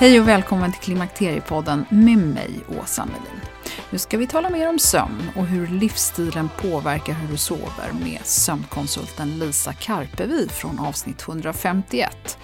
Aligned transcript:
Hej 0.00 0.20
och 0.20 0.28
välkommen 0.28 0.72
till 0.72 0.80
Klimakteriepodden 0.80 1.84
med 1.88 2.18
mig, 2.18 2.50
Åsa 2.80 3.06
Melin. 3.06 3.40
Nu 3.90 3.98
ska 3.98 4.18
vi 4.18 4.26
tala 4.26 4.50
mer 4.50 4.68
om 4.68 4.78
sömn 4.78 5.30
och 5.36 5.46
hur 5.46 5.66
livsstilen 5.66 6.48
påverkar 6.56 7.12
hur 7.12 7.28
du 7.28 7.36
sover 7.36 7.92
med 8.04 8.20
sömnkonsulten 8.24 9.38
Lisa 9.38 9.72
Karpevi 9.72 10.48
från 10.48 10.78
avsnitt 10.78 11.28
151. 11.28 12.38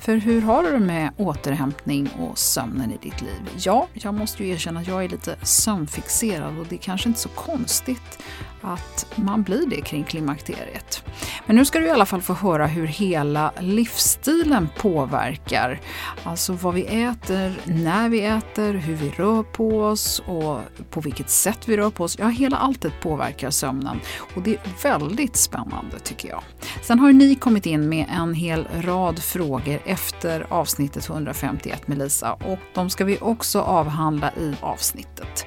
För 0.00 0.16
hur 0.16 0.42
har 0.42 0.62
du 0.62 0.70
det 0.70 0.78
med 0.78 1.10
återhämtning 1.16 2.10
och 2.18 2.38
sömnen 2.38 2.92
i 2.92 2.96
ditt 2.96 3.20
liv? 3.20 3.50
Ja, 3.56 3.86
jag 3.92 4.14
måste 4.14 4.44
ju 4.44 4.50
erkänna 4.50 4.80
att 4.80 4.88
jag 4.88 5.04
är 5.04 5.08
lite 5.08 5.36
sömnfixerad 5.42 6.58
och 6.58 6.66
det 6.68 6.76
är 6.76 6.80
kanske 6.80 7.08
inte 7.08 7.20
så 7.20 7.28
konstigt 7.28 8.18
att 8.62 9.06
man 9.14 9.42
blir 9.42 9.66
det 9.66 9.80
kring 9.80 10.04
klimakteriet. 10.04 11.04
Men 11.46 11.56
nu 11.56 11.64
ska 11.64 11.78
du 11.78 11.86
i 11.86 11.90
alla 11.90 12.06
fall 12.06 12.22
få 12.22 12.34
höra 12.34 12.66
hur 12.66 12.86
hela 12.86 13.52
livsstilen 13.60 14.68
påverkar. 14.78 15.80
Alltså 16.22 16.52
vad 16.52 16.74
vi 16.74 16.82
äter, 16.82 17.60
när 17.64 18.08
vi 18.08 18.20
äter, 18.24 18.74
hur 18.74 18.94
vi 18.94 19.10
rör 19.10 19.42
på 19.42 19.82
oss 19.82 20.22
och 20.26 20.60
på 20.90 21.00
vilket 21.00 21.30
sätt 21.30 21.68
vi 21.68 21.76
rör 21.76 21.90
på 21.90 22.04
oss. 22.04 22.18
Ja, 22.18 22.28
hela 22.28 22.56
alltet 22.56 22.92
påverkar 23.00 23.50
sömnen 23.50 24.00
och 24.36 24.42
det 24.42 24.54
är 24.54 24.60
väldigt 24.82 25.36
spännande 25.36 25.98
tycker 26.04 26.28
jag. 26.28 26.42
Sen 26.82 26.98
har 26.98 27.12
ni 27.12 27.34
kommit 27.34 27.66
in 27.66 27.88
med 27.88 28.06
en 28.10 28.34
hel 28.34 28.68
rad 28.80 29.18
frågor 29.18 29.80
efter 29.84 30.46
avsnittet 30.48 31.08
151 31.08 31.88
med 31.88 31.98
Lisa 31.98 32.32
och 32.32 32.58
de 32.74 32.90
ska 32.90 33.04
vi 33.04 33.18
också 33.20 33.60
avhandla 33.60 34.32
i 34.32 34.54
avsnittet. 34.60 35.46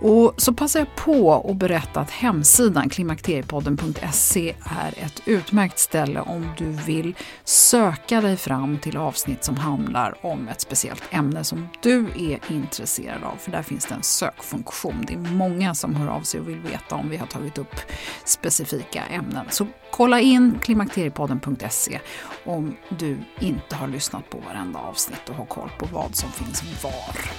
Och 0.00 0.34
så 0.36 0.52
passar 0.52 0.80
jag 0.80 0.96
på 0.96 1.44
att 1.50 1.56
berätta 1.56 2.00
att 2.00 2.10
hemsidan 2.10 2.88
klimakteriepodden.se 2.88 4.54
är 4.64 5.04
ett 5.04 5.22
utmärkt 5.24 5.78
ställe 5.78 6.20
om 6.20 6.48
du 6.58 6.64
vill 6.64 7.14
söka 7.44 8.20
dig 8.20 8.36
fram 8.36 8.78
till 8.78 8.96
avsnitt 8.96 9.44
som 9.44 9.56
handlar 9.56 10.26
om 10.26 10.48
ett 10.48 10.60
speciellt 10.60 11.02
ämne 11.10 11.44
som 11.44 11.68
du 11.82 12.06
är 12.16 12.40
intresserad 12.52 13.24
av. 13.24 13.36
För 13.36 13.50
där 13.50 13.62
finns 13.62 13.86
det 13.86 13.94
en 13.94 14.02
sökfunktion. 14.02 15.04
Det 15.06 15.14
är 15.14 15.18
många 15.18 15.74
som 15.74 15.94
hör 15.94 16.08
av 16.08 16.20
sig 16.20 16.40
och 16.40 16.48
vill 16.48 16.60
veta 16.60 16.94
om 16.94 17.10
vi 17.10 17.16
har 17.16 17.26
tagit 17.26 17.58
upp 17.58 17.76
specifika 18.24 19.02
ämnen. 19.10 19.46
Så 19.50 19.66
kolla 19.90 20.20
in 20.20 20.58
klimakteriepodden.se 20.62 22.00
om 22.44 22.76
du 22.98 23.18
inte 23.40 23.76
har 23.76 23.88
lyssnat 23.88 24.30
på 24.30 24.38
varenda 24.38 24.78
avsnitt 24.78 25.28
och 25.28 25.34
har 25.34 25.46
koll 25.46 25.70
på 25.78 25.86
vad 25.92 26.16
som 26.16 26.30
finns 26.30 26.82
var. 26.84 27.30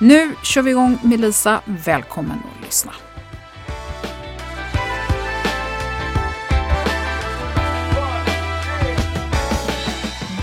Nu 0.00 0.34
kör 0.42 0.62
vi 0.62 0.70
igång 0.70 0.98
med 1.02 1.20
Lisa. 1.20 1.60
Välkommen 1.64 2.38
att 2.38 2.64
lyssna. 2.64 2.92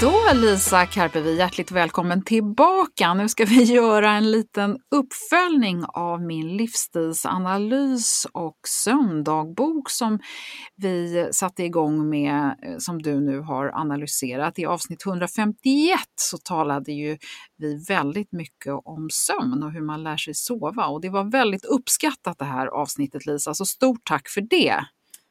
Då 0.02 0.14
Lisa 0.34 0.86
Karpevi, 0.86 1.38
hjärtligt 1.38 1.72
välkommen 1.72 2.24
tillbaka. 2.24 3.14
Nu 3.14 3.30
ska 3.30 3.46
vi 3.46 3.64
göra 3.74 4.12
en 4.12 4.32
liten 4.32 4.78
uppföljning 4.96 5.84
av 5.88 6.22
min 6.22 6.58
livsstilsanalys 6.58 8.28
och 8.34 8.58
sömndagbok 8.68 9.90
som 9.90 10.20
vi 10.76 11.30
satte 11.32 11.64
igång 11.64 12.10
med, 12.10 12.56
eh, 12.64 12.78
som 12.78 13.02
du 13.02 13.20
nu 13.20 13.40
har 13.40 13.72
analyserat. 13.74 14.60
I 14.60 14.66
avsnitt 14.66 15.06
151 15.06 16.00
så 16.16 16.38
talade 16.38 16.92
ju 16.92 17.18
vi 17.58 17.84
väldigt 17.88 18.32
mycket 18.32 18.74
om 18.86 19.10
sömn 19.12 19.64
och 19.64 19.72
hur 19.72 19.82
man 19.82 20.04
lär 20.04 20.18
sig 20.18 20.34
sova 20.34 20.86
och 20.86 21.02
det 21.02 21.10
var 21.10 21.32
väldigt 21.32 21.66
uppskattat 21.66 22.40
det 22.40 22.46
här 22.46 22.68
avsnittet 22.68 23.26
Lisa, 23.26 23.54
så 23.54 23.66
stort 23.66 24.02
tack 24.04 24.30
för 24.30 24.42
det. 24.42 24.84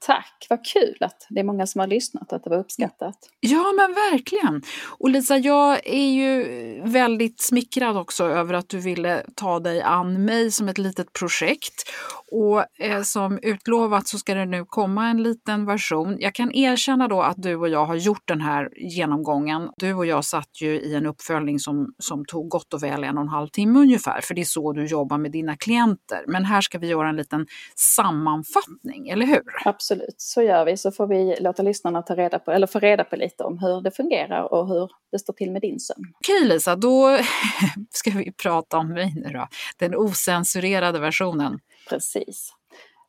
Tack, 0.06 0.46
vad 0.50 0.64
kul 0.64 0.96
att 1.00 1.26
det 1.28 1.40
är 1.40 1.44
många 1.44 1.66
som 1.66 1.78
har 1.78 1.86
lyssnat 1.86 2.32
och 2.32 2.36
att 2.36 2.44
det 2.44 2.50
var 2.50 2.58
uppskattat. 2.58 3.16
Ja 3.40 3.72
men 3.76 3.94
verkligen. 3.94 4.62
Och 4.98 5.10
Lisa, 5.10 5.36
jag 5.36 5.86
är 5.86 6.10
ju 6.10 6.42
väldigt 6.84 7.40
smickrad 7.40 7.96
också 7.96 8.24
över 8.24 8.54
att 8.54 8.68
du 8.68 8.78
ville 8.78 9.22
ta 9.34 9.60
dig 9.60 9.82
an 9.82 10.24
mig 10.24 10.50
som 10.50 10.68
ett 10.68 10.78
litet 10.78 11.12
projekt. 11.12 11.90
Och 12.32 12.80
eh, 12.80 13.02
som 13.02 13.38
utlovat 13.42 14.08
så 14.08 14.18
ska 14.18 14.34
det 14.34 14.44
nu 14.44 14.64
komma 14.64 15.08
en 15.08 15.22
liten 15.22 15.66
version. 15.66 16.16
Jag 16.18 16.34
kan 16.34 16.52
erkänna 16.52 17.08
då 17.08 17.22
att 17.22 17.42
du 17.42 17.56
och 17.56 17.68
jag 17.68 17.86
har 17.86 17.94
gjort 17.94 18.22
den 18.24 18.40
här 18.40 18.68
genomgången. 18.76 19.70
Du 19.76 19.94
och 19.94 20.06
jag 20.06 20.24
satt 20.24 20.60
ju 20.60 20.80
i 20.80 20.94
en 20.94 21.06
uppföljning 21.06 21.58
som, 21.58 21.94
som 21.98 22.24
tog 22.24 22.48
gott 22.48 22.74
och 22.74 22.82
väl 22.82 23.04
en 23.04 23.16
och 23.16 23.22
en 23.22 23.28
halv 23.28 23.48
timme 23.48 23.78
ungefär, 23.78 24.20
för 24.20 24.34
det 24.34 24.40
är 24.40 24.44
så 24.44 24.72
du 24.72 24.86
jobbar 24.86 25.18
med 25.18 25.32
dina 25.32 25.56
klienter. 25.56 26.24
Men 26.26 26.44
här 26.44 26.60
ska 26.60 26.78
vi 26.78 26.86
göra 26.86 27.08
en 27.08 27.16
liten 27.16 27.46
sammanfattning, 27.76 29.08
eller 29.08 29.26
hur? 29.26 29.42
Absolut, 29.64 29.95
så 30.16 30.42
gör 30.42 30.64
vi. 30.64 30.76
Så 30.76 30.92
får 30.92 31.06
vi 31.06 31.36
låta 31.40 31.62
lyssnarna 31.62 32.02
ta 32.02 32.14
reda 32.14 32.38
på, 32.38 32.52
eller 32.52 32.66
få 32.66 32.78
reda 32.78 33.04
på 33.04 33.16
lite 33.16 33.44
om 33.44 33.58
hur 33.58 33.80
det 33.80 33.90
fungerar 33.90 34.52
och 34.52 34.68
hur 34.68 34.90
det 35.12 35.18
står 35.18 35.32
till 35.32 35.50
med 35.50 35.62
din 35.62 35.80
sömn. 35.80 36.04
Okej 36.20 36.48
Lisa, 36.48 36.76
då 36.76 37.18
ska 37.90 38.10
vi 38.10 38.32
prata 38.32 38.78
om 38.78 38.88
mig 38.88 39.12
nu 39.16 39.32
då. 39.32 39.48
Den 39.78 39.94
osensurerade 39.94 40.98
versionen. 40.98 41.58
Precis. 41.88 42.52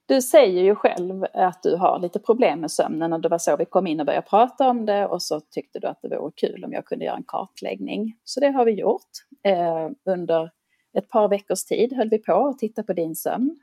Du 0.08 0.22
säger 0.22 0.64
ju 0.64 0.76
själv 0.76 1.26
att 1.34 1.64
du 1.64 1.76
har 1.76 2.00
lite 2.00 2.20
problem 2.20 2.60
med 2.60 2.72
sömnen 2.72 3.14
och 3.14 3.22
det 3.22 3.30
var 3.30 3.38
så 3.38 3.58
vi 3.58 3.66
kom 3.66 3.88
in 3.88 4.00
och 4.00 4.06
började 4.06 4.28
prata 4.28 4.70
om 4.70 4.86
det 4.86 5.08
och 5.08 5.22
så 5.22 5.40
tyckte 5.40 5.80
du 5.80 5.88
att 5.88 6.00
det 6.02 6.18
vore 6.18 6.32
kul 6.36 6.66
om 6.66 6.74
jag 6.74 6.86
kunde 6.86 7.06
göra 7.06 7.16
en 7.16 7.24
kartläggning. 7.28 8.14
Så 8.24 8.40
det 8.40 8.48
har 8.48 8.66
vi 8.66 8.72
gjort. 8.72 9.12
Eh, 9.44 9.90
under 10.06 10.52
ett 10.98 11.10
par 11.10 11.28
veckors 11.28 11.66
tid 11.66 11.94
höll 11.94 12.10
vi 12.10 12.18
på 12.18 12.48
att 12.48 12.60
titta 12.60 12.84
på 12.84 12.94
din 12.94 13.16
sömn. 13.16 13.60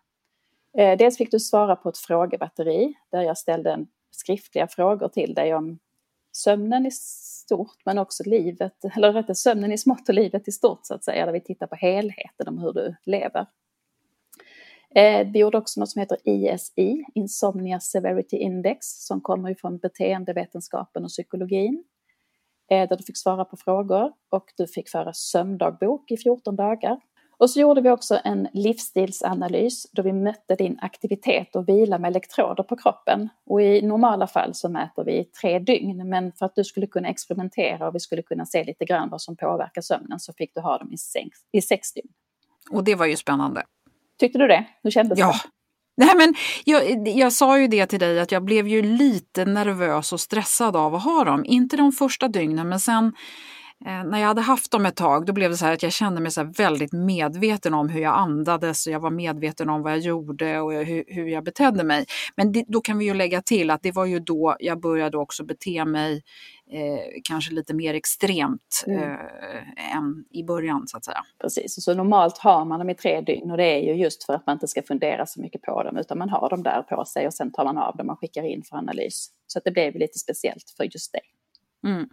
Eh, 0.79 0.99
dels 0.99 1.17
fick 1.17 1.31
du 1.31 1.41
svara 1.41 1.77
på 1.77 1.89
ett 1.89 1.99
frågebatteri 1.99 2.95
där 3.11 3.23
jag 3.23 3.39
ställde 3.39 3.73
en 3.73 3.87
skriftliga 4.11 4.69
frågor 4.69 5.09
till 5.09 5.35
dig 5.35 5.55
om 5.55 5.79
sömnen 6.33 6.87
i 6.87 6.91
stort 6.91 7.77
men 7.85 7.99
också 7.99 8.23
livet, 8.27 8.85
eller 8.97 9.13
rättare 9.13 9.35
sömnen 9.35 9.73
i 9.73 9.79
smått 9.79 10.09
och 10.09 10.15
livet 10.15 10.49
i 10.49 10.53
stort 10.53 10.81
så 10.83 10.95
att 10.95 11.05
säga, 11.05 11.27
där 11.27 11.33
vi 11.33 11.41
tittar 11.41 11.67
på 11.67 11.77
helheten 11.77 12.49
om 12.49 12.59
hur 12.59 12.73
du 12.73 12.95
lever. 13.05 13.47
Eh, 14.95 15.27
vi 15.33 15.39
gjorde 15.39 15.59
också 15.59 15.81
något 15.81 15.91
som 15.91 16.01
heter 16.01 16.19
ISI, 16.25 17.05
Insomnia 17.15 17.81
Severity 17.81 18.37
Index, 18.37 18.87
som 18.87 19.21
kommer 19.21 19.51
ifrån 19.51 19.79
beteendevetenskapen 19.79 21.05
och 21.05 21.11
psykologin. 21.11 21.85
Eh, 22.71 22.89
där 22.89 22.97
du 22.97 23.03
fick 23.03 23.19
svara 23.19 23.45
på 23.45 23.57
frågor 23.57 24.13
och 24.31 24.53
du 24.57 24.67
fick 24.67 24.89
föra 24.89 25.13
sömndagbok 25.13 26.11
i 26.11 26.17
14 26.17 26.57
dagar. 26.57 27.01
Och 27.39 27.51
så 27.51 27.61
gjorde 27.61 27.81
vi 27.81 27.91
också 27.91 28.21
en 28.25 28.49
livsstilsanalys 28.53 29.87
då 29.93 30.03
vi 30.03 30.13
mötte 30.13 30.55
din 30.55 30.79
aktivitet 30.83 31.57
och 31.57 31.69
vila 31.69 31.99
med 31.99 32.09
elektroder 32.09 32.63
på 32.63 32.77
kroppen. 32.77 33.29
Och 33.47 33.63
i 33.63 33.83
normala 33.83 34.27
fall 34.27 34.55
så 34.55 34.69
mäter 34.69 35.05
vi 35.05 35.25
tre 35.25 35.59
dygn, 35.59 36.09
men 36.09 36.33
för 36.33 36.47
att 36.47 36.55
du 36.55 36.65
skulle 36.65 36.87
kunna 36.87 37.09
experimentera 37.09 37.89
och 37.89 37.95
vi 37.95 38.01
skulle 38.01 38.23
kunna 38.23 38.47
se 38.47 38.65
lite 38.65 38.85
grann 38.85 39.11
vad 39.11 39.23
som 39.23 39.37
påverkar 39.37 39.83
sömnen 39.83 40.21
så 40.21 40.33
fick 40.33 40.55
du 40.55 40.61
ha 40.61 40.79
dem 40.79 40.93
i 40.93 40.99
sex, 40.99 41.39
i 41.53 41.63
sex 41.63 41.93
dygn. 41.93 42.09
Och 42.71 42.85
det 42.85 42.95
var 42.95 43.07
ju 43.07 43.17
spännande. 43.17 43.63
Tyckte 44.19 44.39
du 44.39 44.47
det? 44.47 44.65
Hur 44.83 44.91
kändes 44.91 45.19
ja. 45.19 45.33
det? 45.33 45.51
Nej, 45.97 46.17
men 46.17 46.35
jag, 46.65 47.09
jag 47.09 47.33
sa 47.33 47.59
ju 47.59 47.69
det 47.69 47.87
till 47.87 48.01
dig 48.01 48.21
att 48.21 48.33
jag 48.33 48.45
blev 48.45 48.69
ju 48.69 48.83
lite 48.83 49.45
nervös 49.45 50.13
och 50.13 50.21
stressad 50.21 50.77
av 50.77 50.95
att 50.95 51.05
ha 51.05 51.25
dem. 51.25 51.45
Inte 51.45 51.77
de 51.77 51.93
första 51.93 52.29
dygnen 52.29 52.69
men 52.69 52.81
sen 52.81 53.13
när 53.81 54.19
jag 54.19 54.27
hade 54.27 54.41
haft 54.41 54.71
dem 54.71 54.87
ett 54.87 54.97
tag 54.97 55.27
då 55.27 55.33
blev 55.33 55.51
det 55.51 55.57
så 55.57 55.65
här 55.65 55.73
att 55.73 55.83
jag 55.83 55.93
kände 55.93 56.21
mig 56.21 56.31
så 56.31 56.45
väldigt 56.45 56.93
medveten 56.93 57.75
om 57.75 57.89
hur 57.89 58.01
jag 58.01 58.19
andades 58.19 58.87
och 58.87 58.93
jag 58.93 59.01
var 59.01 59.11
medveten 59.11 59.71
om 59.71 59.83
vad 59.83 59.93
jag 59.93 59.99
gjorde 59.99 60.61
och 60.61 60.73
hur, 60.73 61.05
hur 61.07 61.27
jag 61.27 61.45
betedde 61.45 61.85
mig. 61.85 62.07
Men 62.37 62.53
det, 62.53 62.65
då 62.69 62.81
kan 62.81 62.99
vi 62.99 63.05
ju 63.05 63.15
lägga 63.15 63.43
till 63.43 63.71
att 63.71 63.83
det 63.83 63.93
var 63.93 64.07
ju 64.07 64.21
då 64.21 64.57
jag 64.59 64.81
började 64.81 65.19
också 65.19 65.45
bete 65.45 65.85
mig 65.85 66.23
eh, 66.71 67.21
kanske 67.25 67.55
lite 67.55 67.75
mer 67.75 67.95
extremt 67.95 68.85
mm. 68.87 69.03
eh, 69.03 69.97
än 69.97 70.25
i 70.31 70.45
början 70.45 70.89
så 70.89 70.97
att 70.97 71.05
säga. 71.05 71.21
Precis, 71.41 71.85
så 71.85 71.95
normalt 71.95 72.39
har 72.39 72.65
man 72.65 72.79
dem 72.79 72.91
i 72.91 72.95
tre 72.95 73.21
dygn 73.21 73.51
och 73.51 73.57
det 73.57 73.65
är 73.65 73.81
ju 73.81 74.03
just 74.03 74.25
för 74.25 74.35
att 74.35 74.47
man 74.47 74.57
inte 74.57 74.69
ska 74.69 74.83
fundera 74.83 75.27
så 75.27 75.41
mycket 75.41 75.63
på 75.63 75.83
dem 75.83 75.97
utan 75.97 76.19
man 76.19 76.29
har 76.29 76.51
dem 76.51 76.63
där 76.63 76.83
på 76.83 77.05
sig 77.05 77.27
och 77.27 77.35
sen 77.35 77.53
tar 77.53 77.65
man 77.65 77.79
av 77.79 77.97
dem 77.97 78.09
och 78.09 78.21
skickar 78.21 78.43
in 78.43 78.63
för 78.63 78.77
analys. 78.77 79.29
Så 79.47 79.59
att 79.59 79.65
det 79.65 79.71
blev 79.71 79.95
lite 79.95 80.19
speciellt 80.19 80.75
för 80.77 80.85
just 80.85 81.13
dig. 81.13 81.23
Mm. 81.87 82.09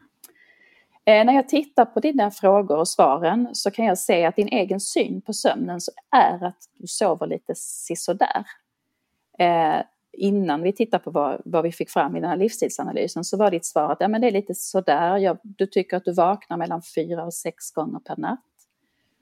Eh, 1.11 1.25
när 1.25 1.33
jag 1.33 1.49
tittar 1.49 1.85
på 1.85 1.99
dina 1.99 2.31
frågor 2.31 2.77
och 2.77 2.87
svaren 2.87 3.49
så 3.53 3.71
kan 3.71 3.85
jag 3.85 3.97
se 3.97 4.25
att 4.25 4.35
din 4.35 4.47
egen 4.47 4.79
syn 4.79 5.21
på 5.21 5.33
sömnen 5.33 5.81
så 5.81 5.91
är 6.11 6.43
att 6.43 6.57
du 6.77 6.87
sover 6.87 7.27
lite 7.27 7.55
sisådär. 7.55 8.45
Eh, 9.39 9.81
innan 10.13 10.61
vi 10.61 10.73
tittar 10.73 10.99
på 10.99 11.11
vad, 11.11 11.41
vad, 11.45 11.63
vi 11.63 11.71
fick 11.71 11.89
fram 11.89 12.15
i 12.15 12.19
den 12.19 12.29
här 12.29 12.37
livsstilsanalysen 12.37 13.23
så 13.23 13.37
var 13.37 13.51
ditt 13.51 13.65
svar 13.65 13.91
att 13.91 13.97
ja, 13.99 14.07
men 14.07 14.21
det 14.21 14.27
är 14.27 14.31
lite 14.31 14.55
sådär, 14.55 15.17
jag, 15.17 15.37
du 15.43 15.67
tycker 15.67 15.97
att 15.97 16.05
du 16.05 16.13
vaknar 16.13 16.57
mellan 16.57 16.81
fyra 16.95 17.25
och 17.25 17.33
sex 17.33 17.71
gånger 17.71 17.99
per 17.99 18.17
natt. 18.17 18.45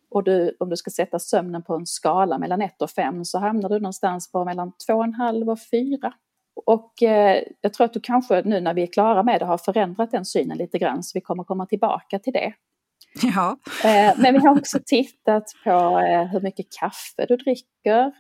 Och 0.09 0.23
du, 0.23 0.55
om 0.59 0.69
du 0.69 0.77
ska 0.77 0.91
sätta 0.91 1.19
sömnen 1.19 1.63
på 1.63 1.75
en 1.75 1.85
skala 1.85 2.37
mellan 2.37 2.61
ett 2.61 2.81
och 2.81 2.89
fem 2.89 3.25
så 3.25 3.39
hamnar 3.39 3.69
du 3.69 3.79
någonstans 3.79 4.31
på 4.31 4.45
mellan 4.45 4.71
två 4.87 4.93
och 4.93 5.03
en 5.03 5.13
halv 5.13 5.49
och 5.49 5.59
fyra. 5.71 6.13
Och 6.65 7.03
eh, 7.03 7.43
jag 7.61 7.73
tror 7.73 7.85
att 7.85 7.93
du 7.93 7.99
kanske 7.99 8.41
nu 8.41 8.61
när 8.61 8.73
vi 8.73 8.81
är 8.81 8.87
klara 8.87 9.23
med 9.23 9.41
det 9.41 9.45
har 9.45 9.57
förändrat 9.57 10.11
den 10.11 10.25
synen 10.25 10.57
lite 10.57 10.77
grann 10.77 11.03
så 11.03 11.11
vi 11.13 11.21
kommer 11.21 11.43
komma 11.43 11.65
tillbaka 11.65 12.19
till 12.19 12.33
det. 12.33 12.53
Ja. 13.35 13.57
Eh, 13.83 14.13
men 14.17 14.33
vi 14.33 14.39
har 14.39 14.57
också 14.57 14.79
tittat 14.85 15.43
på 15.63 15.99
eh, 15.99 16.25
hur 16.25 16.41
mycket 16.41 16.65
kaffe 16.79 17.25
du 17.27 17.35
dricker 17.37 18.13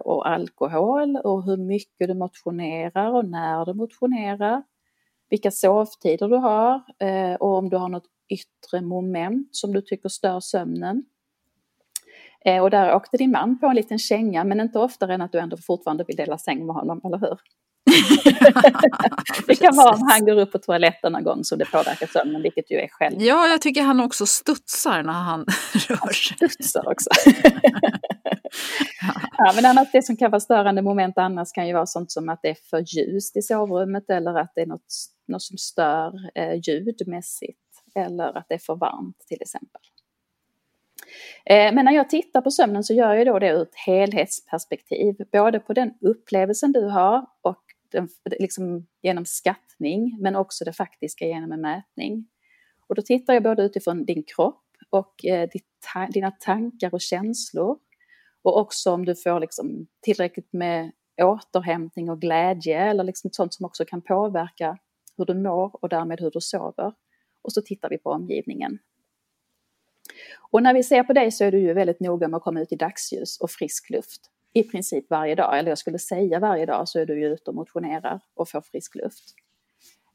och 0.00 0.28
alkohol 0.28 1.16
och 1.16 1.44
hur 1.44 1.56
mycket 1.56 2.08
du 2.08 2.14
motionerar 2.14 3.12
och 3.12 3.24
när 3.24 3.64
du 3.64 3.74
motionerar. 3.74 4.62
Vilka 5.30 5.50
sovtider 5.50 6.28
du 6.28 6.36
har 6.36 6.82
och 7.40 7.56
om 7.58 7.68
du 7.68 7.76
har 7.76 7.88
något 7.88 8.06
yttre 8.28 8.80
moment 8.80 9.48
som 9.50 9.72
du 9.72 9.80
tycker 9.80 10.08
stör 10.08 10.40
sömnen. 10.40 11.04
Och 12.62 12.70
där 12.70 12.94
åkte 12.94 13.16
din 13.16 13.30
man 13.30 13.58
på 13.58 13.66
en 13.66 13.76
liten 13.76 13.98
känga 13.98 14.44
men 14.44 14.60
inte 14.60 14.78
oftare 14.78 15.14
än 15.14 15.22
att 15.22 15.32
du 15.32 15.38
ändå 15.38 15.56
fortfarande 15.56 16.04
vill 16.04 16.16
dela 16.16 16.38
säng 16.38 16.66
med 16.66 16.74
honom, 16.74 17.00
eller 17.04 17.18
hur? 17.18 17.38
det 19.46 19.54
kan 19.54 19.76
vara 19.76 19.94
om 19.94 20.08
han 20.10 20.24
går 20.24 20.38
upp 20.38 20.52
på 20.52 20.58
toaletten 20.58 21.12
någon 21.12 21.24
gång 21.24 21.44
så 21.44 21.56
det 21.56 21.64
påverkar 21.64 22.06
sömnen, 22.06 22.42
vilket 22.42 22.70
ju 22.70 22.76
är 22.76 22.88
själv. 22.88 23.16
Ja, 23.18 23.48
jag 23.48 23.60
tycker 23.60 23.82
han 23.82 24.00
också 24.00 24.26
studsar 24.26 25.02
när 25.02 25.12
han 25.12 25.40
rör 25.88 26.12
sig. 26.12 26.36
Studsar 26.36 26.88
också. 26.88 27.10
ja, 29.38 29.52
men 29.54 29.66
annars 29.66 29.88
det 29.92 30.02
som 30.02 30.16
kan 30.16 30.30
vara 30.30 30.40
störande 30.40 30.82
moment 30.82 31.18
annars 31.18 31.52
kan 31.52 31.66
ju 31.66 31.72
vara 31.72 31.86
sånt 31.86 32.12
som 32.12 32.28
att 32.28 32.40
det 32.42 32.48
är 32.48 32.56
för 32.70 32.84
ljust 32.96 33.36
i 33.36 33.42
sovrummet 33.42 34.10
eller 34.10 34.34
att 34.34 34.52
det 34.54 34.60
är 34.60 34.66
något, 34.66 34.94
något 35.28 35.42
som 35.42 35.58
stör 35.58 36.12
eh, 36.34 36.54
ljudmässigt 36.54 37.58
eller 37.94 38.38
att 38.38 38.46
det 38.48 38.54
är 38.54 38.58
för 38.58 38.76
varmt 38.76 39.18
till 39.28 39.42
exempel. 39.42 39.80
Eh, 41.44 41.74
men 41.74 41.84
när 41.84 41.92
jag 41.92 42.10
tittar 42.10 42.40
på 42.40 42.50
sömnen 42.50 42.84
så 42.84 42.94
gör 42.94 43.14
jag 43.14 43.26
då 43.26 43.38
det 43.38 43.48
ur 43.48 43.62
ett 43.62 43.76
helhetsperspektiv, 43.86 45.16
både 45.32 45.60
på 45.60 45.72
den 45.72 45.94
upplevelsen 46.00 46.72
du 46.72 46.88
har 46.88 47.26
och 47.42 47.62
den, 47.92 48.08
liksom 48.38 48.86
genom 49.02 49.24
skattning, 49.24 50.18
men 50.20 50.36
också 50.36 50.64
det 50.64 50.72
faktiska 50.72 51.26
genom 51.26 51.52
en 51.52 51.60
mätning. 51.60 52.28
Och 52.86 52.94
då 52.94 53.02
tittar 53.02 53.34
jag 53.34 53.42
både 53.42 53.62
utifrån 53.62 54.04
din 54.04 54.22
kropp 54.22 54.64
och 54.90 55.24
eh, 55.24 55.48
dina 56.12 56.30
tankar 56.30 56.94
och 56.94 57.00
känslor. 57.00 57.78
Och 58.42 58.58
också 58.58 58.92
om 58.92 59.04
du 59.04 59.16
får 59.16 59.40
liksom 59.40 59.86
tillräckligt 60.00 60.52
med 60.52 60.92
återhämtning 61.22 62.10
och 62.10 62.20
glädje 62.20 62.78
eller 62.78 63.04
liksom 63.04 63.30
sånt 63.32 63.54
som 63.54 63.66
också 63.66 63.84
kan 63.84 64.02
påverka 64.02 64.78
hur 65.16 65.24
du 65.24 65.34
mår 65.34 65.84
och 65.84 65.88
därmed 65.88 66.20
hur 66.20 66.30
du 66.30 66.40
sover. 66.40 66.94
Och 67.42 67.52
så 67.52 67.62
tittar 67.62 67.88
vi 67.88 67.98
på 67.98 68.10
omgivningen. 68.10 68.78
Och 70.50 70.62
när 70.62 70.74
vi 70.74 70.82
ser 70.82 71.02
på 71.02 71.12
dig 71.12 71.32
så 71.32 71.44
är 71.44 71.52
du 71.52 71.58
ju 71.58 71.72
väldigt 71.72 72.00
noga 72.00 72.28
med 72.28 72.36
att 72.36 72.42
komma 72.42 72.60
ut 72.60 72.72
i 72.72 72.76
dagsljus 72.76 73.40
och 73.40 73.50
frisk 73.50 73.90
luft 73.90 74.30
i 74.52 74.62
princip 74.62 75.10
varje 75.10 75.34
dag, 75.34 75.58
eller 75.58 75.68
jag 75.68 75.78
skulle 75.78 75.98
säga 75.98 76.38
varje 76.38 76.66
dag, 76.66 76.88
så 76.88 76.98
är 76.98 77.06
du 77.06 77.20
ju 77.20 77.26
ute 77.26 77.50
och 77.50 77.54
motionerar 77.54 78.20
och 78.34 78.48
får 78.48 78.60
frisk 78.60 78.94
luft. 78.94 79.34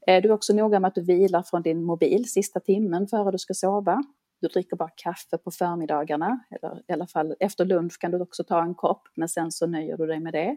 Eh, 0.06 0.22
du 0.22 0.28
är 0.28 0.32
också 0.32 0.52
noga 0.52 0.80
med 0.80 0.88
att 0.88 0.94
du 0.94 1.02
vilar 1.02 1.42
från 1.42 1.62
din 1.62 1.84
mobil 1.84 2.30
sista 2.30 2.60
timmen 2.60 3.06
före 3.06 3.30
du 3.30 3.38
ska 3.38 3.54
sova. 3.54 4.02
Du 4.40 4.48
dricker 4.48 4.76
bara 4.76 4.90
kaffe 4.94 5.38
på 5.38 5.50
förmiddagarna, 5.50 6.40
eller 6.50 6.82
i 6.88 6.92
alla 6.92 7.06
fall 7.06 7.34
efter 7.40 7.64
lunch 7.64 7.98
kan 8.00 8.10
du 8.10 8.20
också 8.20 8.44
ta 8.44 8.62
en 8.62 8.74
kopp, 8.74 9.08
men 9.14 9.28
sen 9.28 9.52
så 9.52 9.66
nöjer 9.66 9.96
du 9.96 10.06
dig 10.06 10.20
med 10.20 10.32
det. 10.32 10.56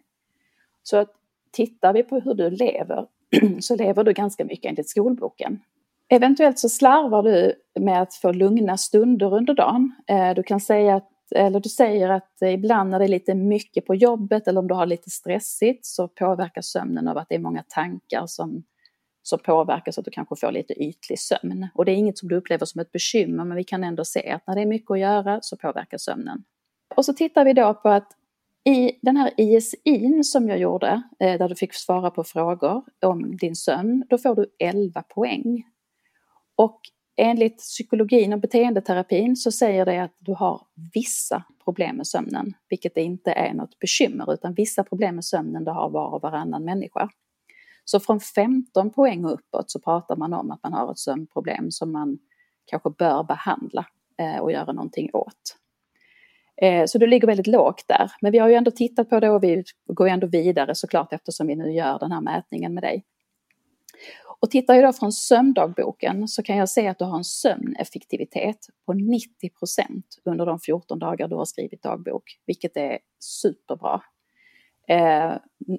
Så 0.83 0.97
att 0.97 1.09
tittar 1.51 1.93
vi 1.93 2.03
på 2.03 2.19
hur 2.19 2.33
du 2.33 2.49
lever, 2.49 3.07
så 3.59 3.75
lever 3.75 4.03
du 4.03 4.13
ganska 4.13 4.45
mycket 4.45 4.69
enligt 4.69 4.89
skolboken. 4.89 5.59
Eventuellt 6.09 6.59
så 6.59 6.69
slarvar 6.69 7.23
du 7.23 7.53
med 7.79 8.01
att 8.01 8.13
få 8.13 8.31
lugna 8.31 8.77
stunder 8.77 9.33
under 9.33 9.53
dagen. 9.53 9.91
Eh, 10.07 10.33
du 10.35 10.43
kan 10.43 10.59
säga 10.59 10.95
att 10.95 11.10
eller 11.35 11.59
du 11.59 11.69
säger 11.69 12.09
att 12.09 12.37
ibland 12.41 12.89
när 12.89 12.99
det 12.99 13.05
är 13.05 13.09
lite 13.09 13.35
mycket 13.35 13.85
på 13.85 13.95
jobbet 13.95 14.47
eller 14.47 14.59
om 14.59 14.67
du 14.67 14.73
har 14.73 14.85
lite 14.85 15.09
stressigt 15.09 15.85
så 15.85 16.07
påverkar 16.07 16.61
sömnen 16.61 17.07
av 17.07 17.17
att 17.17 17.29
det 17.29 17.35
är 17.35 17.39
många 17.39 17.63
tankar 17.67 18.23
som, 18.27 18.63
som 19.23 19.39
påverkar 19.39 19.91
så 19.91 20.01
att 20.01 20.05
du 20.05 20.11
kanske 20.11 20.35
får 20.35 20.51
lite 20.51 20.73
ytlig 20.73 21.19
sömn. 21.19 21.67
Och 21.73 21.85
det 21.85 21.91
är 21.91 21.95
inget 21.95 22.17
som 22.17 22.29
du 22.29 22.35
upplever 22.35 22.65
som 22.65 22.81
ett 22.81 22.91
bekymmer 22.91 23.45
men 23.45 23.57
vi 23.57 23.63
kan 23.63 23.83
ändå 23.83 24.05
se 24.05 24.29
att 24.29 24.47
när 24.47 24.55
det 24.55 24.61
är 24.61 24.65
mycket 24.65 24.91
att 24.91 24.99
göra 24.99 25.39
så 25.41 25.57
påverkar 25.57 25.97
sömnen. 25.97 26.43
Och 26.95 27.05
så 27.05 27.13
tittar 27.13 27.45
vi 27.45 27.53
då 27.53 27.73
på 27.73 27.89
att 27.89 28.11
i 28.63 28.91
den 29.01 29.17
här 29.17 29.31
ISIn 29.37 30.23
som 30.23 30.49
jag 30.49 30.59
gjorde, 30.59 31.01
eh, 31.19 31.37
där 31.37 31.49
du 31.49 31.55
fick 31.55 31.73
svara 31.73 32.11
på 32.11 32.23
frågor 32.23 32.83
om 33.01 33.37
din 33.37 33.55
sömn, 33.55 34.03
då 34.09 34.17
får 34.17 34.35
du 34.35 34.45
11 34.59 35.03
poäng. 35.03 35.63
Och 36.55 36.79
enligt 37.21 37.57
psykologin 37.57 38.33
och 38.33 38.39
beteendeterapin 38.39 39.35
så 39.35 39.51
säger 39.51 39.85
det 39.85 40.03
att 40.03 40.15
du 40.19 40.33
har 40.33 40.61
vissa 40.93 41.43
problem 41.63 41.95
med 41.95 42.07
sömnen, 42.07 42.53
vilket 42.69 42.97
inte 42.97 43.31
är 43.31 43.53
något 43.53 43.79
bekymmer, 43.79 44.33
utan 44.33 44.53
vissa 44.53 44.83
problem 44.83 45.15
med 45.15 45.25
sömnen 45.25 45.63
det 45.63 45.71
har 45.71 45.89
var 45.89 46.13
och 46.13 46.21
varannan 46.21 46.65
människa. 46.65 47.09
Så 47.85 47.99
från 47.99 48.19
15 48.19 48.89
poäng 48.89 49.25
och 49.25 49.33
uppåt 49.33 49.71
så 49.71 49.79
pratar 49.79 50.15
man 50.15 50.33
om 50.33 50.51
att 50.51 50.63
man 50.63 50.73
har 50.73 50.91
ett 50.91 50.99
sömnproblem 50.99 51.71
som 51.71 51.91
man 51.91 52.17
kanske 52.65 52.89
bör 52.89 53.23
behandla 53.23 53.85
eh, 54.17 54.41
och 54.41 54.51
göra 54.51 54.71
någonting 54.71 55.09
åt. 55.13 55.57
Eh, 56.61 56.85
så 56.85 56.97
du 56.97 57.07
ligger 57.07 57.27
väldigt 57.27 57.47
lågt 57.47 57.83
där. 57.87 58.11
Men 58.21 58.31
vi 58.31 58.37
har 58.37 58.49
ju 58.49 58.55
ändå 58.55 58.71
tittat 58.71 59.09
på 59.09 59.19
det 59.19 59.29
och 59.29 59.43
vi 59.43 59.63
går 59.85 60.07
ju 60.07 60.13
ändå 60.13 60.27
vidare 60.27 60.75
såklart 60.75 61.13
eftersom 61.13 61.47
vi 61.47 61.55
nu 61.55 61.71
gör 61.71 61.99
den 61.99 62.11
här 62.11 62.21
mätningen 62.21 62.73
med 62.73 62.83
dig. 62.83 63.03
Och 64.41 64.51
tittar 64.51 64.73
jag 64.73 64.83
då 64.83 64.93
från 64.93 65.11
sömndagboken 65.11 66.27
så 66.27 66.43
kan 66.43 66.57
jag 66.57 66.69
se 66.69 66.87
att 66.87 66.99
du 66.99 67.05
har 67.05 67.17
en 67.17 67.23
sömneffektivitet 67.23 68.57
på 68.85 68.93
90% 68.93 70.03
under 70.25 70.45
de 70.45 70.59
14 70.59 70.99
dagar 70.99 71.27
du 71.27 71.35
har 71.35 71.45
skrivit 71.45 71.83
dagbok, 71.83 72.23
vilket 72.45 72.77
är 72.77 72.99
superbra. 73.19 74.01
Eh, 74.87 75.33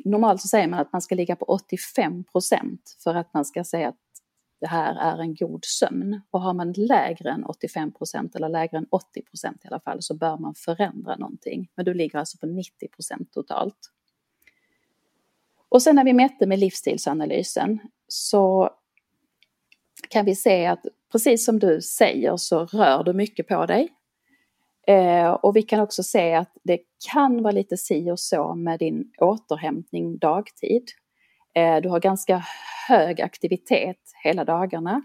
normalt 0.04 0.40
så 0.40 0.49
säger 0.49 0.69
man 0.69 0.81
att 0.81 0.92
man 0.92 1.02
ska 1.02 1.14
ligga 1.14 1.37
på 1.37 1.59
85% 1.71 2.78
för 3.04 3.14
att 3.14 3.35
man 3.35 3.45
ska 3.45 3.64
säga 3.64 3.88
att 3.88 3.97
det 4.61 4.66
här 4.66 4.95
är 4.95 5.21
en 5.21 5.35
god 5.35 5.64
sömn. 5.64 6.21
Och 6.31 6.40
har 6.40 6.54
man 6.54 6.73
lägre 6.73 7.31
än 7.31 7.45
85% 7.45 8.37
eller 8.37 8.49
lägre 8.49 8.78
än 8.78 8.87
80 8.90 9.21
i 9.64 9.69
alla 9.69 9.81
fall 9.81 10.02
så 10.02 10.14
bör 10.14 10.38
man 10.38 10.54
förändra 10.54 11.16
någonting. 11.16 11.69
Men 11.76 11.85
du 11.85 11.95
ligger 11.95 12.19
alltså 12.19 12.38
på 12.38 12.47
90% 12.47 12.62
totalt. 13.33 13.78
Och 15.73 15.83
sen 15.83 15.97
när 15.97 16.05
vi 16.05 16.12
mätte 16.12 16.47
med 16.47 16.59
livsstilsanalysen 16.59 17.79
så 18.09 18.71
kan 20.09 20.25
vi 20.25 20.35
se 20.35 20.67
att 20.67 20.87
precis 21.12 21.45
som 21.45 21.59
du 21.59 21.81
säger 21.81 22.37
så 22.37 22.64
rör 22.64 23.05
du 23.05 23.12
mycket 23.12 23.49
på 23.49 23.67
dig. 23.67 23.88
Eh, 24.87 25.31
och 25.31 25.57
vi 25.57 25.62
kan 25.62 25.81
också 25.81 26.02
se 26.02 26.35
att 26.35 26.52
det 26.64 26.79
kan 27.12 27.43
vara 27.43 27.52
lite 27.52 27.76
si 27.76 28.11
och 28.11 28.21
så 28.21 28.55
med 28.55 28.79
din 28.79 29.12
återhämtning 29.21 30.19
dagtid. 30.19 30.85
Eh, 31.55 31.76
du 31.76 31.88
har 31.88 32.00
ganska 32.00 32.45
hög 32.88 33.21
aktivitet 33.21 34.00
hela 34.25 34.45
dagarna. 34.45 35.02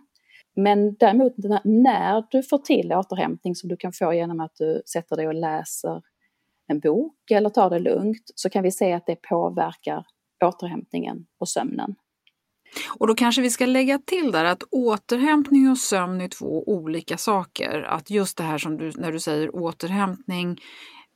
Men 0.55 0.95
däremot 0.95 1.33
när 1.63 2.23
du 2.31 2.43
får 2.43 2.57
till 2.57 2.93
återhämtning 2.93 3.55
som 3.55 3.69
du 3.69 3.77
kan 3.77 3.93
få 3.93 4.13
genom 4.13 4.39
att 4.39 4.55
du 4.55 4.81
sätter 4.85 5.15
dig 5.15 5.27
och 5.27 5.33
läser 5.33 6.01
en 6.67 6.79
bok 6.79 7.31
eller 7.31 7.49
tar 7.49 7.69
det 7.69 7.79
lugnt 7.79 8.31
så 8.35 8.49
kan 8.49 8.63
vi 8.63 8.71
se 8.71 8.93
att 8.93 9.05
det 9.05 9.15
påverkar 9.15 10.05
återhämtningen 10.45 11.25
och 11.39 11.49
sömnen. 11.49 11.95
Och 12.99 13.07
då 13.07 13.15
kanske 13.15 13.41
vi 13.41 13.49
ska 13.49 13.65
lägga 13.65 13.99
till 13.99 14.31
där 14.31 14.45
att 14.45 14.63
återhämtning 14.71 15.69
och 15.69 15.77
sömn 15.77 16.21
är 16.21 16.27
två 16.27 16.63
olika 16.67 17.17
saker. 17.17 17.81
Att 17.81 18.09
just 18.09 18.37
det 18.37 18.43
här 18.43 18.57
som 18.57 18.77
du, 18.77 18.91
när 18.95 19.11
du 19.11 19.19
säger 19.19 19.55
återhämtning 19.55 20.61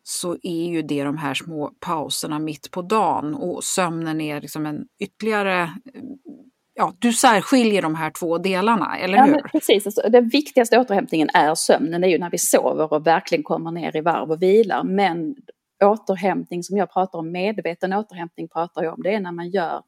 så 0.04 0.38
är 0.44 0.68
ju 0.68 0.82
det 0.82 1.04
de 1.04 1.18
här 1.18 1.34
små 1.34 1.72
pauserna 1.80 2.40
mitt 2.40 2.72
på 2.72 2.82
dagen 2.82 3.36
och 3.36 3.64
sömnen 3.64 4.22
är 4.22 4.42
liksom 4.42 4.66
en 4.66 4.86
ytterligare 5.00 5.70
Ja, 6.74 6.94
du 7.00 7.14
särskiljer 7.14 7.82
de 7.82 7.96
här 7.96 8.12
två 8.20 8.38
delarna, 8.38 8.98
eller 8.98 9.18
ja, 9.18 9.24
hur? 9.24 9.42
precis, 9.42 9.86
alltså, 9.86 10.02
den 10.10 10.30
viktigaste 10.30 10.80
återhämtningen 10.80 11.30
är 11.34 11.56
sömnen, 11.56 12.02
det 12.02 12.08
är 12.08 12.12
ju 12.12 12.18
när 12.18 12.30
vi 12.30 12.38
sover 12.38 12.94
och 12.94 13.08
verkligen 13.08 13.44
kommer 13.44 13.72
ner 13.72 13.96
i 13.96 14.02
varv 14.02 14.32
och 14.32 14.42
vilar. 14.42 14.84
Men 14.84 15.36
återhämtning 15.84 16.64
som 16.64 16.78
jag 16.78 16.94
pratar 16.94 17.20
om, 17.20 17.32
medveten 17.32 17.94
återhämtning 17.94 18.48
pratar 18.48 18.84
jag 18.84 18.94
om, 18.94 19.04
det 19.04 19.16
är 19.16 19.20
när 19.20 19.32
man 19.32 19.50
gör 19.50 19.84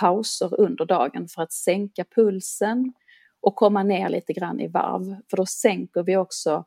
pauser 0.00 0.60
under 0.60 0.84
dagen 0.84 1.28
för 1.28 1.42
att 1.42 1.52
sänka 1.52 2.04
pulsen 2.04 2.92
och 3.40 3.56
komma 3.56 3.82
ner 3.82 4.08
lite 4.08 4.32
grann 4.32 4.60
i 4.60 4.68
varv. 4.68 5.16
För 5.30 5.36
då 5.36 5.46
sänker 5.46 6.02
vi 6.02 6.16
också 6.16 6.64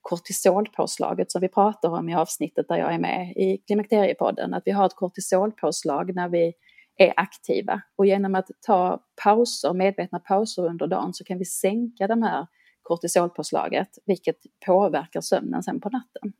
kortisolpåslaget 0.00 1.32
som 1.32 1.40
vi 1.40 1.48
pratar 1.48 1.88
om 1.88 2.08
i 2.08 2.14
avsnittet 2.14 2.68
där 2.68 2.76
jag 2.76 2.94
är 2.94 2.98
med 2.98 3.32
i 3.36 3.58
Klimakteriepodden. 3.66 4.54
Att 4.54 4.62
vi 4.66 4.70
har 4.70 4.86
ett 4.86 4.94
kortisolpåslag 4.94 6.14
när 6.14 6.28
vi 6.28 6.54
är 6.96 7.12
aktiva. 7.16 7.82
Och 7.96 8.06
genom 8.06 8.34
att 8.34 8.46
ta 8.66 9.02
pauser, 9.24 9.72
medvetna 9.72 10.18
pauser 10.18 10.66
under 10.66 10.86
dagen 10.86 11.14
så 11.14 11.24
kan 11.24 11.38
vi 11.38 11.44
sänka 11.44 12.06
det 12.06 12.26
här 12.26 12.46
kortisolpåslaget 12.82 13.88
vilket 14.06 14.36
påverkar 14.66 15.20
sömnen 15.20 15.62
sen 15.62 15.80
på 15.80 15.88
natten. 15.88 16.32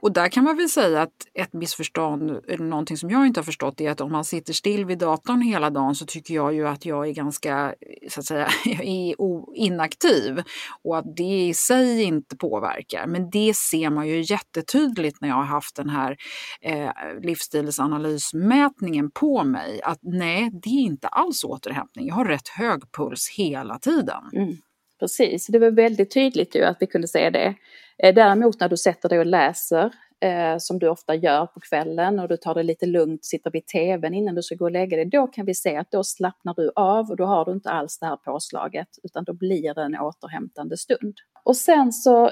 Och 0.00 0.12
där 0.12 0.28
kan 0.28 0.44
man 0.44 0.56
väl 0.56 0.68
säga 0.68 1.02
att 1.02 1.26
ett 1.34 1.52
missförstånd, 1.52 2.30
eller 2.48 2.64
någonting 2.64 2.96
som 2.96 3.10
jag 3.10 3.26
inte 3.26 3.40
har 3.40 3.44
förstått, 3.44 3.80
är 3.80 3.90
att 3.90 4.00
om 4.00 4.12
man 4.12 4.24
sitter 4.24 4.52
still 4.52 4.84
vid 4.84 4.98
datorn 4.98 5.40
hela 5.40 5.70
dagen 5.70 5.94
så 5.94 6.06
tycker 6.06 6.34
jag 6.34 6.54
ju 6.54 6.68
att 6.68 6.86
jag 6.86 7.08
är 7.08 7.12
ganska 7.12 7.74
så 8.08 8.20
att 8.20 8.26
säga, 8.26 8.48
inaktiv 9.54 10.42
och 10.84 10.98
att 10.98 11.16
det 11.16 11.46
i 11.46 11.54
sig 11.54 12.02
inte 12.02 12.36
påverkar. 12.36 13.06
Men 13.06 13.30
det 13.30 13.56
ser 13.56 13.90
man 13.90 14.08
ju 14.08 14.20
jättetydligt 14.20 15.20
när 15.20 15.28
jag 15.28 15.36
har 15.36 15.44
haft 15.44 15.76
den 15.76 15.88
här 15.88 16.16
eh, 16.60 16.90
livsstilsanalysmätningen 17.22 19.10
på 19.10 19.44
mig. 19.44 19.80
Att 19.82 19.98
nej, 20.02 20.50
det 20.52 20.70
är 20.70 20.82
inte 20.82 21.08
alls 21.08 21.44
återhämtning. 21.44 22.06
Jag 22.06 22.14
har 22.14 22.24
rätt 22.24 22.48
hög 22.48 22.92
puls 22.92 23.34
hela 23.36 23.78
tiden. 23.78 24.22
Mm. 24.32 24.56
Precis, 25.00 25.46
det 25.46 25.58
var 25.58 25.70
väldigt 25.70 26.14
tydligt 26.14 26.54
ju 26.54 26.64
att 26.64 26.76
vi 26.80 26.86
kunde 26.86 27.08
se 27.08 27.30
det. 27.30 27.54
Eh, 28.02 28.14
däremot 28.14 28.60
när 28.60 28.68
du 28.68 28.76
sätter 28.76 29.08
dig 29.08 29.18
och 29.18 29.26
läser, 29.26 29.92
eh, 30.20 30.58
som 30.58 30.78
du 30.78 30.88
ofta 30.88 31.14
gör 31.14 31.46
på 31.46 31.60
kvällen 31.60 32.18
och 32.18 32.28
du 32.28 32.36
tar 32.36 32.54
det 32.54 32.62
lite 32.62 32.86
lugnt, 32.86 33.24
sitter 33.24 33.50
vid 33.50 33.66
tvn 33.66 34.14
innan 34.14 34.34
du 34.34 34.42
ska 34.42 34.54
gå 34.54 34.64
och 34.64 34.70
lägga 34.70 34.96
dig, 34.96 35.06
då 35.06 35.26
kan 35.26 35.46
vi 35.46 35.54
se 35.54 35.76
att 35.76 35.90
då 35.90 36.04
slappnar 36.04 36.54
du 36.54 36.72
av 36.76 37.10
och 37.10 37.16
då 37.16 37.24
har 37.24 37.44
du 37.44 37.52
inte 37.52 37.70
alls 37.70 37.98
det 37.98 38.06
här 38.06 38.16
påslaget 38.16 38.88
utan 39.02 39.24
då 39.24 39.32
blir 39.32 39.74
det 39.74 39.82
en 39.82 39.96
återhämtande 39.96 40.76
stund. 40.76 41.14
Och 41.44 41.56
sen 41.56 41.92
så 41.92 42.30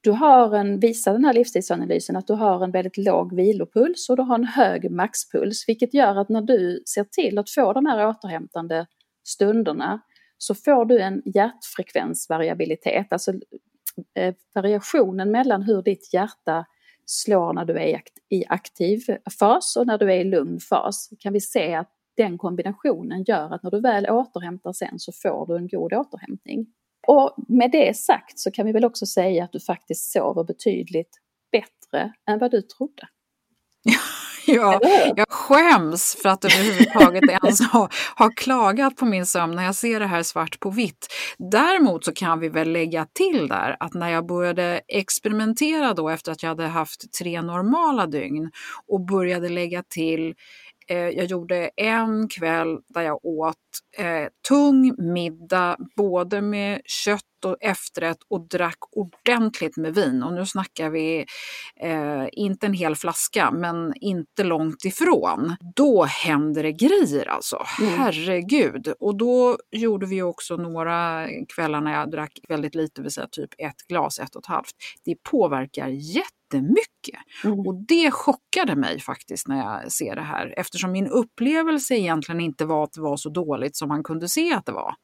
du 0.00 0.10
har 0.10 0.54
en, 0.54 0.80
visar 0.80 1.12
den 1.12 1.24
här 1.24 1.32
livsstilsanalysen 1.32 2.16
att 2.16 2.26
du 2.26 2.32
har 2.32 2.64
en 2.64 2.70
väldigt 2.70 2.96
låg 2.96 3.36
vilopuls 3.36 4.08
och 4.10 4.16
du 4.16 4.22
har 4.22 4.34
en 4.34 4.44
hög 4.44 4.90
maxpuls, 4.90 5.64
vilket 5.68 5.94
gör 5.94 6.20
att 6.20 6.28
när 6.28 6.42
du 6.42 6.82
ser 6.94 7.04
till 7.04 7.38
att 7.38 7.50
få 7.50 7.72
de 7.72 7.86
här 7.86 8.08
återhämtande 8.08 8.86
stunderna 9.24 10.00
så 10.38 10.54
får 10.54 10.84
du 10.84 11.00
en 11.00 11.22
hjärtfrekvensvariabilitet, 11.24 13.06
alltså 13.10 13.32
Eh, 14.14 14.34
variationen 14.54 15.30
mellan 15.30 15.62
hur 15.62 15.82
ditt 15.82 16.12
hjärta 16.12 16.64
slår 17.06 17.52
när 17.52 17.64
du 17.64 17.78
är 17.78 18.02
i 18.28 18.44
aktiv 18.48 19.00
fas 19.38 19.76
och 19.76 19.86
när 19.86 19.98
du 19.98 20.12
är 20.12 20.16
i 20.16 20.24
lugn 20.24 20.60
fas. 20.60 21.10
Kan 21.18 21.32
vi 21.32 21.40
se 21.40 21.74
att 21.74 21.92
den 22.16 22.38
kombinationen 22.38 23.24
gör 23.26 23.54
att 23.54 23.62
när 23.62 23.70
du 23.70 23.80
väl 23.80 24.06
återhämtar 24.10 24.72
sen 24.72 24.98
så 24.98 25.12
får 25.12 25.46
du 25.46 25.56
en 25.56 25.68
god 25.68 25.92
återhämtning. 25.92 26.66
Och 27.06 27.34
med 27.48 27.70
det 27.70 27.96
sagt 27.96 28.38
så 28.38 28.50
kan 28.50 28.66
vi 28.66 28.72
väl 28.72 28.84
också 28.84 29.06
säga 29.06 29.44
att 29.44 29.52
du 29.52 29.60
faktiskt 29.60 30.12
sover 30.12 30.44
betydligt 30.44 31.20
bättre 31.52 32.12
än 32.26 32.38
vad 32.38 32.50
du 32.50 32.62
trodde. 32.62 33.08
Ja, 34.56 34.80
jag 35.16 35.28
skäms 35.28 36.16
för 36.22 36.28
att 36.28 36.44
överhuvudtaget 36.44 37.24
ens 37.42 37.60
ha, 37.60 37.88
ha 38.16 38.30
klagat 38.36 38.96
på 38.96 39.04
min 39.04 39.26
sömn 39.26 39.56
när 39.56 39.64
jag 39.64 39.74
ser 39.74 40.00
det 40.00 40.06
här 40.06 40.22
svart 40.22 40.60
på 40.60 40.70
vitt. 40.70 41.06
Däremot 41.38 42.04
så 42.04 42.12
kan 42.12 42.40
vi 42.40 42.48
väl 42.48 42.72
lägga 42.72 43.06
till 43.12 43.48
där 43.48 43.76
att 43.80 43.94
när 43.94 44.08
jag 44.08 44.26
började 44.26 44.80
experimentera 44.88 45.94
då 45.94 46.08
efter 46.08 46.32
att 46.32 46.42
jag 46.42 46.50
hade 46.50 46.66
haft 46.66 47.12
tre 47.18 47.42
normala 47.42 48.06
dygn 48.06 48.50
och 48.86 49.06
började 49.06 49.48
lägga 49.48 49.82
till 49.82 50.34
eh, 50.88 50.96
jag 50.96 51.24
gjorde 51.24 51.70
en 51.76 52.28
kväll 52.28 52.78
där 52.88 53.02
jag 53.02 53.24
åt 53.24 53.56
eh, 53.98 54.28
tung 54.48 54.94
middag 54.98 55.76
både 55.96 56.40
med 56.40 56.80
kött 56.84 57.22
och 57.46 57.56
efterrätt 57.60 58.18
och 58.30 58.48
drack 58.48 58.78
ordentligt 58.92 59.76
med 59.76 59.94
vin. 59.94 60.22
Och 60.22 60.32
nu 60.32 60.46
snackar 60.46 60.90
vi 60.90 61.26
eh, 61.80 62.24
inte 62.32 62.66
en 62.66 62.72
hel 62.72 62.96
flaska, 62.96 63.50
men 63.50 63.94
inte 64.00 64.44
långt 64.44 64.84
ifrån. 64.84 65.56
Då 65.74 66.04
händer 66.04 66.62
det 66.62 66.72
grejer 66.72 67.28
alltså. 67.28 67.64
Mm. 67.80 67.92
Herregud! 67.98 68.92
Och 69.00 69.16
då 69.16 69.58
gjorde 69.70 70.06
vi 70.06 70.22
också 70.22 70.56
några 70.56 71.28
kvällar 71.54 71.80
när 71.80 71.92
jag 71.92 72.10
drack 72.10 72.38
väldigt 72.48 72.74
lite, 72.74 73.02
vill 73.02 73.10
säga 73.10 73.28
typ 73.30 73.50
ett 73.58 73.86
glas, 73.88 74.18
ett 74.18 74.36
och 74.36 74.42
ett 74.42 74.46
halvt. 74.46 74.72
Det 75.04 75.14
påverkar 75.22 75.88
jättemycket. 75.88 77.20
Mm. 77.44 77.58
Och 77.58 77.74
det 77.74 78.10
chockade 78.10 78.76
mig 78.76 79.00
faktiskt 79.00 79.48
när 79.48 79.58
jag 79.58 79.92
ser 79.92 80.16
det 80.16 80.22
här 80.22 80.54
eftersom 80.56 80.92
min 80.92 81.06
upplevelse 81.06 81.94
egentligen 81.94 82.40
inte 82.40 82.64
var 82.64 82.84
att 82.84 82.92
det 82.92 83.00
var 83.00 83.16
så 83.16 83.28
dåligt 83.28 83.76
som 83.76 83.88
man 83.88 84.02
kunde 84.02 84.28
se 84.28 84.52
att 84.52 84.66
det 84.66 84.72
var. 84.72 84.94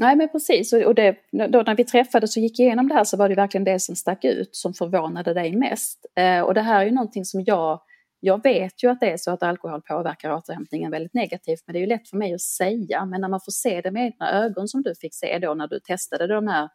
Nej 0.00 0.16
men 0.16 0.28
precis, 0.28 0.72
och 0.72 0.94
det, 0.94 1.16
då 1.30 1.62
när 1.62 1.74
vi 1.74 1.84
träffades 1.84 2.36
och 2.36 2.42
gick 2.42 2.60
igenom 2.60 2.88
det 2.88 2.94
här 2.94 3.04
så 3.04 3.16
var 3.16 3.28
det 3.28 3.34
verkligen 3.34 3.64
det 3.64 3.80
som 3.80 3.96
stack 3.96 4.24
ut 4.24 4.56
som 4.56 4.74
förvånade 4.74 5.34
dig 5.34 5.56
mest. 5.56 6.06
Eh, 6.14 6.40
och 6.40 6.54
det 6.54 6.60
här 6.60 6.80
är 6.80 6.84
ju 6.84 6.90
någonting 6.90 7.24
som 7.24 7.44
jag, 7.46 7.80
jag 8.20 8.42
vet 8.42 8.82
ju 8.82 8.90
att 8.90 9.00
det 9.00 9.10
är 9.10 9.16
så 9.16 9.30
att 9.30 9.42
alkohol 9.42 9.82
påverkar 9.82 10.32
återhämtningen 10.32 10.90
väldigt 10.90 11.14
negativt 11.14 11.62
men 11.66 11.72
det 11.72 11.78
är 11.78 11.80
ju 11.80 11.86
lätt 11.86 12.08
för 12.08 12.16
mig 12.16 12.34
att 12.34 12.40
säga 12.40 13.04
men 13.04 13.20
när 13.20 13.28
man 13.28 13.40
får 13.40 13.52
se 13.52 13.80
det 13.80 13.90
med 13.90 14.04
egna 14.04 14.32
ögon 14.32 14.68
som 14.68 14.82
du 14.82 14.94
fick 14.94 15.14
se 15.14 15.38
då 15.38 15.54
när 15.54 15.68
du 15.68 15.80
testade 15.80 16.26
de 16.26 16.46
här 16.48 16.68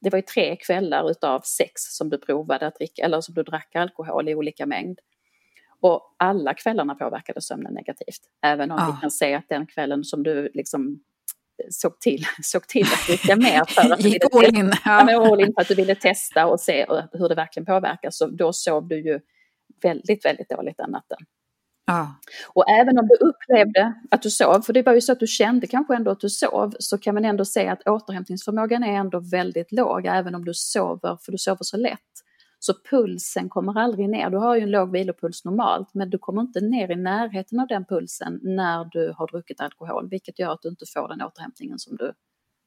det 0.00 0.10
var 0.10 0.18
ju 0.18 0.22
tre 0.22 0.56
kvällar 0.56 1.10
utav 1.10 1.40
sex 1.40 1.72
som 1.74 2.08
du 2.08 2.18
provade 2.18 2.66
att 2.66 2.74
dricka, 2.74 3.04
eller 3.04 3.20
som 3.20 3.34
du 3.34 3.42
drack 3.42 3.76
alkohol 3.76 4.28
i 4.28 4.34
olika 4.34 4.66
mängd. 4.66 4.98
Och 5.80 6.14
alla 6.16 6.54
kvällarna 6.54 6.94
påverkade 6.94 7.40
sömnen 7.40 7.74
negativt. 7.74 8.20
Även 8.42 8.70
om 8.70 8.78
ah. 8.80 8.92
vi 8.94 9.00
kan 9.00 9.10
se 9.10 9.34
att 9.34 9.48
den 9.48 9.66
kvällen 9.66 10.04
som 10.04 10.22
du 10.22 10.50
liksom 10.54 11.00
såg 11.70 12.00
till, 12.00 12.24
såg 12.42 12.66
till 12.66 12.86
att 12.86 13.06
dricka 13.06 13.36
mer 13.36 13.64
för 13.68 13.92
att, 13.92 14.00
Gick 14.00 14.34
all 14.34 14.56
in. 14.56 14.72
Ja. 14.84 15.10
Ja, 15.10 15.32
all 15.32 15.40
in 15.40 15.52
för 15.54 15.60
att 15.60 15.68
du 15.68 15.74
ville 15.74 15.94
testa 15.94 16.46
och 16.46 16.60
se 16.60 16.86
hur 17.12 17.28
det 17.28 17.34
verkligen 17.34 17.66
påverkar. 17.66 18.10
Så 18.10 18.26
då 18.26 18.52
sov 18.52 18.88
du 18.88 19.04
ju 19.04 19.20
väldigt, 19.82 20.24
väldigt 20.24 20.48
dåligt 20.48 20.76
den 20.76 20.90
natten. 20.90 21.18
Ah. 21.90 22.06
Och 22.46 22.70
även 22.70 22.98
om 22.98 23.08
du 23.08 23.14
upplevde 23.26 23.94
att 24.10 24.22
du 24.22 24.30
sov, 24.30 24.60
för 24.60 24.72
det 24.72 24.82
var 24.82 24.94
ju 24.94 25.00
så 25.00 25.12
att 25.12 25.20
du 25.20 25.26
kände 25.26 25.66
kanske 25.66 25.96
ändå 25.96 26.10
att 26.10 26.20
du 26.20 26.30
sov, 26.30 26.74
så 26.78 26.98
kan 26.98 27.14
man 27.14 27.24
ändå 27.24 27.44
se 27.44 27.68
att 27.68 27.88
återhämtningsförmågan 27.88 28.84
är 28.84 28.92
ändå 28.92 29.20
väldigt 29.20 29.72
låg, 29.72 30.06
även 30.06 30.34
om 30.34 30.44
du 30.44 30.54
sover, 30.54 31.18
för 31.24 31.32
du 31.32 31.38
sover 31.38 31.64
så 31.64 31.76
lätt. 31.76 31.98
Så 32.58 32.74
pulsen 32.90 33.48
kommer 33.48 33.78
aldrig 33.78 34.08
ner. 34.08 34.30
Du 34.30 34.36
har 34.36 34.56
ju 34.56 34.62
en 34.62 34.70
låg 34.70 34.92
vilopuls 34.92 35.44
normalt, 35.44 35.94
men 35.94 36.10
du 36.10 36.18
kommer 36.18 36.42
inte 36.42 36.60
ner 36.60 36.90
i 36.90 36.96
närheten 36.96 37.60
av 37.60 37.66
den 37.66 37.84
pulsen 37.84 38.40
när 38.42 38.84
du 38.84 39.14
har 39.16 39.26
druckit 39.26 39.60
alkohol, 39.60 40.08
vilket 40.10 40.38
gör 40.38 40.52
att 40.52 40.62
du 40.62 40.68
inte 40.68 40.84
får 40.94 41.08
den 41.08 41.22
återhämtning 41.22 41.78
som 41.78 41.96
du 41.96 42.12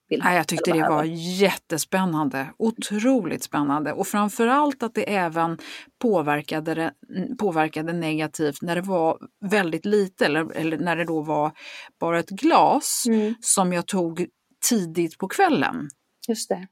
vill. 0.10 0.22
Nej, 0.24 0.38
jag 0.38 0.48
tyckte 0.48 0.72
det 0.72 0.90
var 0.90 1.04
jättespännande, 1.42 2.48
otroligt 2.58 3.44
spännande 3.44 3.94
och 3.94 4.08
framförallt 4.08 4.84
att 4.84 4.96
det 4.96 5.16
även 5.16 5.58
påverkade, 6.02 6.94
påverkade 7.40 7.94
negativt 7.94 8.62
när 8.62 8.76
det 8.76 8.82
var 8.82 9.18
väldigt 9.46 9.86
lite 9.86 10.26
eller, 10.26 10.52
eller 10.52 10.78
när 10.78 10.96
det 10.96 11.06
då 11.06 11.22
var 11.22 11.52
bara 12.00 12.20
ett 12.20 12.30
glas 12.30 13.04
mm. 13.08 13.34
som 13.42 13.74
jag 13.74 13.88
tog 13.88 14.28
tidigt 14.70 15.18
på 15.18 15.28
kvällen. 15.28 15.90
Just 16.28 16.50
det, 16.50 16.68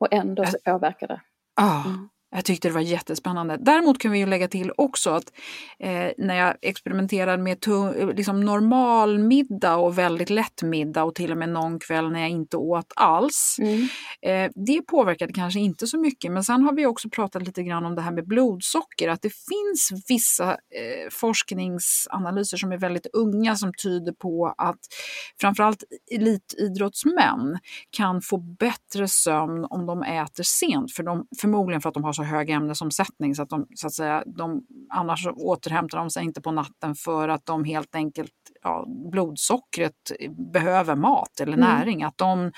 och 0.00 0.12
ändå 0.12 0.46
så 0.46 0.58
påverkade 0.64 1.14
det. 1.14 1.20
Ja. 1.56 1.84
Mm. 1.86 2.08
Jag 2.32 2.44
tyckte 2.44 2.68
det 2.68 2.74
var 2.74 2.80
jättespännande. 2.80 3.56
Däremot 3.60 3.98
kan 3.98 4.12
vi 4.12 4.18
ju 4.18 4.26
lägga 4.26 4.48
till 4.48 4.72
också 4.76 5.10
att 5.10 5.32
eh, 5.78 6.10
när 6.18 6.34
jag 6.34 6.56
experimenterade 6.62 7.42
med 7.42 7.66
liksom 8.16 8.40
normal 8.40 9.18
middag 9.18 9.76
och 9.76 9.98
väldigt 9.98 10.30
lätt 10.30 10.62
middag 10.62 11.04
och 11.04 11.14
till 11.14 11.32
och 11.32 11.38
med 11.38 11.48
någon 11.48 11.78
kväll 11.78 12.12
när 12.12 12.20
jag 12.20 12.30
inte 12.30 12.56
åt 12.56 12.92
alls. 12.96 13.56
Mm. 13.58 13.88
Eh, 14.22 14.50
det 14.54 14.82
påverkade 14.82 15.32
kanske 15.32 15.60
inte 15.60 15.86
så 15.86 15.98
mycket 15.98 16.32
men 16.32 16.44
sen 16.44 16.62
har 16.62 16.72
vi 16.72 16.86
också 16.86 17.08
pratat 17.08 17.42
lite 17.42 17.62
grann 17.62 17.84
om 17.84 17.94
det 17.94 18.02
här 18.02 18.12
med 18.12 18.26
blodsocker. 18.26 19.08
Att 19.08 19.22
det 19.22 19.32
finns 19.32 20.04
vissa 20.08 20.50
eh, 20.50 21.10
forskningsanalyser 21.10 22.56
som 22.56 22.72
är 22.72 22.78
väldigt 22.78 23.06
unga 23.12 23.56
som 23.56 23.72
tyder 23.82 24.12
på 24.12 24.54
att 24.58 24.80
framförallt 25.40 25.84
elitidrottsmän 26.10 27.58
kan 27.90 28.22
få 28.22 28.36
bättre 28.36 29.08
sömn 29.08 29.66
om 29.70 29.86
de 29.86 30.02
äter 30.02 30.42
sent. 30.42 30.92
För 30.92 31.02
de, 31.02 31.26
förmodligen 31.40 31.80
för 31.80 31.88
att 31.88 31.94
de 31.94 32.04
har 32.04 32.19
så 32.20 32.24
hög 32.24 32.50
ämnesomsättning 32.50 33.34
så 33.34 33.42
att 33.42 33.48
de, 33.48 33.66
så 33.74 33.86
att 33.86 33.92
säga, 33.92 34.24
de, 34.26 34.62
annars 34.90 35.26
återhämtar 35.26 35.98
de 35.98 36.10
sig 36.10 36.24
inte 36.24 36.40
på 36.40 36.52
natten 36.52 36.94
för 36.94 37.28
att 37.28 37.46
de 37.46 37.64
helt 37.64 37.94
enkelt, 37.94 38.32
ja, 38.62 38.84
blodsockret 39.12 40.12
behöver 40.52 40.96
mat 40.96 41.40
eller 41.40 41.52
mm. 41.52 41.68
näring. 41.68 42.02
Att 42.02 42.18
de 42.18 42.52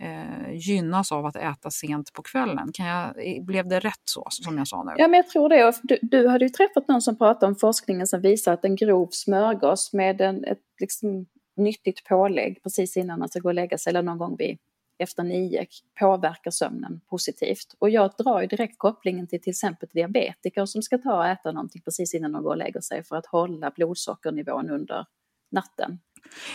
eh, 0.00 0.52
gynnas 0.52 1.12
av 1.12 1.26
att 1.26 1.36
äta 1.36 1.70
sent 1.70 2.12
på 2.12 2.22
kvällen. 2.22 2.72
Kan 2.72 2.86
jag, 2.86 3.14
blev 3.46 3.68
det 3.68 3.80
rätt 3.80 4.02
så 4.04 4.26
som 4.30 4.58
jag 4.58 4.68
sa 4.68 4.84
nu? 4.84 4.92
Ja, 4.96 5.08
men 5.08 5.16
jag 5.16 5.28
tror 5.28 5.48
det. 5.48 5.72
Du, 5.82 5.98
du 6.02 6.28
hade 6.28 6.44
ju 6.44 6.48
träffat 6.48 6.88
någon 6.88 7.02
som 7.02 7.18
pratade 7.18 7.46
om 7.46 7.56
forskningen 7.56 8.06
som 8.06 8.20
visar 8.20 8.52
att 8.52 8.64
en 8.64 8.76
grov 8.76 9.08
smörgås 9.10 9.92
med 9.92 10.20
en, 10.20 10.44
ett 10.44 10.58
liksom, 10.80 11.26
nyttigt 11.56 12.04
pålägg 12.04 12.62
precis 12.62 12.96
innan 12.96 13.18
man 13.18 13.28
ska 13.28 13.38
gå 13.38 13.48
och 13.48 13.54
lägga 13.54 13.78
sig 13.78 13.90
eller 13.90 14.02
någon 14.02 14.18
gång 14.18 14.36
vid 14.38 14.58
efter 14.98 15.22
nio 15.22 15.66
påverkar 16.00 16.50
sömnen 16.50 17.00
positivt. 17.10 17.74
Och 17.78 17.90
jag 17.90 18.10
drar 18.18 18.40
ju 18.40 18.46
direkt 18.46 18.78
kopplingen 18.78 19.26
till 19.26 19.40
till 19.40 19.50
exempel 19.50 19.88
diabetiker 19.92 20.66
som 20.66 20.82
ska 20.82 20.98
ta 20.98 21.16
och 21.16 21.26
äta 21.26 21.52
någonting 21.52 21.82
precis 21.82 22.14
innan 22.14 22.32
de 22.32 22.42
går 22.42 22.50
och 22.50 22.56
lägger 22.56 22.80
sig 22.80 23.04
för 23.04 23.16
att 23.16 23.26
hålla 23.26 23.70
blodsockernivån 23.70 24.70
under 24.70 25.06
natten. 25.50 25.98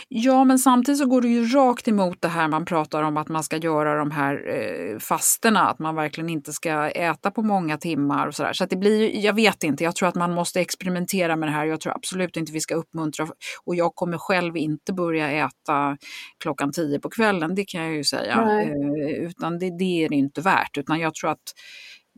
Ja, 0.08 0.44
men 0.44 0.58
samtidigt 0.58 0.98
så 0.98 1.06
går 1.06 1.20
det 1.20 1.28
ju 1.28 1.46
rakt 1.46 1.88
emot 1.88 2.16
det 2.20 2.28
här 2.28 2.48
man 2.48 2.64
pratar 2.64 3.02
om 3.02 3.16
att 3.16 3.28
man 3.28 3.42
ska 3.42 3.56
göra 3.56 3.98
de 3.98 4.10
här 4.10 4.48
eh, 4.48 4.98
fasterna, 4.98 5.68
att 5.68 5.78
man 5.78 5.94
verkligen 5.94 6.30
inte 6.30 6.52
ska 6.52 6.90
äta 6.90 7.30
på 7.30 7.42
många 7.42 7.78
timmar 7.78 8.26
och 8.26 8.34
sådär. 8.34 8.52
Så 8.52 8.64
att 8.64 8.70
det 8.70 8.76
blir, 8.76 9.24
jag 9.24 9.34
vet 9.34 9.62
inte, 9.62 9.84
jag 9.84 9.96
tror 9.96 10.08
att 10.08 10.14
man 10.14 10.34
måste 10.34 10.60
experimentera 10.60 11.36
med 11.36 11.48
det 11.48 11.52
här. 11.52 11.64
Jag 11.64 11.80
tror 11.80 11.96
absolut 11.96 12.36
inte 12.36 12.52
vi 12.52 12.60
ska 12.60 12.74
uppmuntra 12.74 13.28
och 13.64 13.74
jag 13.74 13.94
kommer 13.94 14.18
själv 14.18 14.56
inte 14.56 14.92
börja 14.92 15.30
äta 15.30 15.96
klockan 16.42 16.72
tio 16.72 17.00
på 17.00 17.10
kvällen, 17.10 17.54
det 17.54 17.64
kan 17.64 17.82
jag 17.82 17.94
ju 17.94 18.04
säga. 18.04 18.62
Eh, 18.62 19.24
utan 19.26 19.58
det, 19.58 19.78
det 19.78 20.04
är 20.04 20.08
det 20.08 20.16
inte 20.16 20.40
värt, 20.40 20.78
utan 20.78 21.00
jag 21.00 21.14
tror 21.14 21.30
att 21.30 21.52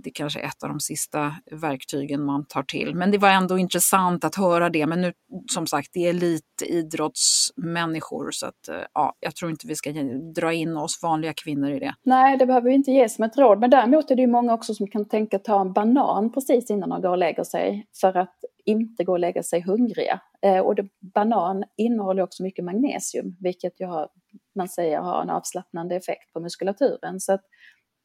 det 0.03 0.11
kanske 0.11 0.41
är 0.41 0.45
ett 0.45 0.63
av 0.63 0.69
de 0.69 0.81
sista 0.81 1.35
verktygen 1.51 2.25
man 2.25 2.47
tar 2.47 2.63
till. 2.63 2.95
Men 2.95 3.11
det 3.11 3.19
var 3.19 3.29
ändå 3.29 3.59
intressant 3.59 4.25
att 4.25 4.35
höra 4.35 4.71
det. 4.71 4.87
Men 4.87 5.01
nu, 5.01 5.13
som 5.53 5.67
sagt, 5.67 5.91
det 5.93 6.07
är 6.07 6.11
elitidrottsmänniskor 6.11 8.31
så 8.31 8.47
att, 8.47 8.69
eh, 8.69 8.75
ja, 8.95 9.17
jag 9.21 9.37
tror 9.37 9.51
inte 9.51 9.67
vi 9.67 9.75
ska 9.75 9.93
dra 10.35 10.53
in 10.53 10.77
oss 10.77 11.03
vanliga 11.03 11.33
kvinnor 11.33 11.71
i 11.71 11.79
det. 11.79 11.95
Nej, 12.03 12.37
det 12.37 12.47
behöver 12.47 12.69
vi 12.69 12.75
inte 12.75 12.91
ge 12.91 13.09
som 13.09 13.25
ett 13.25 13.39
råd. 13.39 13.61
Men 13.61 13.71
däremot 13.71 14.11
är 14.11 14.15
det 14.15 14.23
ju 14.23 14.29
många 14.29 14.55
också 14.55 14.75
som 14.75 14.87
kan 14.87 15.09
tänka 15.09 15.39
ta 15.39 15.61
en 15.61 15.73
banan 15.73 16.33
precis 16.33 16.71
innan 16.71 16.89
de 16.89 17.03
går 17.03 17.11
och 17.11 17.19
lägger 17.19 17.45
sig 17.45 17.87
för 18.01 18.17
att 18.17 18.37
inte 18.65 19.05
gå 19.05 19.13
och 19.13 19.19
lägga 19.19 19.43
sig 19.43 19.61
hungriga. 19.61 20.21
Eh, 20.43 20.59
och 20.59 20.75
det, 20.75 20.89
banan 21.15 21.65
innehåller 21.77 22.23
också 22.23 22.43
mycket 22.43 22.65
magnesium, 22.65 23.37
vilket 23.41 23.81
ju 23.81 23.87
har, 23.87 24.09
man 24.55 24.69
säger 24.69 25.01
har 25.01 25.23
en 25.23 25.31
avslappnande 25.31 25.97
effekt 25.97 26.33
på 26.33 26.41
muskulaturen. 26.41 27.21
Så 27.21 27.33
att 27.33 27.43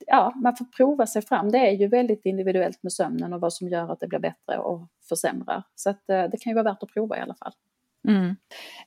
ja, 0.07 0.33
man 0.35 0.55
får 0.55 0.65
prova 0.65 1.07
sig 1.07 1.21
fram. 1.21 1.51
Det 1.51 1.57
är 1.57 1.71
ju 1.71 1.87
väldigt 1.87 2.25
individuellt 2.25 2.83
med 2.83 2.93
sömnen 2.93 3.33
och 3.33 3.41
vad 3.41 3.53
som 3.53 3.69
gör 3.69 3.91
att 3.91 3.99
det 3.99 4.07
blir 4.07 4.19
bättre 4.19 4.57
och 4.57 4.87
försämrar. 5.09 5.63
Så 5.75 5.89
att, 5.89 6.09
eh, 6.09 6.23
det 6.23 6.37
kan 6.41 6.51
ju 6.51 6.53
vara 6.53 6.63
värt 6.63 6.83
att 6.83 6.93
prova 6.93 7.17
i 7.17 7.21
alla 7.21 7.35
fall. 7.35 7.53
Mm. 8.07 8.35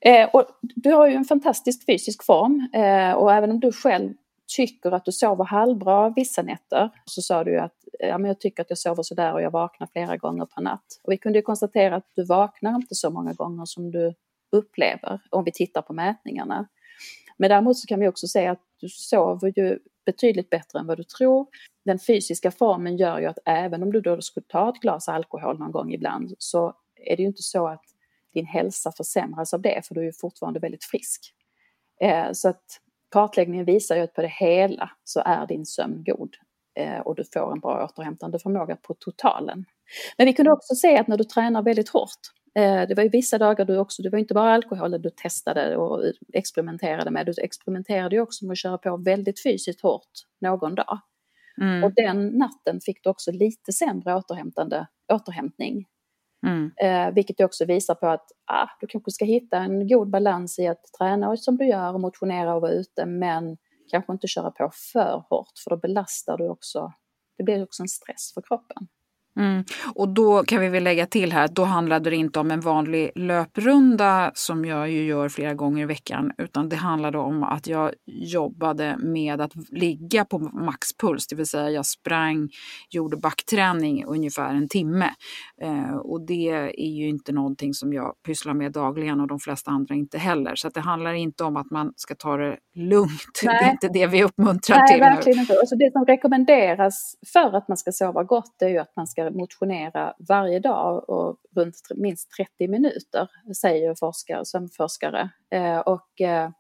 Eh, 0.01 0.29
och 0.29 0.45
du 0.61 0.93
har 0.93 1.09
ju 1.09 1.15
en 1.15 1.25
fantastisk 1.25 1.87
fysisk 1.87 2.25
form 2.25 2.69
eh, 2.73 3.13
och 3.13 3.33
även 3.33 3.51
om 3.51 3.61
du 3.61 3.73
själv 3.73 4.15
tycker 4.57 4.91
att 4.91 5.05
du 5.05 5.13
sover 5.13 5.45
halvbra 5.45 6.11
vissa 6.11 6.43
nätter 6.43 6.91
så 7.05 7.23
sa 7.23 7.45
du 7.45 7.51
ju 7.51 7.59
att 7.59 7.75
ja, 7.99 8.19
men 8.19 8.29
jag 8.29 8.41
tycker 8.41 8.63
att 8.63 8.71
jag 8.71 8.79
sover 8.79 9.03
sådär 9.03 9.33
och 9.33 9.43
jag 9.43 9.51
vaknar 9.51 9.89
flera 9.93 10.17
gånger 10.17 10.47
per 10.47 10.63
natt. 10.63 11.01
Och 11.03 11.13
vi 11.13 11.19
kunde 11.19 11.39
ju 11.39 11.43
konstatera 11.43 11.97
att 11.97 12.07
du 12.15 12.25
vaknar 12.25 12.75
inte 12.75 12.95
så 12.95 13.11
många 13.11 13.33
gånger 13.33 13.65
som 13.65 13.91
du 13.91 14.15
upplever 14.53 15.21
om 15.31 15.45
vi 15.45 15.53
tittar 15.53 15.83
på 15.83 15.93
mätningarna. 15.93 16.69
Men 17.37 17.51
däremot 17.51 17.79
så 17.79 17.87
kan 17.87 18.01
vi 18.01 18.09
också 18.09 18.27
se 18.27 18.47
att 18.47 18.63
du 18.81 18.89
sover 18.89 19.53
ju 19.57 19.79
betydligt 20.13 20.51
bättre 20.51 20.79
än 20.79 20.87
vad 20.87 20.97
du 20.97 21.05
tror. 21.05 21.47
Den 21.85 21.99
fysiska 21.99 22.51
formen 22.51 22.97
gör 22.97 23.19
ju 23.21 23.27
att 23.27 23.39
även 23.45 23.83
om 23.83 23.93
du 23.93 24.01
då 24.01 24.21
skulle 24.21 24.47
ta 24.49 24.69
ett 24.69 24.81
glas 24.81 25.09
alkohol 25.09 25.59
någon 25.59 25.73
gång 25.73 25.93
ibland 25.93 26.35
så 26.39 26.75
är 26.97 27.17
det 27.17 27.23
ju 27.23 27.29
inte 27.29 27.43
så 27.43 27.69
att 27.69 27.85
din 28.35 28.47
hälsa 28.47 28.93
försämras 28.93 29.55
av 29.55 29.63
det 29.63 29.87
för 29.87 29.95
du 29.95 30.01
är 30.01 30.05
ju 30.05 30.13
fortfarande 30.13 30.61
väldigt 30.61 30.85
frisk. 30.85 31.35
Eh, 32.01 32.33
så 32.33 32.49
att 32.49 32.81
kartläggningen 33.11 33.65
visar 33.65 33.97
ju 33.97 34.03
att 34.03 34.15
på 34.15 34.23
det 34.23 34.33
hela 34.41 34.91
så 35.05 35.23
är 35.25 35.47
din 35.47 35.67
sömn 35.67 36.05
god 36.05 36.37
eh, 36.75 36.99
och 36.99 37.15
du 37.15 37.25
får 37.33 37.53
en 37.53 37.61
bra 37.61 37.85
återhämtande 37.85 38.39
förmåga 38.39 38.77
på 38.77 38.95
totalen. 38.95 39.65
Men 40.19 40.27
vi 40.27 40.33
kunde 40.33 40.53
också 40.53 40.75
se 40.75 40.99
att 40.99 41.09
när 41.09 41.17
du 41.17 41.25
tränar 41.25 41.63
väldigt 41.63 41.89
hårt 41.89 42.21
Eh, 42.59 42.89
det 42.89 42.95
var 42.95 43.03
ju 43.03 43.09
vissa 43.09 43.39
dagar 43.39 43.65
du 43.65 43.79
också, 43.79 44.03
det 44.03 44.11
var 44.11 44.19
inte 44.19 44.35
bara 44.35 44.55
alkohol 44.55 45.03
du 45.03 45.11
testade 45.11 45.77
och 45.77 46.13
experimenterade 46.33 47.11
med, 47.11 47.27
du 47.27 47.35
experimenterade 47.43 48.17
ju 48.17 48.23
också 48.23 48.47
med 48.47 48.53
att 48.53 48.59
köra 48.59 48.79
på 48.79 48.97
väldigt 48.97 49.43
fysiskt 49.43 49.81
hårt 49.81 50.13
någon 50.41 50.75
dag. 50.75 50.99
Mm. 51.61 51.85
Och 51.85 51.95
den 51.95 52.29
natten 52.29 52.81
fick 52.81 53.05
du 53.05 53.11
också 53.11 53.33
lite 53.33 53.73
sämre 53.73 54.15
återhämtande, 54.15 54.87
återhämtning. 55.13 55.85
Mm. 56.47 56.71
Eh, 56.77 57.15
vilket 57.15 57.41
också 57.41 57.65
visar 57.65 57.95
på 57.95 58.07
att 58.07 58.27
ah, 58.47 58.69
du 58.81 58.87
kanske 58.87 59.11
ska 59.11 59.25
hitta 59.25 59.59
en 59.59 59.89
god 59.89 60.11
balans 60.11 60.59
i 60.59 60.67
att 60.67 60.83
träna 60.99 61.37
som 61.37 61.57
du 61.57 61.67
gör 61.67 61.95
och 61.95 62.01
motionera 62.01 62.55
och 62.55 62.61
vara 62.61 62.73
ute 62.73 63.07
men 63.07 63.57
kanske 63.91 64.13
inte 64.13 64.27
köra 64.27 64.51
på 64.51 64.71
för 64.93 65.25
hårt 65.31 65.53
för 65.65 65.71
då 65.71 65.77
belastar 65.77 66.39
du 66.39 66.49
också, 66.49 66.93
det 67.39 67.45
blir 67.45 67.63
också 67.63 67.83
en 67.83 67.89
stress 67.89 68.35
för 68.35 68.43
kroppen. 68.43 68.89
Mm. 69.39 69.65
Och 69.95 70.09
då 70.09 70.43
kan 70.43 70.61
vi 70.61 70.69
väl 70.69 70.85
lägga 70.85 71.07
till 71.07 71.33
här 71.33 71.45
att 71.45 71.55
då 71.55 71.65
handlade 71.65 72.11
det 72.11 72.17
inte 72.17 72.41
om 72.41 72.51
en 72.51 72.61
vanlig 72.61 73.11
löprunda 73.15 74.31
som 74.35 74.65
jag 74.65 74.91
ju 74.91 75.05
gör 75.05 75.29
flera 75.29 75.55
gånger 75.55 75.83
i 75.83 75.87
veckan, 75.87 76.33
utan 76.39 76.69
det 76.69 76.77
handlade 76.77 77.19
om 77.19 77.43
att 77.43 77.67
jag 77.67 77.93
jobbade 78.07 78.97
med 78.99 79.41
att 79.41 79.53
ligga 79.71 80.25
på 80.25 80.39
maxpuls, 80.39 81.27
det 81.27 81.37
vill 81.37 81.47
säga 81.47 81.71
jag 81.71 81.87
sprang, 81.87 82.49
gjorde 82.91 83.17
backträning 83.17 84.05
ungefär 84.05 84.55
en 84.55 84.69
timme. 84.69 85.11
Eh, 85.63 85.97
och 85.97 86.27
det 86.27 86.49
är 86.51 86.97
ju 86.97 87.09
inte 87.09 87.33
någonting 87.33 87.75
som 87.75 87.93
jag 87.93 88.15
pysslar 88.27 88.55
med 88.55 88.73
dagligen 88.73 89.21
och 89.21 89.29
de 89.29 89.39
flesta 89.39 89.71
andra 89.71 89.95
inte 89.95 90.19
heller. 90.19 90.55
Så 90.55 90.69
det 90.69 90.81
handlar 90.81 91.13
inte 91.13 91.45
om 91.45 91.57
att 91.57 91.71
man 91.71 91.93
ska 91.97 92.15
ta 92.15 92.37
det 92.37 92.57
lugnt, 92.75 93.41
Nej. 93.45 93.59
det 93.61 93.67
är 93.67 93.71
inte 93.71 93.89
det 93.89 94.07
vi 94.07 94.25
uppmuntrar 94.25 94.77
Nej, 94.77 94.89
till. 94.89 95.01
Nej, 95.01 95.15
verkligen 95.15 95.39
inte. 95.39 95.59
Alltså 95.59 95.77
det 95.77 95.93
som 95.93 96.05
rekommenderas 96.07 97.15
för 97.33 97.57
att 97.57 97.69
man 97.69 97.77
ska 97.77 97.93
sova 97.93 98.25
gott 98.25 98.63
är 98.63 98.69
ju 98.69 98.79
att 98.79 98.93
man 98.97 99.07
ska 99.07 99.28
motionera 99.31 100.15
varje 100.29 100.59
dag 100.59 101.11
och 101.11 101.37
runt 101.57 101.75
minst 101.97 102.31
30 102.31 102.69
minuter, 102.69 103.31
säger 103.61 103.95
forskare, 103.95 104.45
sömnforskare. 104.45 105.31
Eh, 105.51 105.79
och 105.79 106.21
eh, 106.21 106.51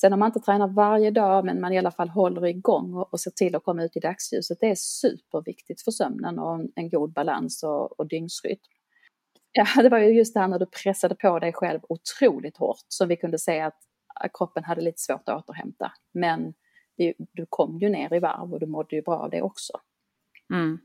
sen 0.00 0.12
om 0.12 0.18
man 0.18 0.28
inte 0.28 0.40
tränar 0.40 0.68
varje 0.68 1.10
dag 1.10 1.44
men 1.44 1.60
man 1.60 1.72
i 1.72 1.78
alla 1.78 1.90
fall 1.90 2.08
håller 2.08 2.46
igång 2.46 2.94
och, 2.94 3.20
ser 3.20 3.30
till 3.30 3.54
att 3.54 3.64
komma 3.64 3.84
ut 3.84 3.96
i 3.96 4.00
dagsljuset, 4.00 4.58
det 4.60 4.70
är 4.70 4.74
superviktigt 4.74 5.82
för 5.82 5.90
sömnen 5.90 6.38
och 6.38 6.54
en, 6.54 6.72
en 6.74 6.88
god 6.88 7.12
balans 7.12 7.62
och, 7.62 8.00
och 8.00 8.08
dygnsrytm. 8.08 8.58
Ja, 9.52 9.66
det 9.82 9.88
var 9.88 9.98
ju 9.98 10.10
just 10.10 10.34
det 10.34 10.40
här 10.40 10.48
när 10.48 10.58
du 10.58 10.66
pressade 10.66 11.14
på 11.14 11.38
dig 11.38 11.52
själv 11.52 11.80
otroligt 11.88 12.56
hårt 12.56 12.84
som 12.88 13.08
vi 13.08 13.16
kunde 13.16 13.38
se 13.38 13.60
att 13.60 13.78
kroppen 14.32 14.64
hade 14.64 14.80
lite 14.80 15.00
svårt 15.00 15.28
att 15.28 15.36
återhämta. 15.36 15.92
Men 16.12 16.54
du 17.32 17.46
kom 17.48 17.78
ju 17.78 17.88
ner 17.88 18.14
i 18.14 18.18
varv 18.18 18.52
och 18.52 18.60
du 18.60 18.66
mådde 18.66 18.96
ju 18.96 19.02
bra 19.02 19.16
av 19.16 19.30
det 19.30 19.42
också. 19.42 19.72
Mm. 20.52 20.78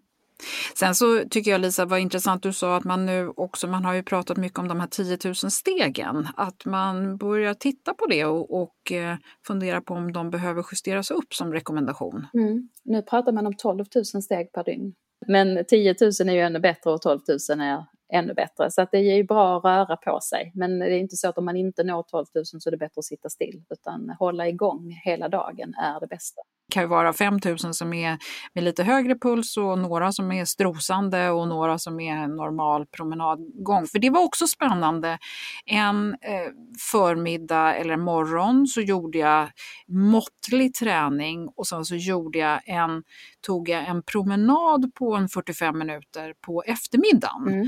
Sen 0.75 0.95
så 0.95 1.23
tycker 1.29 1.51
jag 1.51 1.61
Lisa 1.61 1.85
vad 1.85 1.99
intressant, 1.99 2.43
du 2.43 2.53
sa 2.53 2.75
att 2.75 2.83
man 2.83 3.05
nu 3.05 3.29
också, 3.35 3.67
man 3.67 3.85
har 3.85 3.93
ju 3.93 4.03
pratat 4.03 4.37
mycket 4.37 4.59
om 4.59 4.67
de 4.67 4.79
här 4.79 4.87
10 4.87 5.17
000 5.25 5.35
stegen, 5.35 6.27
att 6.35 6.65
man 6.65 7.17
börjar 7.17 7.53
titta 7.53 7.93
på 7.93 8.05
det 8.05 8.25
och, 8.25 8.61
och 8.61 8.91
eh, 8.91 9.15
fundera 9.47 9.81
på 9.81 9.93
om 9.93 10.13
de 10.13 10.29
behöver 10.29 10.65
justeras 10.71 11.11
upp 11.11 11.33
som 11.33 11.53
rekommendation. 11.53 12.27
Mm. 12.33 12.69
Nu 12.83 13.01
pratar 13.01 13.31
man 13.31 13.47
om 13.47 13.55
12 13.55 13.85
000 13.95 14.23
steg 14.23 14.51
per 14.51 14.63
dygn. 14.63 14.93
Men 15.27 15.65
10 15.65 15.95
000 16.01 16.29
är 16.29 16.33
ju 16.33 16.39
ännu 16.39 16.59
bättre 16.59 16.91
och 16.91 17.01
12 17.01 17.19
000 17.49 17.61
är 17.61 17.85
ännu 18.13 18.33
bättre. 18.33 18.71
Så 18.71 18.81
att 18.81 18.91
det 18.91 18.97
är 18.97 19.15
ju 19.15 19.23
bra 19.23 19.57
att 19.57 19.63
röra 19.63 19.97
på 19.97 20.19
sig. 20.21 20.51
Men 20.55 20.79
det 20.79 20.85
är 20.85 20.99
inte 20.99 21.15
så 21.15 21.29
att 21.29 21.37
om 21.37 21.45
man 21.45 21.57
inte 21.57 21.83
når 21.83 22.03
12 22.03 22.25
000 22.35 22.45
så 22.45 22.69
är 22.69 22.71
det 22.71 22.77
bättre 22.77 22.99
att 22.99 23.05
sitta 23.05 23.29
still. 23.29 23.63
Utan 23.69 24.09
hålla 24.19 24.47
igång 24.47 25.01
hela 25.05 25.29
dagen 25.29 25.73
är 25.73 25.99
det 25.99 26.07
bästa 26.07 26.41
kan 26.73 26.83
ju 26.83 26.87
vara 26.87 27.13
5000 27.13 27.73
som 27.73 27.93
är 27.93 28.17
med 28.53 28.63
lite 28.63 28.83
högre 28.83 29.15
puls 29.15 29.57
och 29.57 29.79
några 29.79 30.11
som 30.11 30.31
är 30.31 30.45
strosande 30.45 31.29
och 31.29 31.47
några 31.47 31.77
som 31.77 31.99
är 31.99 32.27
normal 32.27 32.85
promenadgång. 32.85 33.87
För 33.87 33.99
det 33.99 34.09
var 34.09 34.23
också 34.23 34.47
spännande. 34.47 35.17
En 35.65 36.13
eh, 36.13 36.51
förmiddag 36.91 37.75
eller 37.75 37.97
morgon 37.97 38.67
så 38.67 38.81
gjorde 38.81 39.17
jag 39.17 39.49
måttlig 39.87 40.73
träning 40.73 41.49
och 41.55 41.67
sen 41.67 41.85
så 41.85 41.95
gjorde 41.95 42.39
jag 42.39 42.61
en, 42.65 43.03
tog 43.41 43.69
jag 43.69 43.87
en 43.87 44.03
promenad 44.03 44.91
på 44.95 45.15
en 45.15 45.29
45 45.29 45.77
minuter 45.77 46.33
på 46.45 46.63
eftermiddagen. 46.63 47.47
Mm. 47.47 47.67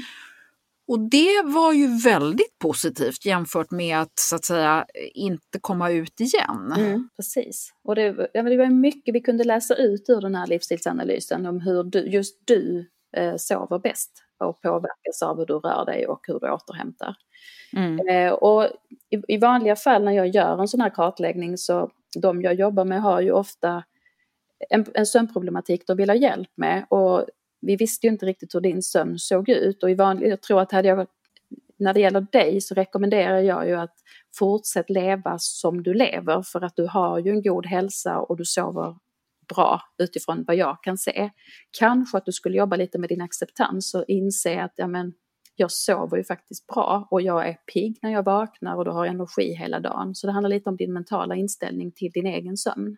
Och 0.87 0.99
det 0.99 1.41
var 1.45 1.73
ju 1.73 1.97
väldigt 1.97 2.59
positivt 2.59 3.25
jämfört 3.25 3.71
med 3.71 3.97
att 3.97 4.19
så 4.19 4.35
att 4.35 4.45
säga 4.45 4.85
inte 5.13 5.59
komma 5.61 5.89
ut 5.91 6.19
igen. 6.19 6.73
Mm, 6.77 7.09
precis. 7.15 7.73
Och 7.83 7.95
det, 7.95 8.11
det 8.33 8.57
var 8.57 8.69
mycket 8.69 9.15
vi 9.15 9.21
kunde 9.21 9.43
läsa 9.43 9.75
ut 9.75 10.09
ur 10.09 10.21
den 10.21 10.35
här 10.35 10.47
livsstilsanalysen 10.47 11.45
om 11.45 11.61
hur 11.61 11.83
du, 11.83 11.99
just 11.99 12.47
du 12.47 12.89
eh, 13.17 13.35
sover 13.37 13.79
bäst 13.79 14.11
och 14.37 14.61
påverkas 14.61 15.21
av 15.21 15.37
hur 15.37 15.45
du 15.45 15.53
rör 15.53 15.85
dig 15.85 16.07
och 16.07 16.19
hur 16.27 16.39
du 16.39 16.49
återhämtar. 16.49 17.15
Mm. 17.73 18.07
Eh, 18.07 18.33
och 18.33 18.63
i, 19.09 19.33
i, 19.33 19.37
vanliga 19.37 19.75
fall 19.75 20.03
när 20.03 20.11
jag 20.11 20.27
gör 20.27 20.61
en 20.61 20.67
sån 20.67 20.81
här 20.81 20.89
kartläggning 20.89 21.57
så 21.57 21.91
de 22.17 22.41
jag 22.41 22.53
jobbar 22.53 22.85
med 22.85 23.01
har 23.01 23.21
ju 23.21 23.31
ofta 23.31 23.83
en, 24.69 24.85
en 24.93 25.05
sömnproblematik 25.05 25.87
de 25.87 25.97
vill 25.97 26.09
ha 26.09 26.15
hjälp 26.15 26.49
med 26.55 26.85
och 26.89 27.25
vi 27.65 27.75
visste 27.75 28.07
ju 28.07 28.13
inte 28.13 28.25
riktigt 28.25 28.55
hur 28.55 28.61
din 28.61 28.81
sömn 28.81 29.19
såg 29.19 29.49
ut 29.49 29.83
och 29.83 29.91
i 29.91 29.93
vanlig, 29.93 30.29
jag 30.29 30.41
tror 30.41 30.61
att 30.61 30.71
hade 30.71 30.87
jag, 30.87 31.07
när 31.77 31.93
det 31.93 31.99
gäller 31.99 32.27
dig 32.31 32.61
så 32.61 32.75
rekommenderar 32.75 33.39
jag 33.39 33.67
ju 33.67 33.75
att 33.75 33.95
fortsätt 34.35 34.89
leva 34.89 35.35
som 35.39 35.83
du 35.83 35.93
lever 35.93 36.41
för 36.41 36.61
att 36.61 36.75
du 36.75 36.87
har 36.87 37.19
ju 37.19 37.31
en 37.31 37.41
god 37.41 37.65
hälsa 37.65 38.19
och 38.19 38.37
du 38.37 38.45
sover 38.45 38.95
bra 39.55 39.81
utifrån 39.97 40.43
vad 40.47 40.55
jag 40.55 40.83
kan 40.83 40.97
se. 40.97 41.29
Kanske 41.79 42.17
att 42.17 42.25
du 42.25 42.31
skulle 42.31 42.57
jobba 42.57 42.75
lite 42.75 42.99
med 42.99 43.09
din 43.09 43.21
acceptans 43.21 43.93
och 43.93 44.05
inse 44.07 44.63
att 44.63 44.73
ja, 44.75 44.87
men, 44.87 45.13
jag 45.55 45.71
sover 45.71 46.17
ju 46.17 46.23
faktiskt 46.23 46.67
bra 46.67 47.07
och 47.11 47.21
jag 47.21 47.47
är 47.47 47.53
pigg 47.73 47.99
när 48.01 48.11
jag 48.11 48.23
vaknar 48.23 48.75
och 48.75 48.85
du 48.85 48.91
har 48.91 49.05
energi 49.05 49.53
hela 49.53 49.79
dagen. 49.79 50.15
Så 50.15 50.27
det 50.27 50.33
handlar 50.33 50.49
lite 50.49 50.69
om 50.69 50.77
din 50.77 50.93
mentala 50.93 51.35
inställning 51.35 51.91
till 51.91 52.11
din 52.11 52.25
egen 52.25 52.57
sömn. 52.57 52.97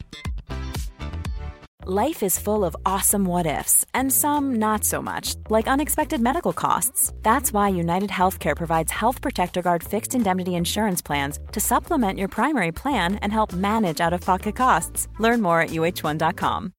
Life 1.87 2.21
is 2.21 2.37
full 2.37 2.63
of 2.63 2.75
awesome 2.85 3.25
what 3.25 3.47
ifs, 3.47 3.83
and 3.91 4.13
some 4.13 4.59
not 4.59 4.83
so 4.83 5.01
much, 5.01 5.33
like 5.49 5.67
unexpected 5.67 6.21
medical 6.21 6.53
costs. 6.53 7.11
That's 7.23 7.51
why 7.53 7.69
United 7.69 8.11
Healthcare 8.11 8.55
provides 8.55 8.91
Health 8.91 9.19
Protector 9.19 9.61
Guard 9.63 9.83
fixed 9.83 10.13
indemnity 10.13 10.51
insurance 10.51 11.01
plans 11.01 11.39
to 11.51 11.59
supplement 11.59 12.19
your 12.19 12.27
primary 12.27 12.71
plan 12.71 13.15
and 13.23 13.33
help 13.33 13.53
manage 13.53 13.99
out 13.99 14.13
of 14.13 14.21
pocket 14.21 14.55
costs. 14.55 15.07
Learn 15.19 15.41
more 15.41 15.59
at 15.61 15.69
uh1.com. 15.71 16.71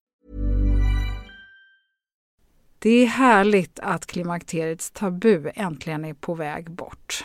Det 2.78 2.90
är 2.90 3.06
härligt 3.06 3.80
att 3.80 4.06
klimakteriets 4.06 4.90
tabu 4.90 5.50
äntligen 5.54 6.04
är 6.04 6.14
på 6.14 6.34
väg 6.34 6.70
bort. 6.70 7.24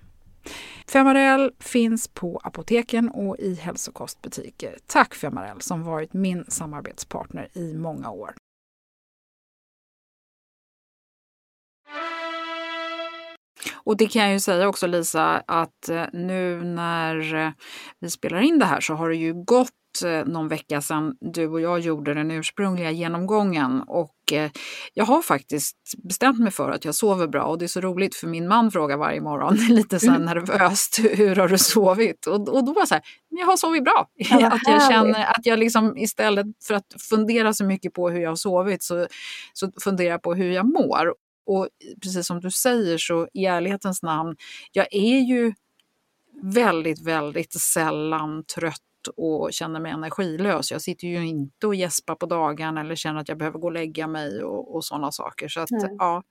Femarel 0.91 1.51
finns 1.59 2.07
på 2.07 2.41
apoteken 2.43 3.09
och 3.09 3.37
i 3.39 3.55
hälsokostbutiker. 3.55 4.77
Tack 4.85 5.15
Femarel 5.15 5.61
som 5.61 5.83
varit 5.83 6.13
min 6.13 6.45
samarbetspartner 6.47 7.47
i 7.53 7.73
många 7.73 8.11
år. 8.11 8.33
Och 13.83 13.97
det 13.97 14.07
kan 14.07 14.21
jag 14.21 14.31
ju 14.31 14.39
säga 14.39 14.67
också 14.67 14.87
Lisa 14.87 15.43
att 15.47 15.89
eh, 15.89 16.05
nu 16.13 16.63
när 16.63 17.35
eh, 17.35 17.51
vi 17.99 18.09
spelar 18.09 18.41
in 18.41 18.59
det 18.59 18.65
här 18.65 18.79
så 18.79 18.93
har 18.93 19.09
det 19.09 19.15
ju 19.15 19.33
gått 19.33 19.71
eh, 20.05 20.25
någon 20.25 20.47
vecka 20.47 20.81
sedan 20.81 21.15
du 21.19 21.47
och 21.47 21.61
jag 21.61 21.79
gjorde 21.79 22.13
den 22.13 22.31
ursprungliga 22.31 22.91
genomgången 22.91 23.81
och 23.81 24.15
jag 24.93 25.05
har 25.05 25.21
faktiskt 25.21 25.77
bestämt 26.03 26.39
mig 26.39 26.51
för 26.51 26.71
att 26.71 26.85
jag 26.85 26.95
sover 26.95 27.27
bra 27.27 27.43
och 27.43 27.57
det 27.57 27.65
är 27.65 27.67
så 27.67 27.81
roligt 27.81 28.15
för 28.15 28.27
min 28.27 28.47
man 28.47 28.71
frågar 28.71 28.97
varje 28.97 29.21
morgon 29.21 29.55
lite 29.69 29.99
så 29.99 30.09
mm. 30.09 30.25
nervöst 30.25 30.99
hur 30.99 31.35
har 31.35 31.47
du 31.47 31.57
sovit? 31.57 32.27
Och, 32.27 32.49
och 32.49 32.65
då 32.65 32.73
var 32.73 32.81
jag 32.81 32.87
så 32.87 32.93
här, 32.93 33.03
jag 33.29 33.45
har 33.45 33.57
sovit 33.57 33.83
bra. 33.83 34.07
Ja, 34.15 34.47
att 34.51 34.61
jag 34.67 34.91
känner 34.91 35.25
att 35.25 35.45
jag 35.45 35.59
liksom 35.59 35.97
istället 35.97 36.47
för 36.67 36.73
att 36.73 36.95
fundera 37.09 37.53
så 37.53 37.65
mycket 37.65 37.93
på 37.93 38.09
hur 38.09 38.21
jag 38.21 38.29
har 38.29 38.35
sovit 38.35 38.83
så, 38.83 39.07
så 39.53 39.71
funderar 39.83 40.09
jag 40.09 40.21
på 40.21 40.33
hur 40.33 40.51
jag 40.51 40.65
mår. 40.65 41.13
Och 41.45 41.67
precis 42.03 42.27
som 42.27 42.39
du 42.39 42.51
säger 42.51 42.97
så 42.97 43.27
i 43.33 43.45
ärlighetens 43.45 44.03
namn, 44.03 44.35
jag 44.71 44.87
är 44.91 45.19
ju 45.19 45.53
väldigt, 46.43 47.07
väldigt 47.07 47.53
sällan 47.53 48.43
trött 48.55 48.90
och 49.07 49.53
känner 49.53 49.79
mig 49.79 49.91
energilös. 49.91 50.71
Jag 50.71 50.81
sitter 50.81 51.07
ju 51.07 51.27
inte 51.27 51.67
och 51.67 51.75
gäspar 51.75 52.15
på 52.15 52.25
dagen 52.25 52.77
eller 52.77 52.95
känner 52.95 53.21
att 53.21 53.29
jag 53.29 53.37
behöver 53.37 53.59
gå 53.59 53.67
och 53.67 53.73
lägga 53.73 54.07
mig 54.07 54.43
och, 54.43 54.75
och 54.75 54.85
sådana 54.85 55.11
saker. 55.11 55.47
Så 55.47 55.59
att, 55.59 55.69
ja. 55.97 56.23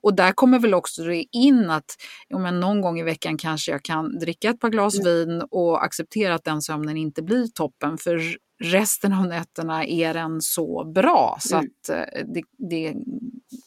Och 0.00 0.14
där 0.14 0.32
kommer 0.32 0.58
väl 0.58 0.74
också 0.74 1.02
det 1.02 1.24
in 1.32 1.70
att 1.70 1.96
ja, 2.28 2.38
men 2.38 2.60
någon 2.60 2.80
gång 2.80 3.00
i 3.00 3.02
veckan 3.02 3.38
kanske 3.38 3.72
jag 3.72 3.82
kan 3.82 4.18
dricka 4.18 4.50
ett 4.50 4.60
par 4.60 4.70
glas 4.70 4.98
mm. 4.98 5.04
vin 5.04 5.42
och 5.50 5.84
acceptera 5.84 6.34
att 6.34 6.44
den 6.44 6.62
sömnen 6.62 6.96
inte 6.96 7.22
blir 7.22 7.46
toppen. 7.46 7.98
För 7.98 8.36
resten 8.58 9.12
av 9.12 9.26
nätterna 9.26 9.84
är 9.84 10.14
den 10.14 10.40
så 10.40 10.84
bra 10.84 11.38
så 11.40 11.56
mm. 11.56 11.66
att 11.66 11.88
eh, 11.88 12.24
det, 12.26 12.42
det, 12.58 12.94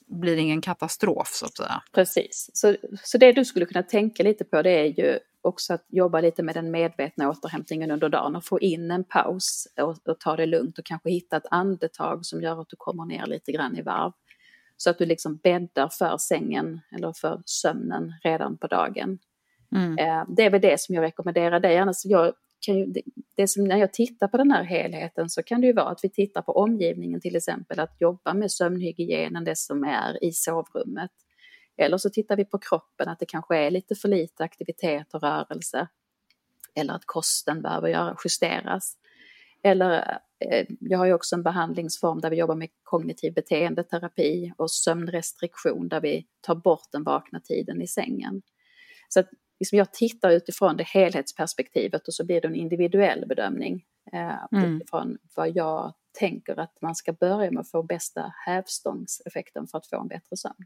blir 0.07 0.37
ingen 0.37 0.61
katastrof 0.61 1.27
så 1.33 1.45
att 1.45 1.57
säga. 1.57 1.83
Precis, 1.93 2.49
så, 2.53 2.75
så 3.03 3.17
det 3.17 3.31
du 3.31 3.45
skulle 3.45 3.65
kunna 3.65 3.83
tänka 3.83 4.23
lite 4.23 4.43
på 4.43 4.61
det 4.61 4.71
är 4.71 4.85
ju 4.85 5.19
också 5.41 5.73
att 5.73 5.85
jobba 5.87 6.21
lite 6.21 6.43
med 6.43 6.55
den 6.55 6.71
medvetna 6.71 7.29
återhämtningen 7.29 7.91
under 7.91 8.09
dagen 8.09 8.35
och 8.35 8.45
få 8.45 8.59
in 8.59 8.91
en 8.91 9.03
paus 9.03 9.67
och, 9.81 10.07
och 10.07 10.19
ta 10.19 10.35
det 10.35 10.45
lugnt 10.45 10.79
och 10.79 10.85
kanske 10.85 11.09
hitta 11.09 11.37
ett 11.37 11.47
andetag 11.51 12.25
som 12.25 12.41
gör 12.41 12.61
att 12.61 12.69
du 12.69 12.75
kommer 12.75 13.05
ner 13.05 13.25
lite 13.25 13.51
grann 13.51 13.77
i 13.77 13.81
varv. 13.81 14.11
Så 14.77 14.89
att 14.89 14.97
du 14.97 15.05
liksom 15.05 15.35
bäddar 15.35 15.89
för 15.89 16.17
sängen 16.17 16.79
eller 16.95 17.13
för 17.13 17.41
sömnen 17.45 18.13
redan 18.23 18.57
på 18.57 18.67
dagen. 18.67 19.19
Mm. 19.75 19.97
Eh, 19.97 20.25
det 20.27 20.45
är 20.45 20.49
väl 20.49 20.61
det 20.61 20.79
som 20.79 20.95
jag 20.95 21.01
rekommenderar 21.01 21.59
dig. 21.59 21.77
Annars 21.77 22.05
jag 22.05 22.33
kan 22.65 22.77
ju, 22.77 22.85
det, 22.85 23.01
det 23.35 23.47
som 23.47 23.63
när 23.63 23.77
jag 23.77 23.93
tittar 23.93 24.27
på 24.27 24.37
den 24.37 24.51
här 24.51 24.63
helheten 24.63 25.29
så 25.29 25.43
kan 25.43 25.61
det 25.61 25.67
ju 25.67 25.73
vara 25.73 25.89
att 25.89 25.99
vi 26.03 26.09
tittar 26.09 26.41
på 26.41 26.51
omgivningen 26.51 27.21
till 27.21 27.35
exempel, 27.35 27.79
att 27.79 27.95
jobba 27.99 28.33
med 28.33 28.51
sömnhygienen, 28.51 29.43
det 29.43 29.57
som 29.57 29.83
är 29.83 30.23
i 30.23 30.31
sovrummet. 30.31 31.11
Eller 31.79 31.97
så 31.97 32.09
tittar 32.09 32.37
vi 32.37 32.45
på 32.45 32.57
kroppen, 32.57 33.09
att 33.09 33.19
det 33.19 33.25
kanske 33.25 33.57
är 33.57 33.71
lite 33.71 33.95
för 33.95 34.07
lite 34.07 34.43
aktivitet 34.43 35.13
och 35.13 35.21
rörelse. 35.21 35.87
eller 36.75 36.93
att 36.93 37.05
kosten 37.05 37.61
behöver 37.61 38.15
justeras. 38.25 38.97
Eller 39.63 40.19
eh, 40.39 40.65
jag 40.79 40.97
har 40.97 41.05
ju 41.05 41.13
också 41.13 41.35
en 41.35 41.43
behandlingsform 41.43 42.21
där 42.21 42.29
vi 42.29 42.35
jobbar 42.35 42.55
med 42.55 42.69
kognitiv 42.83 43.33
beteendeterapi 43.33 44.53
och 44.57 44.71
sömnrestriktion 44.71 45.89
där 45.89 46.01
vi 46.01 46.25
tar 46.41 46.55
bort 46.55 46.91
den 46.91 47.03
vakna 47.03 47.39
tiden 47.39 47.81
i 47.81 47.87
sängen. 47.87 48.41
Så 49.09 49.19
att 49.19 49.29
liksom 49.59 49.77
jag 49.77 49.93
tittar 49.93 50.29
utifrån 50.29 50.77
det 50.77 50.87
helhetsperspektivet 50.87 52.07
och 52.07 52.13
så 52.13 52.25
blir 52.25 52.41
det 52.41 52.47
en 52.47 52.55
individuell 52.55 53.25
bedömning 53.27 53.85
eh, 54.13 54.43
mm. 54.51 54.75
utifrån 54.75 55.17
vad 55.35 55.55
jag 55.55 55.93
tänker 56.19 56.59
att 56.59 56.81
man 56.81 56.95
ska 56.95 57.13
börja 57.13 57.51
med 57.51 57.61
att 57.61 57.71
få 57.71 57.83
bästa 57.83 58.33
hävstångseffekten 58.45 59.67
för 59.67 59.77
att 59.77 59.87
få 59.87 60.01
en 60.01 60.07
bättre 60.07 60.37
sömn. 60.37 60.65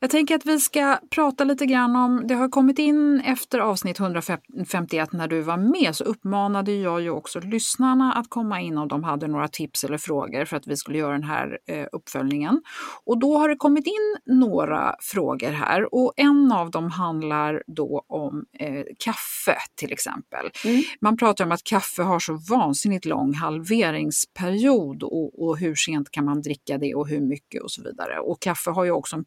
Jag 0.00 0.10
tänker 0.10 0.34
att 0.34 0.46
vi 0.46 0.60
ska 0.60 0.98
prata 1.10 1.44
lite 1.44 1.66
grann 1.66 1.96
om, 1.96 2.26
det 2.26 2.34
har 2.34 2.48
kommit 2.48 2.78
in 2.78 3.20
efter 3.20 3.58
avsnitt 3.58 4.00
151 4.00 5.12
när 5.12 5.28
du 5.28 5.40
var 5.40 5.56
med 5.56 5.96
så 5.96 6.04
uppmanade 6.04 6.72
jag 6.72 7.00
ju 7.00 7.10
också 7.10 7.40
lyssnarna 7.40 8.12
att 8.12 8.30
komma 8.30 8.60
in 8.60 8.78
om 8.78 8.88
de 8.88 9.04
hade 9.04 9.26
några 9.26 9.48
tips 9.48 9.84
eller 9.84 9.98
frågor 9.98 10.44
för 10.44 10.56
att 10.56 10.66
vi 10.66 10.76
skulle 10.76 10.98
göra 10.98 11.12
den 11.12 11.22
här 11.22 11.58
eh, 11.66 11.86
uppföljningen. 11.92 12.62
Och 13.04 13.18
då 13.18 13.38
har 13.38 13.48
det 13.48 13.56
kommit 13.56 13.86
in 13.86 14.36
några 14.36 14.94
frågor 15.00 15.50
här 15.50 15.94
och 15.94 16.12
en 16.16 16.52
av 16.52 16.70
dem 16.70 16.90
handlar 16.90 17.62
då 17.66 18.04
om 18.08 18.44
eh, 18.58 18.84
kaffe 18.98 19.56
till 19.74 19.92
exempel. 19.92 20.50
Mm. 20.64 20.82
Man 21.00 21.16
pratar 21.16 21.44
om 21.44 21.52
att 21.52 21.64
kaffe 21.64 22.02
har 22.02 22.18
så 22.18 22.38
vansinnigt 22.50 23.04
lång 23.04 23.34
halveringsperiod 23.34 25.02
och, 25.02 25.42
och 25.42 25.58
hur 25.58 25.74
sent 25.74 26.10
kan 26.10 26.24
man 26.24 26.42
dricka 26.42 26.78
det 26.78 26.94
och 26.94 27.08
hur 27.08 27.20
mycket 27.20 27.62
och 27.62 27.70
så 27.70 27.82
vidare. 27.82 28.20
Och 28.20 28.40
kaffe 28.40 28.70
har 28.70 28.84
ju 28.84 28.90
också 28.90 29.16
en 29.16 29.24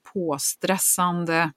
påstressande 0.62 1.52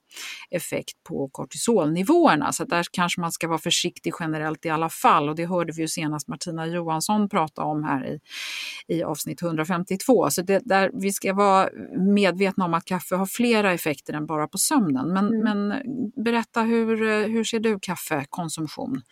effekt 0.51 1.05
på 1.09 1.29
kortisolnivåerna. 1.33 2.53
Så 2.53 2.65
där 2.65 2.85
kanske 2.93 3.21
man 3.21 3.33
ska 3.33 3.49
vara 3.49 3.59
försiktig 3.59 4.13
generellt 4.21 4.65
i 4.65 4.69
alla 4.69 4.89
fall. 4.89 5.29
Och 5.29 5.37
det 5.37 5.47
hörde 5.47 5.73
vi 5.73 5.83
ju 5.83 5.89
senast 5.89 6.29
Martina 6.29 6.67
Johansson 6.67 7.29
prata 7.29 7.63
om 7.63 7.85
här 7.85 8.07
i, 8.07 8.21
i 8.97 9.03
avsnitt 9.03 9.43
152. 9.43 10.31
Så 10.31 10.43
det, 10.43 10.63
där 10.65 10.91
vi 10.95 11.13
ska 11.13 11.35
vara 11.35 11.69
medvetna 12.15 12.65
om 12.65 12.75
att 12.75 12.85
kaffe 12.85 13.17
har 13.17 13.27
flera 13.27 13.73
effekter 13.73 14.15
än 14.15 14.27
bara 14.27 14.49
på 14.49 14.59
sömnen. 14.59 15.13
Men, 15.13 15.27
mm. 15.27 15.41
men 15.41 15.83
berätta, 16.25 16.63
hur, 16.63 17.29
hur 17.29 17.45
ser 17.45 17.61
du 17.61 17.79
kaffekonsumtion? 17.83 19.03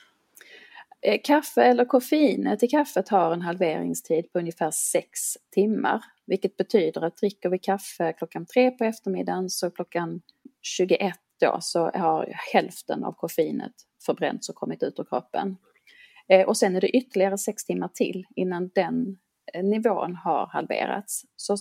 Eh, 1.03 1.21
kaffe 1.25 1.63
eller 1.63 1.85
koffeinet 1.85 2.63
i 2.63 2.69
kaffet 2.69 3.09
har 3.09 3.33
en 3.33 3.43
halveringstid 3.43 4.33
på 4.33 4.39
ungefär 4.39 4.71
6 4.71 5.21
timmar. 5.51 6.05
Vilket 6.27 6.57
betyder 6.57 7.05
att 7.05 7.17
dricker 7.17 7.49
vi 7.49 7.59
kaffe 7.59 8.13
klockan 8.13 8.47
tre 8.47 8.71
på 8.71 8.85
eftermiddagen 8.85 9.51
så 9.51 9.71
klockan 9.71 10.21
21 10.63 11.15
då 11.41 11.59
så 11.61 11.91
har 11.91 12.33
hälften 12.53 13.05
av 13.05 13.13
koffeinet 13.13 13.73
förbränts 14.07 14.49
och 14.49 14.55
kommit 14.55 14.83
ut 14.83 14.99
ur 14.99 15.05
kroppen. 15.05 15.57
Eh, 16.29 16.47
och 16.49 16.57
sen 16.57 16.77
är 16.77 16.81
det 16.81 16.97
ytterligare 16.97 17.39
sex 17.39 17.65
timmar 17.65 17.89
till 17.89 18.27
innan 18.37 18.71
den 18.75 19.19
eh, 19.55 19.65
nivån 19.65 20.17
har 20.17 20.47
halverats. 20.47 21.23
Så 21.37 21.57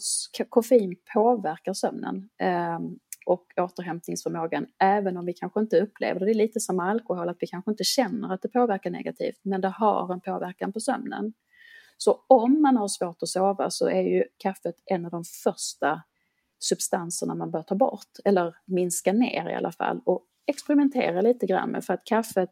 koffein 0.49 0.95
påverkar 1.13 1.73
sömnen 1.73 2.29
ehm, 2.39 2.99
och 3.31 3.53
återhämtningsförmågan 3.57 4.65
även 4.79 5.17
om 5.17 5.25
vi 5.25 5.33
kanske 5.33 5.59
inte 5.59 5.79
upplever 5.79 6.19
det. 6.19 6.25
Det 6.25 6.31
är 6.31 6.35
lite 6.35 6.59
som 6.59 6.79
alkohol, 6.79 7.29
att 7.29 7.37
vi 7.39 7.47
kanske 7.47 7.71
inte 7.71 7.83
känner 7.83 8.33
att 8.33 8.41
det 8.41 8.47
påverkar 8.47 8.89
negativt 8.89 9.39
men 9.41 9.61
det 9.61 9.67
har 9.67 10.13
en 10.13 10.21
påverkan 10.21 10.73
på 10.73 10.79
sömnen. 10.79 11.33
Så 11.97 12.23
om 12.27 12.61
man 12.61 12.77
har 12.77 12.87
svårt 12.87 13.23
att 13.23 13.29
sova 13.29 13.69
så 13.69 13.89
är 13.89 14.01
ju 14.01 14.23
kaffet 14.37 14.75
en 14.85 15.05
av 15.05 15.11
de 15.11 15.23
första 15.43 16.01
substanserna 16.59 17.35
man 17.35 17.51
bör 17.51 17.61
ta 17.61 17.75
bort 17.75 18.19
eller 18.25 18.55
minska 18.65 19.13
ner 19.13 19.49
i 19.49 19.53
alla 19.53 19.71
fall 19.71 20.01
och 20.05 20.25
experimentera 20.45 21.21
lite 21.21 21.45
grann 21.45 21.69
med 21.71 21.85
för 21.85 21.93
att 21.93 22.05
kaffet 22.05 22.49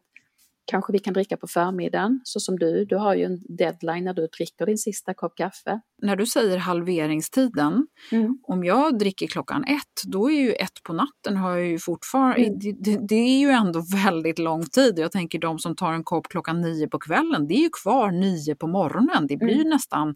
kanske 0.70 0.92
vi 0.92 0.98
kan 0.98 1.14
dricka 1.14 1.36
på 1.36 1.46
förmiddagen, 1.46 2.20
så 2.24 2.40
som 2.40 2.58
du. 2.58 2.84
Du 2.84 2.96
har 2.96 3.14
ju 3.14 3.24
en 3.24 3.38
deadline 3.48 4.04
när 4.04 4.14
du 4.14 4.26
dricker 4.26 4.66
din 4.66 4.78
sista 4.78 5.14
kopp 5.14 5.36
kaffe. 5.36 5.80
När 6.02 6.16
du 6.16 6.26
säger 6.26 6.58
halveringstiden, 6.58 7.86
mm. 8.12 8.38
om 8.42 8.64
jag 8.64 8.98
dricker 8.98 9.26
klockan 9.26 9.64
ett, 9.64 10.02
då 10.06 10.30
är 10.30 10.40
ju 10.40 10.52
ett 10.52 10.82
på 10.82 10.92
natten 10.92 11.36
har 11.36 11.50
jag 11.56 11.66
ju 11.66 11.78
fortfarande, 11.78 12.40
mm. 12.40 12.58
det, 12.58 12.98
det, 13.08 13.14
är 13.14 13.38
ju 13.38 13.50
ändå 13.50 13.84
väldigt 14.04 14.38
lång 14.38 14.64
tid. 14.66 14.98
Jag 14.98 15.12
tänker 15.12 15.38
de 15.38 15.58
som 15.58 15.76
tar 15.76 15.92
en 15.92 16.04
kopp 16.04 16.28
klockan 16.28 16.60
nio 16.60 16.88
på 16.88 16.98
kvällen, 16.98 17.46
det 17.46 17.54
är 17.54 17.62
ju 17.62 17.70
kvar 17.82 18.10
nio 18.10 18.54
på 18.54 18.66
morgonen. 18.66 19.26
Det 19.26 19.36
blir 19.36 19.54
mm. 19.54 19.68
nästan, 19.68 20.14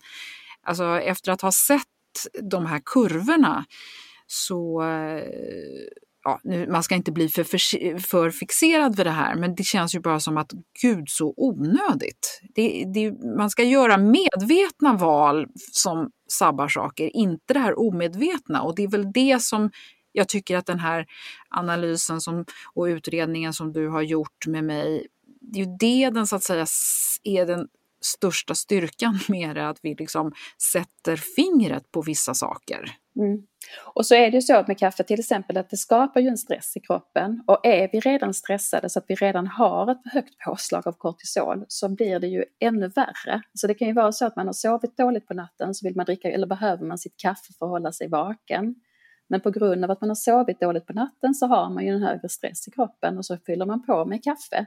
alltså 0.63 0.85
efter 0.85 1.33
att 1.33 1.41
ha 1.41 1.53
sett 1.53 1.83
de 2.43 2.67
här 2.67 2.81
kurvorna 2.85 3.65
så 4.27 4.83
eh, 4.83 5.23
ja, 6.25 6.41
nu, 6.43 6.67
man 6.71 6.83
ska 6.83 6.95
inte 6.95 7.13
bli 7.13 7.29
för, 7.29 7.45
för, 7.45 7.99
för, 7.99 8.31
fixerad 8.31 8.97
vid 8.97 9.07
det 9.07 9.11
här, 9.11 9.35
men 9.35 9.55
det 9.55 9.63
känns 9.63 9.95
ju 9.95 10.01
bara 10.01 10.21
som 10.21 10.37
att 10.37 10.53
gud 10.83 11.09
så 11.09 11.35
onödigt. 11.37 12.41
Det, 12.55 12.85
det, 12.95 13.13
man 13.37 13.51
ska 13.51 13.63
göra 13.63 13.97
medvetna 13.97 14.93
val 14.93 15.47
som 15.73 16.11
sabbar 16.29 16.69
saker, 16.69 17.17
inte 17.17 17.55
det 17.55 17.61
här 17.61 17.79
omedvetna. 17.79 18.63
Och 18.63 18.75
det 18.75 18.83
är 18.83 18.89
väl 18.89 19.13
det 19.13 19.43
som 19.43 19.71
jag 20.13 20.29
tycker 20.29 20.57
att 20.57 20.67
den 20.67 20.79
här 20.79 21.07
analysen 21.49 22.21
som, 22.21 22.45
och 22.75 22.85
utredningen 22.85 23.53
som 23.53 23.73
du 23.73 23.89
har 23.89 24.03
gjort 24.03 24.47
med 24.47 24.65
mig, 24.65 25.07
det 25.41 25.61
är 25.61 25.65
ju 25.65 25.77
det 25.81 26.11
den 26.11 26.27
så 26.27 26.37
att 26.37 26.43
säga 26.45 26.67
är 27.25 27.47
den 27.47 27.69
största 28.05 28.55
styrkan 28.55 29.19
med 29.29 29.57
det, 29.57 29.69
att 29.69 29.79
vi 29.83 29.95
liksom 29.95 30.33
sätter 30.73 31.17
fingret 31.17 31.93
på 31.93 32.03
vissa 32.03 32.35
saker. 32.35 32.97
Mm. 33.17 33.43
Och 33.95 34.07
så 34.07 34.15
är 34.15 34.31
det 34.31 34.37
ju 34.37 34.43
så 34.43 34.65
med 34.67 34.79
kaffe 34.79 35.05
till 35.05 35.21
exempel 35.21 35.57
att 35.57 35.71
det 35.71 35.77
skapar 35.77 36.21
ju 36.21 36.29
en 36.29 36.39
stress 36.39 36.77
i 36.77 36.81
kroppen 36.81 37.45
och 37.47 37.67
är 37.67 37.89
vi 37.93 38.01
redan 38.01 38.35
stressade 38.35 38.91
så 38.91 38.99
att 38.99 39.05
vi 39.09 39.15
redan 39.15 39.47
har 39.47 39.91
ett 39.91 40.13
högt 40.13 40.39
påslag 40.47 40.89
av 40.89 40.93
kortisol 40.93 41.65
så 41.69 41.89
blir 41.89 42.21
det 42.21 42.27
ju 42.27 42.45
ännu 42.61 42.89
värre. 42.89 43.43
Så 43.55 43.67
det 43.67 43.75
kan 43.75 43.89
ju 43.89 43.95
vara 43.95 44.13
så 44.13 44.27
att 44.27 44.37
man 44.37 44.47
har 44.47 44.53
sovit 44.53 44.97
dåligt 44.97 45.27
på 45.27 45.35
natten 45.35 45.75
så 45.75 45.87
vill 45.87 45.97
man 45.97 46.05
dricka 46.05 46.31
eller 46.31 46.47
behöver 46.47 46.87
man 46.87 46.99
sitt 46.99 47.17
kaffe 47.17 47.53
för 47.59 47.67
att 47.67 47.71
hålla 47.71 47.93
sig 47.93 48.09
vaken. 48.09 48.75
Men 49.29 49.41
på 49.41 49.51
grund 49.51 49.85
av 49.85 49.91
att 49.91 50.01
man 50.01 50.11
har 50.11 50.15
sovit 50.15 50.61
dåligt 50.61 50.87
på 50.87 50.93
natten 50.93 51.35
så 51.35 51.47
har 51.47 51.71
man 51.71 51.85
ju 51.85 51.91
en 51.91 52.03
högre 52.03 52.29
stress 52.29 52.69
i 52.69 52.71
kroppen 52.71 53.19
och 53.19 53.27
så 53.27 53.37
fyller 53.47 53.67
man 53.67 53.87
på 53.87 54.05
med 54.05 54.25
kaffe. 54.25 54.67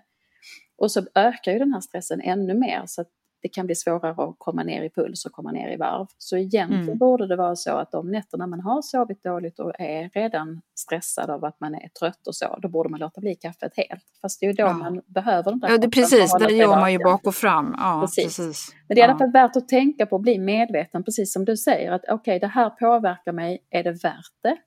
Och 0.77 0.91
så 0.91 1.05
ökar 1.15 1.51
ju 1.51 1.59
den 1.59 1.73
här 1.73 1.81
stressen 1.81 2.21
ännu 2.21 2.53
mer 2.53 2.83
så 2.85 3.01
att 3.01 3.11
det 3.47 3.53
kan 3.53 3.65
bli 3.65 3.75
svårare 3.75 4.11
att 4.11 4.35
komma 4.37 4.63
ner 4.63 4.83
i 4.83 4.89
puls 4.89 5.25
och 5.25 5.31
komma 5.31 5.51
ner 5.51 5.73
i 5.73 5.77
varv. 5.77 6.07
Så 6.17 6.37
egentligen 6.37 6.83
mm. 6.83 6.97
borde 6.97 7.27
det 7.27 7.35
vara 7.35 7.55
så 7.55 7.71
att 7.71 7.91
de 7.91 8.11
nätterna 8.11 8.47
man 8.47 8.59
har 8.59 8.81
sovit 8.81 9.23
dåligt 9.23 9.59
och 9.59 9.79
är 9.79 10.09
redan 10.09 10.61
stressad 10.79 11.29
av 11.29 11.45
att 11.45 11.59
man 11.59 11.75
är 11.75 11.89
trött 11.99 12.27
och 12.27 12.35
så, 12.35 12.59
då 12.61 12.67
borde 12.69 12.89
man 12.89 12.99
låta 12.99 13.21
bli 13.21 13.35
kaffet 13.35 13.71
helt. 13.75 14.03
Fast 14.21 14.39
det 14.39 14.45
är 14.45 14.47
ju 14.47 14.53
då 14.53 14.63
ja. 14.63 14.73
man 14.73 15.01
behöver 15.05 15.51
den 15.51 15.59
där 15.59 15.69
Ja, 15.69 15.77
det, 15.77 15.89
precis, 15.89 16.33
där 16.39 16.49
gör 16.49 16.79
man 16.79 16.91
ju 16.91 16.99
bak 16.99 17.27
och 17.27 17.35
fram. 17.35 17.75
Ja, 17.77 18.01
precis. 18.01 18.37
precis. 18.37 18.75
Men 18.87 18.95
det 18.95 19.01
är 19.01 19.07
i 19.07 19.09
alla 19.09 19.17
fall 19.17 19.31
värt 19.31 19.55
att 19.55 19.67
tänka 19.67 20.05
på 20.05 20.15
och 20.15 20.21
bli 20.21 20.39
medveten, 20.39 21.03
precis 21.03 21.33
som 21.33 21.45
du 21.45 21.57
säger, 21.57 21.91
att 21.91 22.03
okej, 22.03 22.13
okay, 22.13 22.39
det 22.39 22.47
här 22.47 22.69
påverkar 22.69 23.31
mig, 23.31 23.67
är 23.69 23.83
det 23.83 23.91
värt 23.91 24.33
det? 24.43 24.57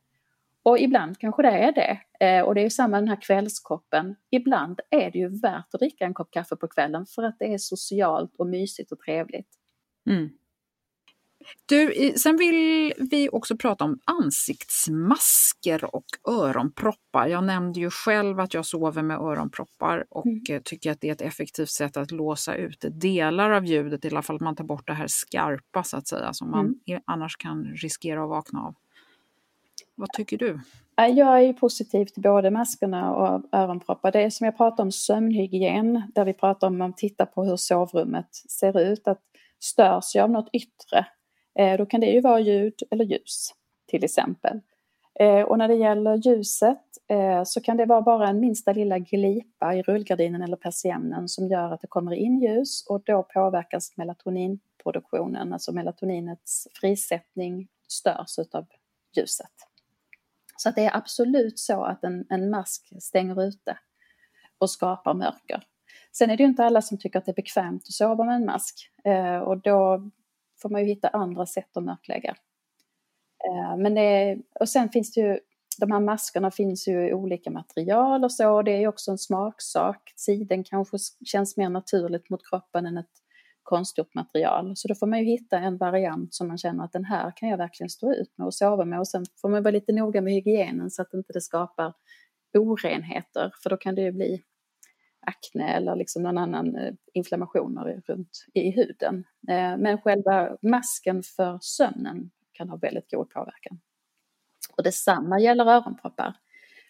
Och 0.62 0.78
ibland 0.78 1.18
kanske 1.18 1.42
det 1.42 1.48
är 1.48 1.72
det. 1.72 2.00
Eh, 2.26 2.44
och 2.44 2.54
det 2.54 2.60
är 2.60 2.70
samma 2.70 2.96
den 2.96 3.08
här 3.08 3.22
kvällskoppen. 3.22 4.16
Ibland 4.30 4.80
är 4.90 5.10
det 5.10 5.18
ju 5.18 5.40
värt 5.40 5.74
att 5.74 5.80
dricka 5.80 6.04
en 6.04 6.14
kopp 6.14 6.30
kaffe 6.30 6.56
på 6.56 6.68
kvällen 6.68 7.06
för 7.06 7.22
att 7.22 7.38
det 7.38 7.54
är 7.54 7.58
socialt 7.58 8.36
och 8.36 8.46
mysigt 8.46 8.92
och 8.92 8.98
trevligt. 8.98 9.48
Mm. 10.10 10.30
Du, 11.66 12.12
sen 12.16 12.36
vill 12.36 12.92
vi 13.10 13.28
också 13.32 13.56
prata 13.56 13.84
om 13.84 13.98
ansiktsmasker 14.04 15.94
och 15.94 16.04
öronproppar. 16.28 17.26
Jag 17.26 17.44
nämnde 17.44 17.80
ju 17.80 17.90
själv 17.90 18.40
att 18.40 18.54
jag 18.54 18.66
sover 18.66 19.02
med 19.02 19.16
öronproppar 19.16 20.06
och 20.10 20.26
mm. 20.26 20.62
tycker 20.64 20.90
att 20.90 21.00
det 21.00 21.08
är 21.08 21.12
ett 21.12 21.20
effektivt 21.20 21.68
sätt 21.70 21.96
att 21.96 22.10
låsa 22.10 22.54
ut 22.54 22.84
delar 22.90 23.50
av 23.50 23.64
ljudet, 23.64 24.04
i 24.04 24.08
alla 24.08 24.22
fall 24.22 24.36
att 24.36 24.42
man 24.42 24.56
tar 24.56 24.64
bort 24.64 24.86
det 24.86 24.92
här 24.92 25.06
skarpa 25.08 25.82
så 25.82 25.96
att 25.96 26.08
säga, 26.08 26.32
som 26.32 26.50
man 26.50 26.74
mm. 26.86 27.02
annars 27.04 27.36
kan 27.36 27.64
riskera 27.64 28.22
att 28.22 28.28
vakna 28.28 28.60
av. 28.60 28.74
Vad 30.00 30.12
tycker 30.12 30.38
du? 30.38 30.60
Jag 30.96 31.44
är 31.44 31.52
positiv 31.52 32.04
till 32.04 32.22
både 32.22 32.50
maskerna 32.50 33.14
och 33.14 33.42
öronproppar. 33.52 34.12
Det 34.12 34.22
är 34.22 34.30
som 34.30 34.44
jag 34.44 34.56
pratade 34.56 34.82
om 34.82 34.92
sömnhygien, 34.92 36.02
där 36.14 36.24
vi 36.24 36.32
pratar 36.32 36.66
om 36.66 36.82
att 36.82 36.96
titta 36.96 37.26
på 37.26 37.44
hur 37.44 37.56
sovrummet 37.56 38.28
ser 38.34 38.80
ut. 38.80 39.08
Att 39.08 39.20
störs 39.60 40.14
jag 40.14 40.24
av 40.24 40.30
något 40.30 40.48
yttre, 40.52 41.06
eh, 41.58 41.78
då 41.78 41.86
kan 41.86 42.00
det 42.00 42.06
ju 42.06 42.20
vara 42.20 42.40
ljud 42.40 42.74
eller 42.90 43.04
ljus 43.04 43.54
till 43.88 44.04
exempel. 44.04 44.60
Eh, 45.20 45.42
och 45.42 45.58
när 45.58 45.68
det 45.68 45.74
gäller 45.74 46.14
ljuset 46.14 46.84
eh, 47.08 47.42
så 47.44 47.60
kan 47.60 47.76
det 47.76 47.86
vara 47.86 48.02
bara 48.02 48.28
en 48.28 48.40
minsta 48.40 48.72
lilla 48.72 48.98
glipa 48.98 49.74
i 49.74 49.82
rullgardinen 49.82 50.42
eller 50.42 50.56
persiennen 50.56 51.28
som 51.28 51.48
gör 51.48 51.72
att 51.72 51.80
det 51.80 51.86
kommer 51.86 52.12
in 52.12 52.40
ljus 52.40 52.86
och 52.88 53.02
då 53.04 53.22
påverkas 53.22 53.96
melatoninproduktionen, 53.96 55.52
alltså 55.52 55.72
melatoninets 55.72 56.68
frisättning 56.80 57.68
störs 57.88 58.38
utav 58.38 58.66
ljuset. 59.16 59.69
Så 60.62 60.68
att 60.68 60.74
det 60.74 60.84
är 60.84 60.96
absolut 60.96 61.58
så 61.58 61.84
att 61.84 62.04
en, 62.04 62.26
en 62.28 62.50
mask 62.50 62.92
stänger 63.00 63.42
ute 63.42 63.78
och 64.58 64.70
skapar 64.70 65.14
mörker. 65.14 65.62
Sen 66.12 66.30
är 66.30 66.36
det 66.36 66.42
ju 66.42 66.48
inte 66.48 66.64
alla 66.64 66.82
som 66.82 66.98
tycker 66.98 67.18
att 67.18 67.24
det 67.24 67.32
är 67.32 67.34
bekvämt 67.34 67.82
att 67.82 67.92
sova 67.92 68.24
med 68.24 68.34
en 68.36 68.44
mask 68.44 68.90
eh, 69.04 69.38
och 69.38 69.58
då 69.58 70.10
får 70.62 70.68
man 70.68 70.80
ju 70.80 70.86
hitta 70.86 71.08
andra 71.08 71.46
sätt 71.46 71.76
att 71.76 71.84
mörklägga. 71.84 72.36
Eh, 73.48 73.76
men 73.76 73.94
det, 73.94 74.38
och 74.60 74.68
sen 74.68 74.88
finns 74.88 75.12
det 75.12 75.20
ju 75.20 75.38
de 75.78 75.90
här 75.90 76.00
maskerna 76.00 76.50
finns 76.50 76.88
ju 76.88 77.08
i 77.08 77.14
olika 77.14 77.50
material 77.50 78.24
och 78.24 78.32
så. 78.32 78.50
Och 78.50 78.64
det 78.64 78.82
är 78.82 78.88
också 78.88 79.10
en 79.10 79.18
smaksak. 79.18 80.12
Siden 80.16 80.64
kanske 80.64 80.96
känns 81.24 81.56
mer 81.56 81.68
naturligt 81.68 82.30
mot 82.30 82.48
kroppen 82.48 82.86
än 82.86 82.96
ett 82.98 83.19
konstgjort 83.62 84.14
material. 84.14 84.72
Så 84.76 84.88
då 84.88 84.94
får 84.94 85.06
man 85.06 85.18
ju 85.18 85.24
hitta 85.24 85.58
en 85.58 85.76
variant 85.76 86.34
som 86.34 86.48
man 86.48 86.58
känner 86.58 86.84
att 86.84 86.92
den 86.92 87.04
här 87.04 87.32
kan 87.36 87.48
jag 87.48 87.58
verkligen 87.58 87.90
stå 87.90 88.12
ut 88.12 88.38
med 88.38 88.46
och 88.46 88.54
sova 88.54 88.84
med. 88.84 88.98
Och 88.98 89.08
sen 89.08 89.24
får 89.40 89.48
man 89.48 89.62
vara 89.62 89.72
lite 89.72 89.92
noga 89.92 90.20
med 90.20 90.32
hygienen 90.32 90.90
så 90.90 91.02
att 91.02 91.14
inte 91.14 91.32
det 91.32 91.40
skapar 91.40 91.92
orenheter. 92.58 93.52
För 93.62 93.70
då 93.70 93.76
kan 93.76 93.94
det 93.94 94.02
ju 94.02 94.12
bli 94.12 94.42
akne 95.20 95.72
eller 95.72 95.96
liksom 95.96 96.22
någon 96.22 96.38
annan 96.38 96.76
eh, 96.76 96.94
inflammationer 97.12 98.02
runt 98.06 98.46
i 98.54 98.70
huden. 98.70 99.24
Eh, 99.48 99.76
men 99.76 100.00
själva 100.00 100.56
masken 100.62 101.22
för 101.22 101.58
sömnen 101.62 102.30
kan 102.52 102.68
ha 102.68 102.76
väldigt 102.76 103.10
god 103.10 103.30
påverkan. 103.30 103.80
Och 104.76 104.82
detsamma 104.82 105.40
gäller 105.40 105.64
öronproppar. 105.64 106.34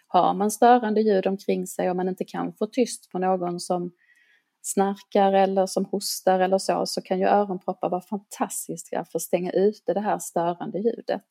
Har 0.06 0.34
man 0.34 0.50
störande 0.50 1.00
ljud 1.00 1.26
omkring 1.26 1.66
sig 1.66 1.90
och 1.90 1.96
man 1.96 2.08
inte 2.08 2.24
kan 2.24 2.52
få 2.52 2.66
tyst 2.66 3.10
på 3.10 3.18
någon 3.18 3.60
som 3.60 3.92
snarkar 4.62 5.32
eller 5.32 5.66
som 5.66 5.84
hostar 5.84 6.40
eller 6.40 6.58
så, 6.58 6.86
så 6.86 7.02
kan 7.02 7.18
ju 7.18 7.26
öronproppar 7.26 7.90
vara 7.90 8.00
fantastiska 8.00 9.04
för 9.04 9.18
att 9.18 9.22
stänga 9.22 9.52
ute 9.52 9.94
det 9.94 10.00
här 10.00 10.18
störande 10.18 10.78
ljudet. 10.78 11.26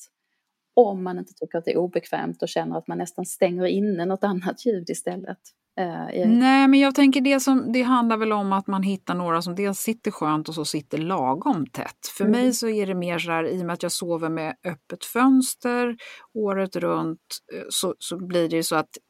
Om 0.75 1.03
man 1.03 1.19
inte 1.19 1.33
tycker 1.33 1.57
att 1.57 1.65
det 1.65 1.71
är 1.71 1.77
obekvämt 1.77 2.41
och 2.41 2.49
känner 2.49 2.77
att 2.77 2.87
man 2.87 2.97
nästan 2.97 3.25
stänger 3.25 3.65
inne 3.65 4.05
något 4.05 4.23
annat 4.23 4.65
ljud 4.65 4.89
istället. 4.89 5.39
Uh, 5.79 6.27
Nej, 6.27 6.67
men 6.67 6.79
jag 6.79 6.95
tänker 6.95 7.21
det, 7.21 7.39
som, 7.39 7.71
det 7.71 7.81
handlar 7.81 8.17
väl 8.17 8.31
om 8.31 8.53
att 8.53 8.67
man 8.67 8.83
hittar 8.83 9.15
några 9.15 9.41
som 9.41 9.55
dels 9.55 9.79
sitter 9.79 10.11
skönt 10.11 10.49
och 10.49 10.55
så 10.55 10.65
sitter 10.65 10.97
lagom 10.97 11.65
tätt. 11.67 12.07
För 12.17 12.25
mm. 12.25 12.41
mig 12.41 12.53
så 12.53 12.69
är 12.69 12.87
det 12.87 12.95
mer 12.95 13.19
så 13.19 13.31
här, 13.31 13.43
i 13.43 13.61
och 13.61 13.65
med 13.65 13.73
att 13.73 13.83
jag 13.83 13.91
sover 13.91 14.29
med 14.29 14.55
öppet 14.65 15.05
fönster 15.05 15.95
året 16.33 16.75
runt, 16.75 17.19
eh, 17.53 17.63
så, 17.69 17.95
så 17.99 18.27
blir 18.27 18.49
det 18.49 18.63
så 18.63 18.75
att 18.75 18.97
eh, 18.97 19.08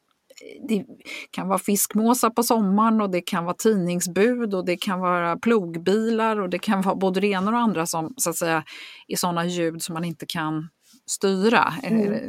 det 0.67 0.85
kan 1.31 1.47
vara 1.47 1.59
fiskmåsar 1.59 2.29
på 2.29 2.43
sommaren 2.43 3.01
och 3.01 3.09
det 3.09 3.21
kan 3.21 3.45
vara 3.45 3.55
tidningsbud 3.55 4.53
och 4.53 4.65
det 4.65 4.77
kan 4.77 4.99
vara 4.99 5.37
plogbilar 5.37 6.39
och 6.39 6.49
det 6.49 6.59
kan 6.59 6.81
vara 6.81 6.95
både 6.95 7.19
det 7.19 7.27
ena 7.27 7.51
och 7.51 7.57
andra 7.57 7.85
som 7.85 8.13
så 8.17 8.29
att 8.29 8.35
säga 8.35 8.63
är 9.07 9.15
sådana 9.15 9.45
ljud 9.45 9.81
som 9.81 9.93
man 9.93 10.03
inte 10.03 10.25
kan 10.25 10.69
styra. 11.09 11.73
Mm. 11.83 12.13
Eh, 12.13 12.19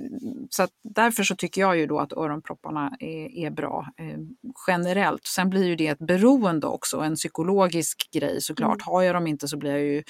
så 0.51 0.67
därför 0.85 1.23
så 1.23 1.37
tycker 1.37 1.61
jag 1.61 1.79
ju 1.79 1.87
då 1.87 1.99
att 1.99 2.13
öronpropparna 2.13 2.97
är, 3.01 3.39
är 3.47 3.51
bra 3.51 3.87
eh, 3.99 4.19
generellt. 4.67 5.27
Sen 5.27 5.51
blir 5.51 5.65
ju 5.65 5.77
det 5.77 5.87
ett 5.87 5.99
beroende 5.99 6.67
också, 6.67 7.01
en 7.01 7.15
psykologisk 7.15 8.09
grej 8.13 8.41
såklart. 8.41 8.83
Mm. 8.83 8.85
Har 8.93 9.03
jag 9.03 9.15
dem 9.15 9.27
inte 9.27 9.49
så 9.49 9.57
blir 9.57 9.71
jag 9.71 9.81
ju, 9.81 10.03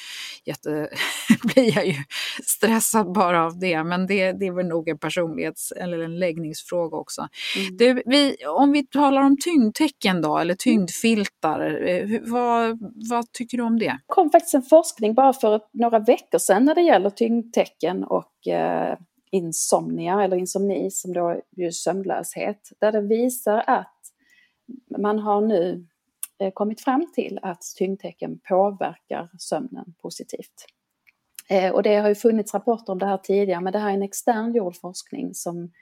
jätte, 0.44 0.88
blir 1.42 1.76
jag 1.76 1.86
ju 1.86 1.94
stressad 2.44 3.12
bara 3.12 3.44
av 3.44 3.58
det. 3.58 3.84
Men 3.84 4.06
det, 4.06 4.32
det 4.32 4.46
är 4.46 4.52
väl 4.52 4.66
nog 4.66 4.88
en 4.88 4.98
personlighets 4.98 5.72
eller 5.72 5.98
en 5.98 6.18
läggningsfråga 6.18 6.96
också. 6.96 7.28
Mm. 7.56 7.76
Du, 7.76 8.02
vi, 8.06 8.36
om 8.46 8.72
vi 8.72 8.86
talar 8.86 9.22
om 9.22 9.36
tyngdtecken 9.36 10.22
då, 10.22 10.38
eller 10.38 10.44
mm. 10.44 10.58
tyngdfiltar, 10.58 11.88
eh, 11.88 12.20
vad, 12.22 12.78
vad 13.10 13.32
tycker 13.32 13.56
du 13.56 13.64
om 13.64 13.78
det? 13.78 13.84
Det 13.84 14.14
kom 14.14 14.30
faktiskt 14.30 14.54
en 14.54 14.62
forskning 14.62 15.14
bara 15.14 15.32
för 15.32 15.60
några 15.72 15.98
veckor 15.98 16.38
sedan 16.38 16.64
när 16.64 16.74
det 16.74 16.82
gäller 16.82 17.10
tyngdtecken 17.10 18.04
och 18.04 18.24
eh, 18.46 18.98
insomnia 19.30 20.24
eller 20.24 20.36
insomni 20.36 20.90
som 20.90 21.12
då 21.12 21.40
är 21.56 21.70
sömnlöshet 21.70 22.72
där 22.80 22.92
det 22.92 23.00
visar 23.00 23.64
att 23.66 23.96
man 24.98 25.18
har 25.18 25.40
nu 25.40 25.86
eh, 26.38 26.50
kommit 26.52 26.80
fram 26.80 27.12
till 27.14 27.38
att 27.42 27.62
tyngdtecken 27.76 28.40
påverkar 28.48 29.28
sömnen 29.38 29.94
positivt. 30.02 30.66
Eh, 31.48 31.72
och 31.72 31.82
det 31.82 31.96
har 31.96 32.08
ju 32.08 32.14
funnits 32.14 32.54
rapporter 32.54 32.92
om 32.92 32.98
det 32.98 33.06
här 33.06 33.18
tidigare 33.18 33.60
men 33.60 33.72
det 33.72 33.78
här 33.78 33.90
är 33.90 33.94
en 33.94 34.02
extern 34.02 34.54
gjord 34.54 34.76
forskning 34.76 35.34
som 35.34 35.72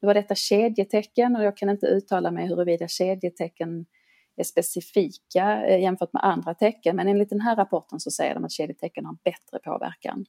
nu 0.00 0.06
var 0.06 0.14
detta 0.14 0.34
kedjetecken 0.34 1.36
och 1.36 1.44
jag 1.44 1.56
kan 1.56 1.70
inte 1.70 1.86
uttala 1.86 2.30
mig 2.30 2.48
huruvida 2.48 2.88
kedjetecken 2.88 3.86
är 4.36 4.44
specifika 4.44 5.66
eh, 5.66 5.80
jämfört 5.80 6.12
med 6.12 6.24
andra 6.24 6.54
tecken 6.54 6.96
men 6.96 7.08
enligt 7.08 7.30
den 7.30 7.40
här 7.40 7.56
rapporten 7.56 8.00
så 8.00 8.10
säger 8.10 8.34
de 8.34 8.44
att 8.44 8.52
kedjetecken 8.52 9.06
har 9.06 9.16
bättre 9.24 9.58
påverkan 9.64 10.24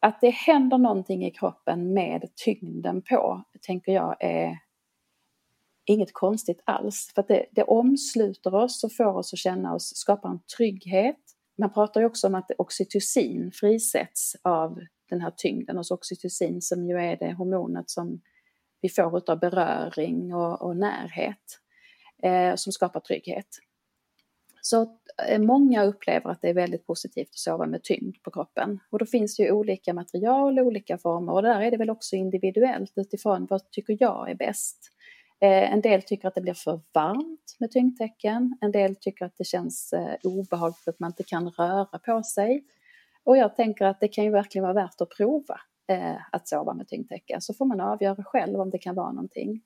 att 0.00 0.20
det 0.20 0.30
händer 0.30 0.78
någonting 0.78 1.26
i 1.26 1.30
kroppen 1.30 1.94
med 1.94 2.24
tyngden 2.34 3.02
på, 3.02 3.42
tänker 3.60 3.92
jag 3.92 4.16
är 4.20 4.58
inget 5.84 6.12
konstigt 6.12 6.60
alls. 6.64 7.12
För 7.14 7.22
att 7.22 7.28
det, 7.28 7.46
det 7.52 7.62
omsluter 7.62 8.54
oss 8.54 8.84
och 8.84 8.92
får 8.92 9.16
oss 9.16 9.32
att 9.32 9.38
känna 9.38 9.74
oss, 9.74 9.96
skapar 9.96 10.28
en 10.28 10.40
trygghet. 10.56 11.20
Man 11.58 11.72
pratar 11.72 12.00
ju 12.00 12.06
också 12.06 12.26
om 12.26 12.34
att 12.34 12.50
oxytocin 12.58 13.52
frisätts 13.54 14.36
av 14.42 14.80
den 15.10 15.20
här 15.20 15.32
tyngden, 15.36 15.78
och 15.78 15.84
oxytocin 15.90 16.62
som 16.62 16.86
ju 16.86 16.96
är 16.96 17.16
det 17.16 17.32
hormonet 17.32 17.90
som 17.90 18.20
vi 18.80 18.88
får 18.88 19.30
av 19.30 19.38
beröring 19.38 20.34
och, 20.34 20.62
och 20.62 20.76
närhet, 20.76 21.58
eh, 22.22 22.54
som 22.54 22.72
skapar 22.72 23.00
trygghet. 23.00 23.46
Så 24.60 24.98
eh, 25.28 25.38
många 25.38 25.84
upplever 25.84 26.30
att 26.30 26.42
det 26.42 26.48
är 26.48 26.54
väldigt 26.54 26.86
positivt 26.86 27.28
att 27.28 27.38
sova 27.38 27.66
med 27.66 27.82
tyngd 27.82 28.16
på 28.22 28.30
kroppen. 28.30 28.78
Och 28.90 28.98
då 28.98 29.06
finns 29.06 29.36
det 29.36 29.42
ju 29.42 29.52
olika 29.52 29.94
material, 29.94 30.60
olika 30.60 30.98
former 30.98 31.32
och 31.32 31.42
där 31.42 31.60
är 31.60 31.70
det 31.70 31.76
väl 31.76 31.90
också 31.90 32.16
individuellt 32.16 32.92
utifrån 32.96 33.46
vad 33.50 33.70
tycker 33.70 33.96
jag 34.00 34.30
är 34.30 34.34
bäst. 34.34 34.78
Eh, 35.40 35.72
en 35.72 35.80
del 35.80 36.02
tycker 36.02 36.28
att 36.28 36.34
det 36.34 36.40
blir 36.40 36.54
för 36.54 36.80
varmt 36.94 37.56
med 37.58 37.70
tyngdtecken, 37.70 38.58
en 38.60 38.72
del 38.72 38.96
tycker 38.96 39.24
att 39.24 39.36
det 39.38 39.44
känns 39.44 39.92
eh, 39.92 40.14
obehagligt 40.24 40.88
att 40.88 41.00
man 41.00 41.10
inte 41.10 41.24
kan 41.24 41.50
röra 41.50 41.98
på 41.98 42.22
sig. 42.22 42.64
Och 43.24 43.36
jag 43.36 43.56
tänker 43.56 43.84
att 43.84 44.00
det 44.00 44.08
kan 44.08 44.24
ju 44.24 44.30
verkligen 44.30 44.62
vara 44.62 44.74
värt 44.74 45.00
att 45.00 45.10
prova 45.10 45.60
att 46.32 46.48
sova 46.48 46.74
med 46.74 46.88
tyngdtäcke, 46.88 47.36
så 47.40 47.54
får 47.54 47.64
man 47.64 47.80
avgöra 47.80 48.24
själv 48.24 48.60
om 48.60 48.70
det 48.70 48.78
kan 48.78 48.94
vara 48.94 49.12
någonting. 49.12 49.62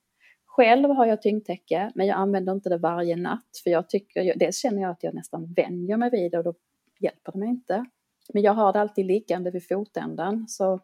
Själv 0.56 0.90
har 0.90 1.06
jag 1.06 1.22
tyngdtäcke, 1.22 1.92
men 1.94 2.06
jag 2.06 2.16
använder 2.16 2.52
inte 2.52 2.68
det 2.68 2.78
varje 2.78 3.16
natt 3.16 3.60
för 3.64 3.70
jag 3.70 3.88
tycker, 3.88 4.38
dels 4.38 4.58
känner 4.58 4.82
jag 4.82 4.90
att 4.90 5.02
jag 5.02 5.14
nästan 5.14 5.52
vänjer 5.52 5.96
mig 5.96 6.10
vid 6.10 6.32
det 6.32 6.38
och 6.38 6.44
då 6.44 6.54
hjälper 6.98 7.32
det 7.32 7.38
mig 7.38 7.48
inte. 7.48 7.84
Men 8.34 8.42
jag 8.42 8.54
har 8.54 8.72
det 8.72 8.80
alltid 8.80 9.06
liggande 9.06 9.50
vid 9.50 9.68
fotändan 9.68 10.48
så 10.48 10.80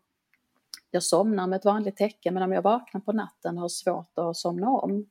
jag 0.90 1.02
somnar 1.02 1.46
med 1.46 1.56
ett 1.56 1.64
vanligt 1.64 1.96
täcke 1.96 2.30
men 2.30 2.42
om 2.42 2.52
jag 2.52 2.62
vaknar 2.62 3.00
på 3.00 3.12
natten 3.12 3.54
och 3.54 3.60
har 3.60 3.68
svårt 3.68 4.18
att 4.18 4.36
somna 4.36 4.70
om 4.70 5.06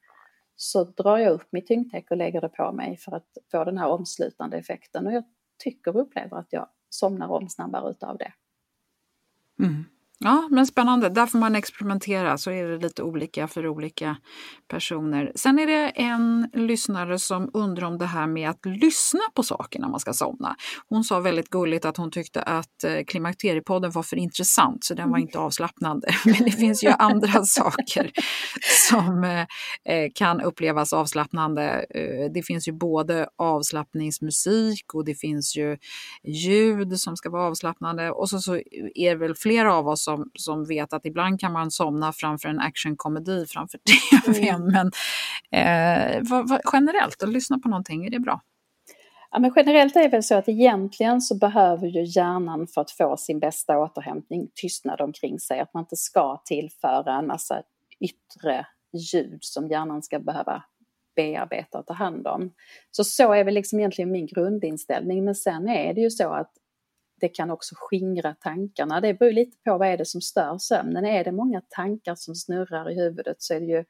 så 0.55 0.83
drar 0.83 1.17
jag 1.17 1.33
upp 1.33 1.51
mitt 1.51 1.67
tyngdtäcke 1.67 2.13
och 2.13 2.17
lägger 2.17 2.41
det 2.41 2.49
på 2.49 2.71
mig 2.71 2.97
för 2.97 3.15
att 3.15 3.37
få 3.51 3.63
den 3.63 3.77
här 3.77 3.87
omslutande 3.87 4.57
effekten 4.57 5.07
och 5.07 5.13
jag 5.13 5.23
tycker 5.57 5.95
och 5.95 6.01
upplever 6.01 6.37
att 6.37 6.53
jag 6.53 6.67
somnar 6.89 7.27
om 7.27 7.49
snabbare 7.49 7.91
utav 7.91 8.17
det. 8.17 8.33
Mm. 9.63 9.85
Ja, 10.19 10.47
men 10.51 10.67
spännande. 10.67 11.09
Där 11.09 11.25
får 11.25 11.39
man 11.39 11.55
experimentera, 11.55 12.37
så 12.37 12.51
är 12.51 12.67
det 12.67 12.77
lite 12.77 13.03
olika 13.03 13.47
för 13.47 13.67
olika 13.67 14.17
personer. 14.67 15.31
Sen 15.35 15.59
är 15.59 15.67
det 15.67 15.89
en 15.89 16.49
lyssnare 16.53 17.19
som 17.19 17.49
undrar 17.53 17.87
om 17.87 17.97
det 17.97 18.05
här 18.05 18.27
med 18.27 18.49
att 18.49 18.65
lyssna 18.65 19.19
på 19.33 19.43
saker 19.43 19.79
när 19.79 19.87
man 19.87 19.99
ska 19.99 20.13
somna. 20.13 20.55
Hon 20.89 21.03
sa 21.03 21.19
väldigt 21.19 21.49
gulligt 21.49 21.85
att 21.85 21.97
hon 21.97 22.11
tyckte 22.11 22.41
att 22.41 22.83
eh, 22.83 23.03
Klimakteriepodden 23.07 23.91
var 23.91 24.03
för 24.03 24.17
intressant, 24.17 24.83
så 24.83 24.93
den 24.93 25.11
var 25.11 25.17
inte 25.17 25.39
avslappnande. 25.39 26.07
Men 26.25 26.43
det 26.43 26.51
finns 26.51 26.83
ju 26.83 26.87
andra 26.87 27.45
saker 27.45 28.11
som 28.89 29.23
eh, 29.23 29.39
eh, 29.95 30.11
kan 30.15 30.41
upplevas 30.41 30.93
avslappnande. 30.93 31.85
Det 32.33 32.43
finns 32.43 32.67
ju 32.67 32.71
både 32.71 33.27
avslappningsmusik 33.37 34.93
och 34.93 35.05
det 35.05 35.15
finns 35.15 35.57
ju 35.57 35.77
ljud 36.23 36.99
som 36.99 37.17
ska 37.17 37.29
vara 37.29 37.47
avslappnande. 37.47 38.11
Och 38.11 38.29
så, 38.29 38.39
så 38.39 38.55
är 38.95 39.09
det 39.09 39.15
väl 39.15 39.35
flera 39.35 39.73
av 39.73 39.87
oss 39.87 40.06
som, 40.07 40.31
som 40.33 40.65
vet 40.65 40.93
att 40.93 41.05
ibland 41.05 41.39
kan 41.39 41.53
man 41.53 41.71
somna 41.71 42.13
framför 42.13 42.49
en 42.49 42.59
actionkomedi 42.59 43.45
framför 43.45 43.77
tv. 43.77 44.47
Mm. 44.55 44.71
Men 44.71 44.91
eh, 45.51 46.21
vad, 46.29 46.49
vad, 46.49 46.61
generellt, 46.73 47.23
att 47.23 47.29
lyssna 47.29 47.59
på 47.59 47.69
någonting, 47.69 48.05
är 48.05 48.09
det 48.09 48.19
bra? 48.19 48.41
Ja, 49.31 49.39
men 49.39 49.53
generellt 49.55 49.95
är 49.95 50.01
det 50.01 50.07
väl 50.07 50.23
så 50.23 50.35
att 50.35 50.49
egentligen 50.49 51.21
så 51.21 51.37
behöver 51.37 51.87
ju 51.87 52.03
hjärnan 52.03 52.67
för 52.67 52.81
att 52.81 52.91
få 52.91 53.17
sin 53.17 53.39
bästa 53.39 53.77
återhämtning 53.77 54.47
tystnad 54.55 55.01
omkring 55.01 55.39
sig. 55.39 55.59
Att 55.59 55.73
man 55.73 55.83
inte 55.83 55.95
ska 55.95 56.41
tillföra 56.45 57.19
en 57.19 57.27
massa 57.27 57.61
yttre 57.99 58.65
ljud 59.13 59.39
som 59.41 59.67
hjärnan 59.67 60.03
ska 60.03 60.19
behöva 60.19 60.63
bearbeta 61.15 61.79
och 61.79 61.85
ta 61.85 61.93
hand 61.93 62.27
om. 62.27 62.53
Så 62.91 63.03
så 63.03 63.33
är 63.33 63.43
väl 63.43 63.53
liksom 63.53 63.79
egentligen 63.79 64.11
min 64.11 64.27
grundinställning. 64.27 65.25
Men 65.25 65.35
sen 65.35 65.69
är 65.69 65.93
det 65.93 66.01
ju 66.01 66.09
så 66.09 66.29
att 66.29 66.51
det 67.19 67.29
kan 67.29 67.51
också 67.51 67.75
skingra 67.77 68.33
tankarna. 68.33 69.01
Det 69.01 69.13
beror 69.13 69.31
lite 69.31 69.57
på 69.63 69.77
vad 69.77 69.87
är 69.87 69.97
det 69.97 70.05
som 70.05 70.21
stör 70.21 70.57
sömnen. 70.57 71.05
Är 71.05 71.23
det 71.23 71.31
många 71.31 71.61
tankar 71.69 72.15
som 72.15 72.35
snurrar 72.35 72.91
i 72.91 72.95
huvudet 72.95 73.41
så 73.41 73.53
är 73.53 73.59
det 73.59 73.65
ju 73.65 73.85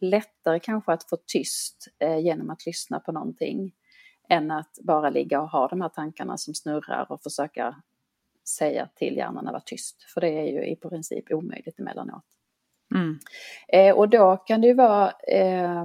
lättare 0.00 0.60
kanske 0.60 0.92
att 0.92 1.08
få 1.08 1.16
tyst 1.26 1.88
eh, 1.98 2.18
genom 2.18 2.50
att 2.50 2.66
lyssna 2.66 3.00
på 3.00 3.12
någonting 3.12 3.72
än 4.28 4.50
att 4.50 4.78
bara 4.82 5.10
ligga 5.10 5.40
och 5.40 5.50
ha 5.50 5.68
de 5.68 5.80
här 5.80 5.88
tankarna 5.88 6.36
som 6.36 6.54
snurrar 6.54 7.12
och 7.12 7.22
försöka 7.22 7.82
säga 8.48 8.88
till 8.94 9.16
hjärnan 9.16 9.46
att 9.46 9.52
vara 9.52 9.62
tyst. 9.66 10.02
För 10.14 10.20
det 10.20 10.28
är 10.28 10.52
ju 10.52 10.66
i 10.66 10.76
princip 10.76 11.32
omöjligt 11.32 11.78
emellanåt. 11.78 12.24
Mm. 12.94 13.18
Eh, 13.68 13.96
och 13.96 14.08
då 14.08 14.36
kan 14.36 14.60
det 14.60 14.66
ju 14.66 14.74
vara 14.74 15.12
eh, 15.28 15.84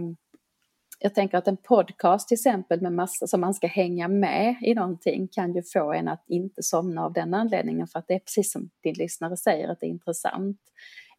jag 1.00 1.16
tänker 1.16 1.38
att 1.38 1.48
en 1.48 1.58
podcast 1.58 2.28
till 2.28 2.36
exempel 2.36 2.82
med 2.82 2.94
massa 2.94 3.28
som 3.28 3.42
man 3.42 3.54
ska 3.54 3.68
hänga 3.68 4.08
med 4.08 4.56
i 4.62 4.74
någonting 4.74 5.28
kan 5.28 5.54
ju 5.54 5.64
få 5.64 5.94
en 5.94 6.08
att 6.08 6.24
inte 6.28 6.64
somna 6.64 7.06
av 7.06 7.14
den 7.14 7.34
anledningen 7.34 7.88
för 7.88 8.00
att 8.00 8.08
det 8.08 8.14
är 8.14 8.20
precis 8.20 8.52
som 8.52 8.70
din 8.84 8.94
lyssnare 8.94 9.38
säger 9.38 9.70
att 9.70 9.80
det 9.80 9.86
är 9.86 9.90
intressant. 9.90 10.58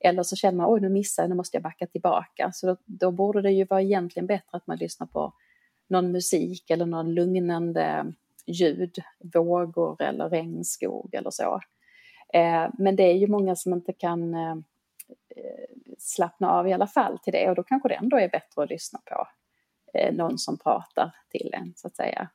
Eller 0.01 0.23
så 0.23 0.37
känner 0.37 0.57
man, 0.57 0.73
oj 0.75 0.81
nu 0.81 0.89
missar 0.89 1.23
jag, 1.23 1.31
nu 1.31 1.37
måste 1.37 1.57
jag 1.57 1.63
backa 1.63 1.87
tillbaka. 1.87 2.51
Så 2.53 2.67
då, 2.67 2.77
då 2.85 3.11
borde 3.11 3.43
det 3.43 3.51
ju 3.51 3.65
vara 3.65 3.83
egentligen 3.83 4.27
bättre 4.27 4.57
att 4.57 4.67
man 4.67 4.79
lyssnar 4.79 5.07
på 5.07 5.33
någon 5.89 6.13
musik 6.13 6.71
eller 6.71 6.87
någon 6.87 7.15
lugnande 7.15 8.13
ljud, 8.47 8.99
vågor 9.35 10.03
eller 10.03 10.29
regnskog 10.29 11.15
eller 11.15 11.31
så. 11.31 11.61
Eh, 12.33 12.69
men 12.79 12.97
det 12.97 13.03
är 13.03 13.15
ju 13.15 13.27
många 13.27 13.57
som 13.57 13.73
inte 13.73 13.93
kan 13.93 14.35
eh, 14.35 14.57
eh 15.37 15.67
slappna 15.99 16.51
av 16.51 16.69
i 16.69 16.73
alla 16.73 16.87
fall 16.87 17.19
till 17.19 17.33
det 17.33 17.49
och 17.49 17.55
då 17.55 17.63
kanske 17.63 17.89
det 17.89 17.95
ändå 17.95 18.19
är 18.19 18.29
bättre 18.29 18.63
att 18.63 18.71
lyssna 18.71 19.01
på 19.05 19.27
Eh, 19.95 20.15
någon 20.15 20.39
som 20.39 20.59
pratar 20.59 21.13
till 21.31 21.51
en 21.53 21.73
så 21.77 21.87
att 21.87 21.97
säga. 21.97 22.29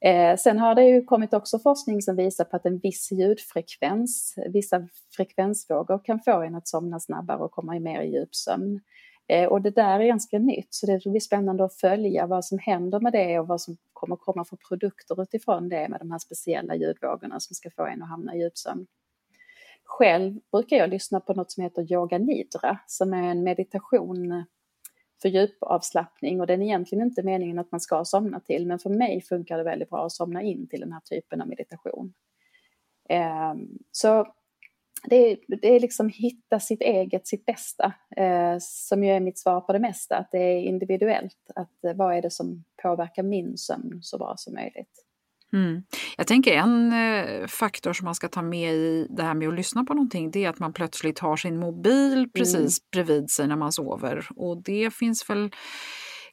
Eh, 0.00 0.36
sen 0.36 0.58
har 0.58 0.74
det 0.74 0.84
ju 0.84 1.04
kommit 1.04 1.34
också 1.34 1.58
forskning 1.58 2.02
som 2.02 2.16
visar 2.16 2.44
på 2.44 2.56
att 2.56 2.66
en 2.66 2.78
viss 2.78 3.12
ljudfrekvens, 3.12 4.34
vissa 4.52 4.88
frekvensvågor 5.16 6.04
kan 6.04 6.20
få 6.20 6.42
en 6.42 6.54
att 6.54 6.68
somna 6.68 7.00
snabbare 7.00 7.38
och 7.38 7.50
komma 7.50 7.80
mer 7.80 8.00
i 8.00 8.12
djupsömn. 8.12 8.80
Eh, 9.28 9.48
och 9.48 9.62
det 9.62 9.70
där 9.70 10.00
är 10.00 10.06
ganska 10.06 10.38
nytt, 10.38 10.74
så 10.74 10.86
det 10.86 11.04
blir 11.04 11.20
spännande 11.20 11.64
att 11.64 11.74
följa 11.74 12.26
vad 12.26 12.44
som 12.44 12.58
händer 12.58 13.00
med 13.00 13.12
det 13.12 13.38
och 13.38 13.46
vad 13.46 13.60
som 13.60 13.76
kommer 13.92 14.16
komma 14.16 14.44
för 14.44 14.56
produkter 14.68 15.22
utifrån 15.22 15.68
det 15.68 15.88
med 15.88 16.00
de 16.00 16.10
här 16.10 16.18
speciella 16.18 16.74
ljudvågorna 16.74 17.40
som 17.40 17.54
ska 17.54 17.70
få 17.70 17.86
en 17.86 18.02
att 18.02 18.08
hamna 18.08 18.34
i 18.34 18.38
djupsömn. 18.38 18.86
Själv 19.84 20.38
brukar 20.52 20.76
jag 20.76 20.90
lyssna 20.90 21.20
på 21.20 21.34
något 21.34 21.52
som 21.52 21.62
heter 21.62 21.92
yoga 21.92 22.18
nidra 22.18 22.78
som 22.86 23.14
är 23.14 23.22
en 23.22 23.42
meditation 23.42 24.44
för 25.22 25.28
djupavslappning 25.28 26.40
och 26.40 26.46
den 26.46 26.62
är 26.62 26.66
egentligen 26.66 27.04
inte 27.04 27.22
meningen 27.22 27.58
att 27.58 27.72
man 27.72 27.80
ska 27.80 28.04
somna 28.04 28.40
till 28.40 28.66
men 28.66 28.78
för 28.78 28.90
mig 28.90 29.22
funkar 29.22 29.58
det 29.58 29.64
väldigt 29.64 29.90
bra 29.90 30.06
att 30.06 30.12
somna 30.12 30.42
in 30.42 30.68
till 30.68 30.80
den 30.80 30.92
här 30.92 31.00
typen 31.00 31.40
av 31.40 31.48
meditation. 31.48 32.14
Eh, 33.08 33.54
så 33.90 34.34
det 35.04 35.16
är, 35.16 35.38
det 35.46 35.68
är 35.68 35.80
liksom 35.80 36.08
hitta 36.08 36.60
sitt 36.60 36.80
eget, 36.80 37.26
sitt 37.26 37.44
bästa, 37.44 37.92
eh, 38.16 38.56
som 38.60 39.04
ju 39.04 39.10
är 39.10 39.20
mitt 39.20 39.38
svar 39.38 39.60
på 39.60 39.72
det 39.72 39.78
mesta, 39.78 40.16
att 40.16 40.30
det 40.30 40.38
är 40.38 40.60
individuellt, 40.60 41.50
att 41.54 41.84
eh, 41.84 41.94
vad 41.94 42.16
är 42.16 42.22
det 42.22 42.30
som 42.30 42.64
påverkar 42.82 43.22
min 43.22 43.58
sömn 43.58 43.98
så 44.02 44.18
bra 44.18 44.34
som 44.36 44.54
möjligt. 44.54 45.06
Mm. 45.52 45.82
Jag 46.16 46.26
tänker 46.26 46.52
en 46.52 46.92
eh, 46.92 47.46
faktor 47.46 47.92
som 47.92 48.04
man 48.04 48.14
ska 48.14 48.28
ta 48.28 48.42
med 48.42 48.74
i 48.74 49.06
det 49.10 49.22
här 49.22 49.34
med 49.34 49.48
att 49.48 49.54
lyssna 49.54 49.84
på 49.84 49.94
någonting, 49.94 50.30
det 50.30 50.44
är 50.44 50.48
att 50.48 50.58
man 50.58 50.72
plötsligt 50.72 51.18
har 51.18 51.36
sin 51.36 51.58
mobil 51.58 52.12
mm. 52.12 52.30
precis 52.30 52.54
mm. 52.54 52.88
bredvid 52.92 53.30
sig 53.30 53.46
när 53.46 53.56
man 53.56 53.72
sover. 53.72 54.28
Och 54.36 54.62
det 54.62 54.94
finns 54.94 55.30
väl 55.30 55.50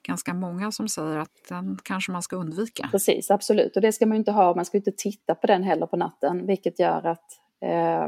ganska 0.03 0.33
många 0.33 0.71
som 0.71 0.87
säger 0.87 1.17
att 1.17 1.49
den 1.49 1.77
kanske 1.83 2.11
man 2.11 2.21
ska 2.21 2.35
undvika. 2.35 2.89
Precis, 2.91 3.31
absolut. 3.31 3.75
Och 3.75 3.81
det 3.81 3.91
ska 3.91 4.05
man 4.05 4.17
inte 4.17 4.31
ha, 4.31 4.55
man 4.55 4.65
ska 4.65 4.77
inte 4.77 4.91
titta 4.97 5.35
på 5.35 5.47
den 5.47 5.63
heller 5.63 5.85
på 5.85 5.97
natten, 5.97 6.45
vilket 6.45 6.79
gör 6.79 7.05
att 7.05 7.25
eh, 7.61 8.07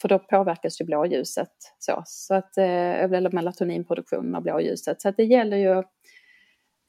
för 0.00 0.08
då 0.08 0.18
påverkas 0.18 0.80
ju 0.80 0.84
blåljuset. 0.84 1.52
Så, 1.78 2.02
så 2.06 2.34
att, 2.34 2.58
eh, 2.58 2.64
eller 3.04 3.30
melatoninproduktionen 3.30 4.34
av 4.34 4.42
blåljuset. 4.42 5.00
Så 5.02 5.08
att 5.08 5.16
det 5.16 5.24
gäller 5.24 5.56
ju, 5.56 5.82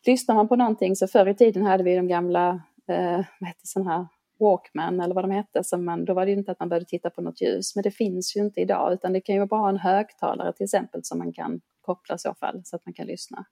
lyssnar 0.06 0.36
man 0.36 0.48
på 0.48 0.56
någonting 0.56 0.96
så 0.96 1.08
förr 1.08 1.28
i 1.28 1.36
tiden 1.36 1.64
hade 1.64 1.84
vi 1.84 1.96
de 1.96 2.08
gamla 2.08 2.62
eh, 2.90 3.26
vad 3.40 3.48
heter 3.48 3.68
sån 3.68 3.88
här 3.88 4.08
Walkman 4.40 5.00
eller 5.00 5.16
vad 5.16 5.24
de 5.24 5.32
hette, 5.32 5.64
som 5.64 5.86
man, 5.86 6.06
då 6.06 6.14
var 6.14 6.26
det 6.26 6.32
ju 6.32 6.38
inte 6.38 6.52
att 6.52 6.60
man 6.60 6.70
började 6.70 6.86
titta 6.86 7.10
på 7.10 7.22
något 7.22 7.42
ljus, 7.42 7.76
men 7.76 7.84
det 7.84 7.92
finns 7.92 8.36
ju 8.36 8.42
inte 8.42 8.62
idag, 8.62 8.94
utan 8.94 9.14
det 9.14 9.22
kan 9.22 9.36
ju 9.36 9.40
vara 9.40 9.48
bara 9.48 9.70
en 9.70 9.78
högtalare 9.78 10.54
till 10.54 10.64
exempel 10.64 11.04
som 11.04 11.18
man 11.18 11.34
kan 11.34 11.62
koppla 11.82 12.16
i 12.16 12.20
så 12.20 12.34
fall, 12.34 12.62
så 12.66 12.76
att 12.76 12.86
man 12.86 12.94
kan 12.94 13.08
lyssna. 13.08 13.46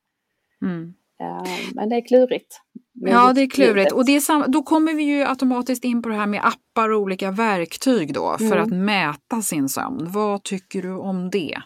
Mm. 0.61 0.93
Uh, 1.21 1.73
men 1.73 1.89
det 1.89 1.95
är 1.95 2.07
klurigt. 2.07 2.61
Ja, 2.93 3.33
det 3.33 3.41
är 3.41 3.49
klurigt. 3.49 3.91
Och 3.91 4.05
det 4.05 4.15
är 4.15 4.47
då 4.47 4.63
kommer 4.63 4.93
vi 4.93 5.03
ju 5.03 5.23
automatiskt 5.23 5.83
in 5.83 6.01
på 6.01 6.09
det 6.09 6.15
här 6.15 6.27
med 6.27 6.41
appar 6.45 6.89
och 6.89 7.01
olika 7.01 7.31
verktyg 7.31 8.13
då 8.13 8.37
för 8.37 8.57
mm. 8.57 8.63
att 8.63 8.69
mäta 8.69 9.41
sin 9.41 9.69
sömn. 9.69 10.11
Vad 10.11 10.43
tycker 10.43 10.81
du 10.81 10.97
om 10.97 11.29
det? 11.29 11.57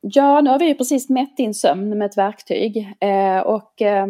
Ja, 0.00 0.40
nu 0.40 0.50
har 0.50 0.58
vi 0.58 0.66
ju 0.66 0.74
precis 0.74 1.08
mätt 1.08 1.36
din 1.36 1.54
sömn 1.54 1.98
med 1.98 2.06
ett 2.06 2.18
verktyg 2.18 2.76
eh, 3.00 3.38
och 3.38 3.82
eh, 3.82 4.06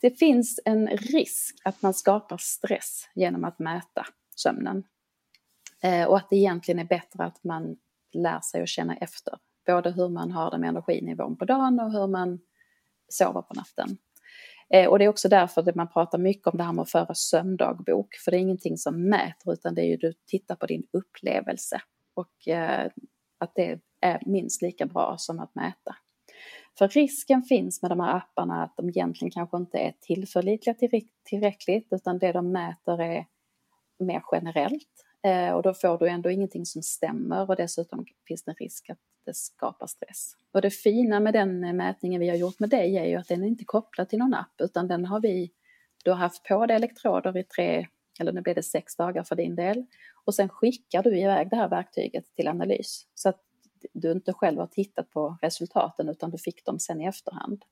det 0.00 0.10
finns 0.10 0.60
en 0.64 0.88
risk 0.88 1.56
att 1.64 1.82
man 1.82 1.94
skapar 1.94 2.36
stress 2.40 3.08
genom 3.14 3.44
att 3.44 3.58
mäta 3.58 4.06
sömnen. 4.36 4.84
Eh, 5.82 6.04
och 6.04 6.16
att 6.16 6.30
det 6.30 6.36
egentligen 6.36 6.78
är 6.78 6.84
bättre 6.84 7.24
att 7.24 7.44
man 7.44 7.76
lär 8.12 8.40
sig 8.40 8.62
att 8.62 8.68
känna 8.68 8.96
efter. 8.96 9.34
Både 9.66 9.90
hur 9.90 10.08
man 10.08 10.32
har 10.32 10.50
det 10.50 10.58
med 10.58 10.68
energinivån 10.68 11.36
på 11.36 11.44
dagen 11.44 11.80
och 11.80 11.92
hur 11.92 12.06
man 12.06 12.38
sover 13.08 13.42
på 13.42 13.54
natten. 13.54 13.98
Eh, 14.70 14.88
och 14.88 14.98
det 14.98 15.04
är 15.04 15.08
också 15.08 15.28
därför 15.28 15.72
man 15.74 15.88
pratar 15.88 16.18
mycket 16.18 16.46
om 16.46 16.58
det 16.58 16.64
här 16.64 16.72
med 16.72 16.82
att 16.82 16.90
föra 16.90 17.14
sömndagbok. 17.14 18.14
För 18.24 18.30
det 18.30 18.36
är 18.36 18.40
ingenting 18.40 18.76
som 18.76 19.08
mäter 19.08 19.52
utan 19.52 19.74
det 19.74 19.82
är 19.82 19.86
ju 19.86 19.96
du 19.96 20.12
tittar 20.26 20.54
på 20.54 20.66
din 20.66 20.86
upplevelse. 20.92 21.80
Och 22.14 22.48
eh, 22.48 22.90
att 23.38 23.54
det 23.54 23.80
är 24.00 24.22
minst 24.26 24.62
lika 24.62 24.86
bra 24.86 25.14
som 25.18 25.40
att 25.40 25.54
mäta. 25.54 25.96
För 26.78 26.88
risken 26.88 27.42
finns 27.42 27.82
med 27.82 27.90
de 27.90 28.00
här 28.00 28.16
apparna 28.16 28.62
att 28.62 28.76
de 28.76 28.88
egentligen 28.88 29.30
kanske 29.30 29.56
inte 29.56 29.78
är 29.78 29.94
tillförlitliga 30.00 30.76
tillräckligt 31.24 31.88
utan 31.90 32.18
det 32.18 32.32
de 32.32 32.52
mäter 32.52 33.00
är 33.00 33.26
mer 33.98 34.22
generellt 34.32 35.04
eh, 35.22 35.50
och 35.50 35.62
då 35.62 35.74
får 35.74 35.98
du 35.98 36.08
ändå 36.08 36.30
ingenting 36.30 36.66
som 36.66 36.82
stämmer 36.82 37.50
och 37.50 37.56
dessutom 37.56 38.04
finns 38.28 38.44
det 38.44 38.50
en 38.50 38.54
risk 38.54 38.90
att 38.90 38.98
det 39.26 39.36
skapar 39.36 39.86
stress. 39.86 40.32
Och 40.52 40.62
det 40.62 40.70
fina 40.70 41.20
med 41.20 41.32
den 41.32 41.64
eh, 41.64 41.72
mätningen 41.72 42.20
vi 42.20 42.28
har 42.28 42.36
gjort 42.36 42.58
med 42.58 42.70
dig 42.70 42.96
är 42.96 43.04
ju 43.04 43.16
att 43.16 43.28
den 43.28 43.42
är 43.42 43.46
inte 43.46 43.64
kopplad 43.64 44.08
till 44.08 44.18
någon 44.18 44.34
app 44.34 44.60
utan 44.60 44.88
den 44.88 45.04
har 45.04 45.20
vi, 45.20 45.50
du 46.04 46.10
har 46.10 46.18
haft 46.18 46.44
på 46.44 46.66
dig 46.66 46.76
elektroder 46.76 47.36
i 47.36 47.44
tre, 47.44 47.86
eller 48.20 48.32
nu 48.32 48.40
blir 48.40 48.54
det 48.54 48.62
sex 48.62 48.96
dagar 48.96 49.22
för 49.22 49.36
din 49.36 49.56
del 49.56 49.86
och 50.24 50.34
sen 50.34 50.48
skickar 50.48 51.02
du 51.02 51.18
iväg 51.18 51.50
det 51.50 51.56
här 51.56 51.68
verktyget 51.68 52.34
till 52.34 52.48
analys. 52.48 53.06
Så 53.14 53.28
att 53.28 53.45
du 53.92 54.12
inte 54.12 54.32
själv 54.32 54.58
har 54.58 54.66
tittat 54.66 55.10
på 55.10 55.38
resultaten 55.42 56.08
utan 56.08 56.30
du 56.30 56.38
fick 56.38 56.64
dem 56.64 56.78
sen 56.78 57.00
i 57.00 57.06
efterhand. 57.06 57.64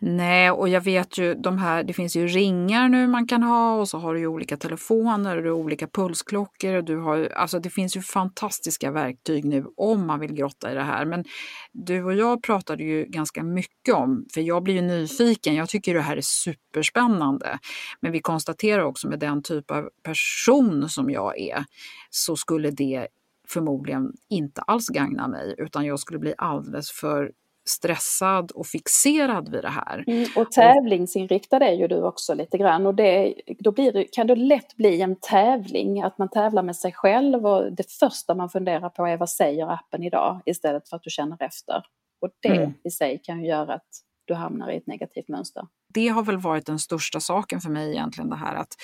Nej, 0.00 0.50
och 0.50 0.68
jag 0.68 0.80
vet 0.80 1.18
ju 1.18 1.34
de 1.34 1.58
här, 1.58 1.82
det 1.82 1.92
finns 1.92 2.16
ju 2.16 2.26
ringar 2.26 2.88
nu 2.88 3.06
man 3.06 3.26
kan 3.26 3.42
ha 3.42 3.76
och 3.76 3.88
så 3.88 3.98
har 3.98 4.14
du 4.14 4.20
ju 4.20 4.26
olika 4.26 4.56
telefoner 4.56 5.36
och 5.36 5.42
du 5.42 5.50
har 5.50 5.56
olika 5.56 5.86
pulsklockor 5.86 6.74
och 6.74 6.84
du 6.84 6.96
har 6.96 7.32
alltså 7.36 7.58
det 7.58 7.70
finns 7.70 7.96
ju 7.96 8.02
fantastiska 8.02 8.90
verktyg 8.90 9.44
nu 9.44 9.66
om 9.76 10.06
man 10.06 10.20
vill 10.20 10.32
grotta 10.32 10.72
i 10.72 10.74
det 10.74 10.82
här. 10.82 11.04
Men 11.04 11.24
du 11.72 12.04
och 12.04 12.14
jag 12.14 12.42
pratade 12.42 12.84
ju 12.84 13.04
ganska 13.04 13.42
mycket 13.42 13.94
om, 13.94 14.26
för 14.34 14.40
jag 14.40 14.62
blir 14.62 14.74
ju 14.74 14.82
nyfiken, 14.82 15.54
jag 15.54 15.68
tycker 15.68 15.94
det 15.94 16.00
här 16.00 16.16
är 16.16 16.20
superspännande. 16.20 17.58
Men 18.00 18.12
vi 18.12 18.20
konstaterar 18.20 18.82
också 18.82 19.08
med 19.08 19.18
den 19.18 19.42
typ 19.42 19.70
av 19.70 19.90
person 20.02 20.88
som 20.88 21.10
jag 21.10 21.38
är 21.38 21.64
så 22.10 22.36
skulle 22.36 22.70
det 22.70 23.08
förmodligen 23.52 24.12
inte 24.30 24.60
alls 24.60 24.88
gagna 24.88 25.28
mig 25.28 25.54
utan 25.58 25.86
jag 25.86 26.00
skulle 26.00 26.18
bli 26.18 26.34
alldeles 26.38 26.90
för 26.90 27.32
stressad 27.68 28.50
och 28.50 28.66
fixerad 28.66 29.48
vid 29.48 29.62
det 29.62 29.68
här. 29.68 30.04
Mm, 30.06 30.28
och 30.36 30.52
tävlingsinriktad 30.52 31.56
är 31.56 31.72
ju 31.72 31.88
du 31.88 32.02
också 32.02 32.34
lite 32.34 32.58
grann 32.58 32.86
och 32.86 32.94
det, 32.94 33.34
då 33.58 33.72
blir, 33.72 34.06
kan 34.12 34.26
det 34.26 34.36
lätt 34.36 34.76
bli 34.76 35.02
en 35.02 35.16
tävling, 35.16 36.02
att 36.02 36.18
man 36.18 36.28
tävlar 36.28 36.62
med 36.62 36.76
sig 36.76 36.92
själv 36.92 37.46
och 37.46 37.72
det 37.72 37.92
första 37.92 38.34
man 38.34 38.48
funderar 38.48 38.88
på 38.88 39.06
är 39.06 39.16
vad 39.16 39.30
säger 39.30 39.72
appen 39.72 40.02
idag 40.02 40.40
istället 40.46 40.88
för 40.88 40.96
att 40.96 41.02
du 41.02 41.10
känner 41.10 41.42
efter. 41.42 41.82
Och 42.20 42.30
det 42.42 42.56
mm. 42.56 42.72
i 42.84 42.90
sig 42.90 43.20
kan 43.24 43.40
ju 43.40 43.48
göra 43.48 43.74
att 43.74 43.88
du 44.24 44.34
hamnar 44.34 44.70
i 44.70 44.76
ett 44.76 44.86
negativt 44.86 45.28
mönster. 45.28 45.62
Det 45.94 46.08
har 46.08 46.22
väl 46.22 46.38
varit 46.38 46.66
den 46.66 46.78
största 46.78 47.20
saken 47.20 47.60
för 47.60 47.70
mig 47.70 47.90
egentligen 47.90 48.30
det 48.30 48.36
här 48.36 48.54
att 48.54 48.74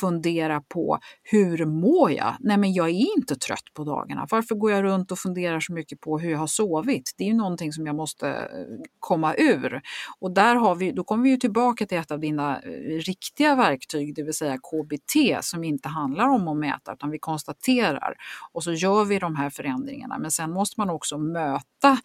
fundera 0.00 0.60
på 0.60 0.98
hur 1.22 1.64
mår 1.66 2.12
jag? 2.12 2.36
Nej 2.40 2.56
men 2.56 2.72
jag 2.72 2.88
är 2.88 3.16
inte 3.16 3.36
trött 3.36 3.74
på 3.74 3.84
dagarna. 3.84 4.26
Varför 4.30 4.54
går 4.54 4.70
jag 4.70 4.84
runt 4.84 5.12
och 5.12 5.18
funderar 5.18 5.60
så 5.60 5.72
mycket 5.72 6.00
på 6.00 6.18
hur 6.18 6.30
jag 6.30 6.38
har 6.38 6.46
sovit? 6.46 7.14
Det 7.16 7.24
är 7.24 7.28
ju 7.28 7.34
någonting 7.34 7.72
som 7.72 7.86
jag 7.86 7.96
måste 7.96 8.28
eh, 8.28 8.88
komma 9.00 9.34
ur. 9.34 9.80
Och 10.20 10.30
där 10.30 10.54
har 10.54 10.74
vi, 10.74 10.92
då 10.92 11.04
kommer 11.04 11.24
vi 11.24 11.30
ju 11.30 11.36
tillbaka 11.36 11.86
till 11.86 11.98
ett 11.98 12.10
av 12.10 12.20
dina 12.20 12.60
eh, 12.60 12.70
riktiga 12.98 13.54
verktyg, 13.54 14.14
det 14.14 14.22
vill 14.22 14.34
säga 14.34 14.56
KBT 14.58 15.44
som 15.44 15.64
inte 15.64 15.88
handlar 15.88 16.28
om 16.28 16.48
att 16.48 16.56
mäta 16.56 16.92
utan 16.92 17.10
vi 17.10 17.18
konstaterar 17.18 18.14
och 18.52 18.64
så 18.64 18.72
gör 18.72 19.04
vi 19.04 19.18
de 19.18 19.36
här 19.36 19.50
förändringarna. 19.50 20.18
Men 20.18 20.30
sen 20.30 20.50
måste 20.50 20.80
man 20.80 20.90
också 20.90 21.18
möta 21.18 21.98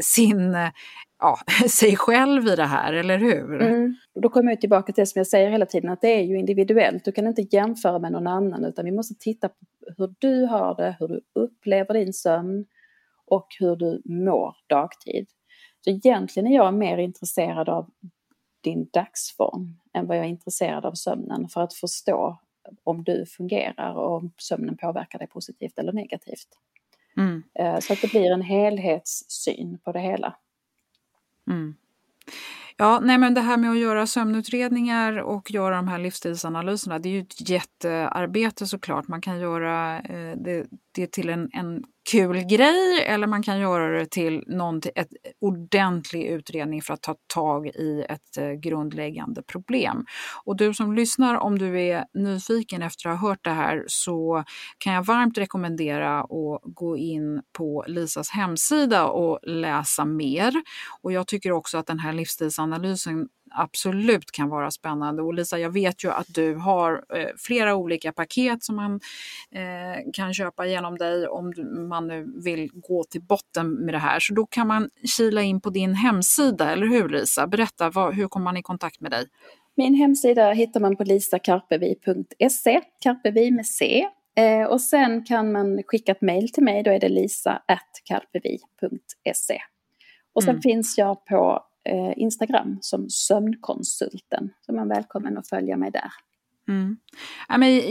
sin, 0.00 0.56
ja, 1.18 1.38
sig 1.68 1.96
själv 1.96 2.46
i 2.46 2.56
det 2.56 2.66
här, 2.66 2.92
eller 2.92 3.18
hur? 3.18 3.62
Mm. 3.62 3.96
Då 4.14 4.28
kommer 4.28 4.52
jag 4.52 4.60
tillbaka 4.60 4.92
till 4.92 5.02
det 5.02 5.06
som 5.06 5.18
jag 5.18 5.26
säger 5.26 5.50
hela 5.50 5.66
tiden, 5.66 5.90
att 5.90 6.00
det 6.00 6.08
är 6.08 6.22
ju 6.22 6.38
individuellt. 6.38 7.04
Du 7.04 7.12
kan 7.12 7.26
inte 7.26 7.46
jämföra 7.50 7.98
med 7.98 8.12
någon 8.12 8.26
annan, 8.26 8.64
utan 8.64 8.84
vi 8.84 8.92
måste 8.92 9.14
titta 9.14 9.48
på 9.48 9.54
hur 9.98 10.14
du 10.18 10.46
har 10.46 10.74
det, 10.74 10.96
hur 11.00 11.08
du 11.08 11.20
upplever 11.34 11.94
din 11.94 12.12
sömn 12.12 12.66
och 13.26 13.46
hur 13.58 13.76
du 13.76 14.02
mår 14.04 14.56
dagtid. 14.66 15.26
Så 15.84 15.90
egentligen 15.90 16.46
är 16.46 16.56
jag 16.56 16.74
mer 16.74 16.98
intresserad 16.98 17.68
av 17.68 17.90
din 18.60 18.88
dagsform 18.92 19.76
än 19.94 20.06
vad 20.06 20.16
jag 20.16 20.24
är 20.24 20.28
intresserad 20.28 20.86
av 20.86 20.92
sömnen 20.92 21.48
för 21.48 21.60
att 21.60 21.74
förstå 21.74 22.38
om 22.84 23.04
du 23.04 23.26
fungerar 23.26 23.94
och 23.94 24.16
om 24.16 24.32
sömnen 24.38 24.76
påverkar 24.76 25.18
dig 25.18 25.28
positivt 25.28 25.78
eller 25.78 25.92
negativt. 25.92 26.48
Mm. 27.16 27.42
Eh, 27.58 27.78
så 27.78 27.92
att 27.92 28.00
det 28.00 28.10
blir 28.10 28.30
en 28.30 28.42
helhetssyn 28.42 29.78
på 29.84 29.92
det 29.92 30.00
hela. 30.00 30.36
Mm. 31.50 31.74
Ja, 32.76 33.00
nej 33.02 33.18
men 33.18 33.34
det 33.34 33.40
här 33.40 33.56
med 33.56 33.70
att 33.70 33.78
göra 33.78 34.06
sömnutredningar 34.06 35.16
och 35.16 35.50
göra 35.50 35.76
de 35.76 35.88
här 35.88 35.98
livsstilsanalyserna, 35.98 36.98
det 36.98 37.08
är 37.08 37.12
ju 37.12 37.20
ett 37.20 37.48
jättearbete 37.50 38.66
såklart. 38.66 39.08
Man 39.08 39.20
kan 39.20 39.40
göra 39.40 40.00
eh, 40.00 40.36
det, 40.36 40.66
det 40.92 41.12
till 41.12 41.28
en, 41.28 41.50
en 41.52 41.84
kul 42.10 42.44
grej 42.44 43.04
eller 43.06 43.26
man 43.26 43.42
kan 43.42 43.60
göra 43.60 43.98
det 43.98 44.10
till 44.10 44.44
någon, 44.46 44.80
ett 44.94 45.08
ordentlig 45.40 46.26
utredning 46.26 46.82
för 46.82 46.94
att 46.94 47.02
ta 47.02 47.16
tag 47.34 47.66
i 47.66 48.04
ett 48.08 48.38
eh, 48.38 48.50
grundläggande 48.50 49.42
problem. 49.42 50.04
Och 50.44 50.56
du 50.56 50.74
som 50.74 50.94
lyssnar, 50.94 51.34
om 51.34 51.58
du 51.58 51.80
är 51.80 52.04
nyfiken 52.14 52.82
efter 52.82 53.08
att 53.08 53.20
ha 53.20 53.28
hört 53.28 53.44
det 53.44 53.50
här 53.50 53.84
så 53.86 54.44
kan 54.78 54.92
jag 54.92 55.04
varmt 55.04 55.38
rekommendera 55.38 56.20
att 56.20 56.60
gå 56.62 56.96
in 56.96 57.42
på 57.58 57.84
Lisas 57.86 58.30
hemsida 58.30 59.06
och 59.06 59.38
läsa 59.42 60.04
mer. 60.04 60.52
Och 61.02 61.12
jag 61.12 61.26
tycker 61.26 61.52
också 61.52 61.78
att 61.78 61.86
den 61.86 61.98
här 61.98 62.12
livsstilsanalysen 62.12 63.28
absolut 63.50 64.30
kan 64.30 64.48
vara 64.48 64.70
spännande. 64.70 65.22
Och 65.22 65.34
Lisa, 65.34 65.58
jag 65.58 65.70
vet 65.70 66.04
ju 66.04 66.10
att 66.10 66.26
du 66.34 66.54
har 66.54 66.92
eh, 66.92 67.28
flera 67.36 67.74
olika 67.74 68.12
paket 68.12 68.64
som 68.64 68.76
man 68.76 69.00
eh, 69.54 70.12
kan 70.12 70.34
köpa 70.34 70.66
genom 70.66 70.98
dig 70.98 71.28
om 71.28 71.52
man 71.88 72.06
nu 72.06 72.32
vill 72.44 72.70
gå 72.72 73.04
till 73.04 73.22
botten 73.22 73.70
med 73.70 73.94
det 73.94 73.98
här. 73.98 74.20
Så 74.20 74.34
då 74.34 74.46
kan 74.46 74.66
man 74.66 74.90
kila 75.16 75.42
in 75.42 75.60
på 75.60 75.70
din 75.70 75.94
hemsida, 75.94 76.72
eller 76.72 76.86
hur 76.86 77.08
Lisa? 77.08 77.46
Berätta, 77.46 77.90
vad, 77.90 78.14
hur 78.14 78.28
kommer 78.28 78.44
man 78.44 78.56
i 78.56 78.62
kontakt 78.62 79.00
med 79.00 79.10
dig? 79.10 79.26
Min 79.76 79.94
hemsida 79.94 80.52
hittar 80.52 80.80
man 80.80 80.96
på 80.96 81.04
lisakarpevi.se, 81.04 82.80
karpevi 83.02 83.50
med 83.50 83.66
C. 83.66 84.08
Eh, 84.36 84.64
och 84.64 84.80
sen 84.80 85.24
kan 85.24 85.52
man 85.52 85.82
skicka 85.86 86.12
ett 86.12 86.20
mejl 86.20 86.52
till 86.52 86.62
mig, 86.62 86.82
då 86.82 86.90
är 86.90 87.00
det 87.00 87.08
lisa.karpevi.se. 87.08 89.58
Och 90.34 90.42
sen 90.42 90.50
mm. 90.50 90.62
finns 90.62 90.98
jag 90.98 91.24
på 91.24 91.64
Eh, 91.88 92.12
Instagram 92.16 92.78
som 92.80 93.10
sömnkonsulten. 93.10 94.50
Så 94.60 94.72
man 94.72 94.90
är 94.90 94.94
välkommen 94.94 95.38
att 95.38 95.48
följa 95.48 95.76
mig 95.76 95.90
där. 95.90 96.10
Mm. 96.68 96.96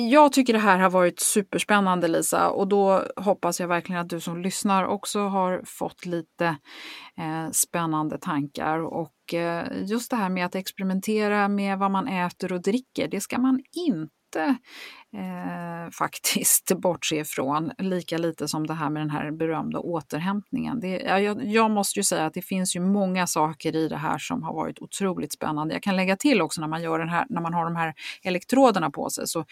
jag 0.09 0.33
tycker 0.33 0.53
det 0.53 0.59
här 0.59 0.77
har 0.79 0.89
varit 0.89 1.19
superspännande 1.19 2.07
Lisa 2.07 2.49
och 2.49 2.67
då 2.67 3.03
hoppas 3.15 3.59
jag 3.59 3.67
verkligen 3.67 4.01
att 4.01 4.09
du 4.09 4.19
som 4.19 4.41
lyssnar 4.41 4.85
också 4.85 5.19
har 5.19 5.61
fått 5.65 6.05
lite 6.05 6.45
eh, 7.17 7.51
spännande 7.51 8.17
tankar 8.17 8.79
och 8.79 9.33
eh, 9.33 9.67
just 9.83 10.11
det 10.11 10.17
här 10.17 10.29
med 10.29 10.45
att 10.45 10.55
experimentera 10.55 11.47
med 11.47 11.79
vad 11.79 11.91
man 11.91 12.07
äter 12.07 12.53
och 12.53 12.61
dricker, 12.61 13.07
det 13.07 13.21
ska 13.21 13.39
man 13.39 13.61
inte 13.87 14.55
eh, 15.13 15.91
faktiskt 15.99 16.71
bortse 16.77 17.15
ifrån. 17.15 17.71
Lika 17.77 18.17
lite 18.17 18.47
som 18.47 18.67
det 18.67 18.73
här 18.73 18.89
med 18.89 19.01
den 19.01 19.09
här 19.09 19.31
berömda 19.31 19.79
återhämtningen. 19.79 20.79
Det, 20.79 20.87
jag, 20.87 21.45
jag, 21.45 21.71
måste 21.71 21.99
ju 21.99 22.03
säga 22.03 22.25
att 22.25 22.33
det 22.33 22.41
finns 22.41 22.75
ju 22.75 22.79
många 22.79 23.27
saker 23.27 23.75
i 23.75 23.87
det 23.87 23.97
här 23.97 24.17
som 24.17 24.43
har 24.43 24.53
varit 24.53 24.79
otroligt 24.79 25.33
spännande. 25.33 25.73
Jag 25.75 25.83
kan 25.83 25.95
lägga 25.95 26.15
till 26.15 26.41
också 26.41 26.61
när 26.61 26.67
man, 26.67 26.81
gör 26.81 26.99
den 26.99 27.09
här, 27.09 27.25
när 27.29 27.41
man 27.41 27.53
har 27.53 27.65
de 27.65 27.75
här 27.75 27.93
elektroderna 28.23 28.91
på 28.91 29.09
sig 29.09 29.27
så 29.27 29.45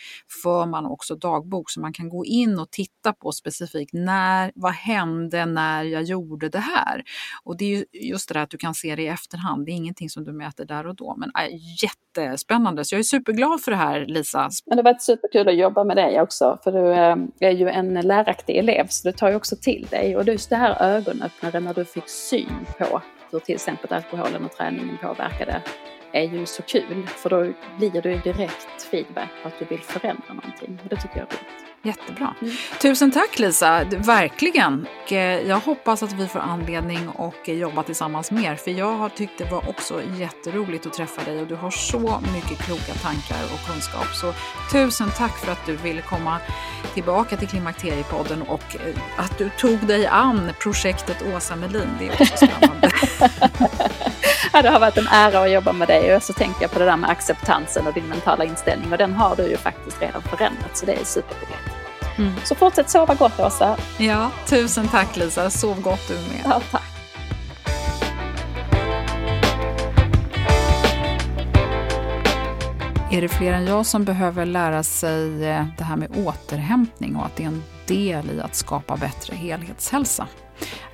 för 0.43 0.66
man 0.66 0.86
också 0.86 1.16
dagbok 1.16 1.70
så 1.70 1.82
man 1.82 1.93
kan 1.93 2.10
gå 2.10 2.26
in 2.26 2.60
och 2.60 2.72
titta 2.72 3.14
på 3.14 3.32
specifikt 3.32 3.93
när, 3.93 4.51
vad 4.55 4.74
hände 4.74 5.45
när 5.45 5.84
jag 5.84 6.03
gjorde 6.03 6.49
det 6.49 6.60
här? 6.60 7.03
Och 7.43 7.58
det 7.58 7.66
är 7.66 7.70
ju 7.70 7.86
just 7.91 8.28
det 8.28 8.34
där 8.34 8.41
att 8.41 8.49
du 8.49 8.58
kan 8.58 8.74
se 8.74 8.95
det 8.95 9.01
i 9.01 9.08
efterhand. 9.08 9.66
Det 9.66 9.72
är 9.72 9.74
ingenting 9.74 10.10
som 10.10 10.24
du 10.24 10.34
mäter 10.34 10.66
där 10.66 10.88
och 10.88 10.95
då. 10.95 11.16
Men 11.18 11.30
äh, 11.30 11.49
jättespännande. 11.84 12.86
Så 12.86 12.95
jag 12.95 12.99
är 12.99 13.03
superglad 13.03 13.62
för 13.62 13.72
det 13.72 13.78
här 13.78 14.05
Lisa. 14.05 14.49
Men 14.66 14.78
det 14.78 14.84
har 14.84 14.93
varit 14.93 15.01
superkul 15.01 15.47
kul 15.48 15.54
att 15.54 15.60
jobba 15.60 15.84
med 15.84 15.98
dig 15.98 16.22
också 16.22 16.58
för 16.64 16.72
du 16.72 16.93
ehm, 16.93 17.32
är 17.39 17.52
ju 17.52 17.70
en 17.70 17.93
läraktig 17.93 18.58
elev 18.58 18.88
så 18.88 19.08
du 19.08 19.12
tar 19.12 19.30
ju 19.30 19.36
också 19.36 19.56
till 19.56 19.88
dig. 19.89 20.18
Och 20.18 20.24
just 20.24 20.50
det 20.50 20.56
här 20.56 20.82
ögonöppnare 20.82 21.60
när 21.60 21.74
du 21.74 21.86
fick 21.86 22.10
syn 22.10 22.66
på 22.78 23.02
hur 23.32 23.39
till 23.39 23.56
exempel 23.56 23.93
alkoholen 23.93 24.45
och 24.45 24.52
träningen 24.52 24.98
påverkade 25.02 25.62
är 26.12 26.24
ju 26.24 26.45
så 26.45 26.64
kul 26.64 27.08
för 27.08 27.30
då 27.30 27.54
blir 27.78 28.02
det 28.02 28.10
ju 28.10 28.18
direkt 28.18 28.82
feedback 28.91 29.30
på 29.41 29.48
att 29.48 29.60
du 29.60 29.66
vill 29.66 29.82
förändra 29.82 30.34
någonting. 30.34 30.80
Och 30.84 30.89
det 30.89 30.95
tycker 30.95 31.18
jag 31.18 31.28
är 31.28 31.38
roligt. 31.38 31.66
Jättebra. 31.88 32.34
Mm. 32.42 32.54
Tusen 32.82 33.12
tack 33.12 33.40
Lisa, 33.40 33.84
verkligen. 33.84 34.88
Eh, 35.08 35.18
jag 35.18 35.60
hoppas 35.60 36.04
att 36.04 36.14
vi 36.14 36.28
får 36.28 36.40
anledning 36.40 37.10
att 37.18 37.48
jobba 37.48 37.84
tillsammans 37.84 38.32
mer 38.32 38.56
för 38.56 38.72
jag 38.72 38.94
har 38.94 39.10
tyckt 39.10 39.38
det 39.38 39.52
var 39.52 39.70
också 39.70 40.02
jätteroligt 40.18 40.86
att 40.86 40.94
träffa 40.94 41.24
dig 41.24 41.42
och 41.42 41.48
du 41.48 41.56
har 41.56 41.72
så 41.72 42.22
mycket 42.34 42.66
kloka 42.66 42.94
tankar 42.94 43.44
och 43.54 43.72
kunskap. 43.72 44.08
Så 44.14 44.34
tusen 44.72 45.12
tack 45.18 45.38
för 45.38 45.52
att 45.52 45.66
du 45.66 45.76
ville 45.76 46.02
komma 46.02 46.38
tillbaka 46.94 47.38
till 47.38 47.48
Klimakteriepodden 47.48 48.42
och 48.42 48.76
eh, 48.76 48.96
att 49.18 49.38
du 49.38 49.50
tog 49.50 49.80
dig 49.80 50.08
an 50.08 50.52
projektet 50.62 51.18
Åsa 51.36 51.56
Melin. 51.56 51.90
Det 52.00 52.08
är 52.08 52.12
också 52.12 52.48
spännande. 52.48 52.92
ja, 54.54 54.62
det 54.62 54.70
har 54.70 54.80
varit 54.80 54.98
en 54.98 55.08
ära 55.08 55.40
att 55.40 55.52
jobba 55.52 55.74
med 55.74 55.88
dig 55.88 56.16
och 56.16 56.24
så 56.24 56.34
tänker 56.34 56.62
jag 56.62 56.72
på 56.72 56.80
det 56.80 56.86
där 56.86 56.98
med 56.98 57.10
acceptansen 57.10 57.88
och 57.88 57.94
din 57.94 58.08
mentala 58.08 58.44
inställning 58.44 58.92
och 58.92 58.98
den 58.98 59.14
har 59.14 59.36
du 59.36 59.44
ju 59.44 59.58
faktiskt 59.58 60.02
redan 60.02 60.22
förändrat 60.22 60.78
så 60.78 60.86
det 60.86 60.94
är 60.94 61.06
superroligt. 61.06 61.66
Mm. 62.18 62.34
Så 62.43 62.55
fortsätt 62.55 62.89
sova 62.89 63.15
gott 63.15 63.39
Åsa. 63.39 63.78
Ja, 63.97 64.32
tusen 64.45 64.88
tack 64.88 65.18
Lisa. 65.18 65.49
Sov 65.49 65.82
gott 65.82 66.07
du 66.07 66.13
med. 66.13 66.41
Ja, 66.45 66.61
tack. 66.72 66.84
Är 73.11 73.22
det 73.22 73.30
fler 73.30 73.53
än 73.53 73.65
jag 73.65 73.86
som 73.86 74.05
behöver 74.05 74.45
lära 74.45 74.84
sig 74.84 75.45
eh, 75.45 75.65
det 75.78 75.84
här 75.84 75.97
med 75.97 76.18
återhämtning 76.18 77.15
och 77.15 77.26
att 77.26 77.36
det 77.36 77.43
är 77.43 77.47
en 77.47 77.63
del 77.86 78.32
i 78.32 78.41
att 78.41 78.55
skapa 78.55 78.97
bättre 78.97 79.36
helhetshälsa? 79.36 80.28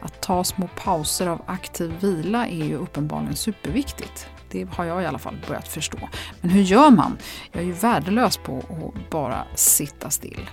Att 0.01 0.21
ta 0.21 0.43
små 0.43 0.69
pauser 0.75 1.27
av 1.27 1.41
aktiv 1.45 1.93
vila 1.99 2.47
är 2.47 2.65
ju 2.65 2.75
uppenbarligen 2.75 3.35
superviktigt. 3.35 4.27
Det 4.53 4.69
har 4.69 4.85
jag 4.85 5.03
i 5.03 5.05
alla 5.05 5.19
fall 5.19 5.37
börjat 5.47 5.67
förstå. 5.67 5.97
Men 6.41 6.49
hur 6.51 6.61
gör 6.61 6.91
man? 6.91 7.17
Jag 7.51 7.61
är 7.61 7.67
ju 7.67 7.73
värdelös 7.73 8.37
på 8.37 8.57
att 8.57 9.09
bara 9.09 9.43
sitta 9.55 10.09
still. 10.09 10.49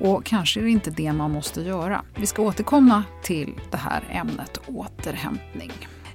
Och 0.00 0.24
kanske 0.24 0.60
är 0.60 0.64
det 0.64 0.70
inte 0.70 0.90
det 0.90 1.12
man 1.12 1.30
måste 1.30 1.60
göra. 1.60 2.02
Vi 2.14 2.26
ska 2.26 2.42
återkomma 2.42 3.04
till 3.22 3.60
det 3.70 3.76
här 3.76 4.04
ämnet 4.10 4.58
återhämtning. 4.66 5.72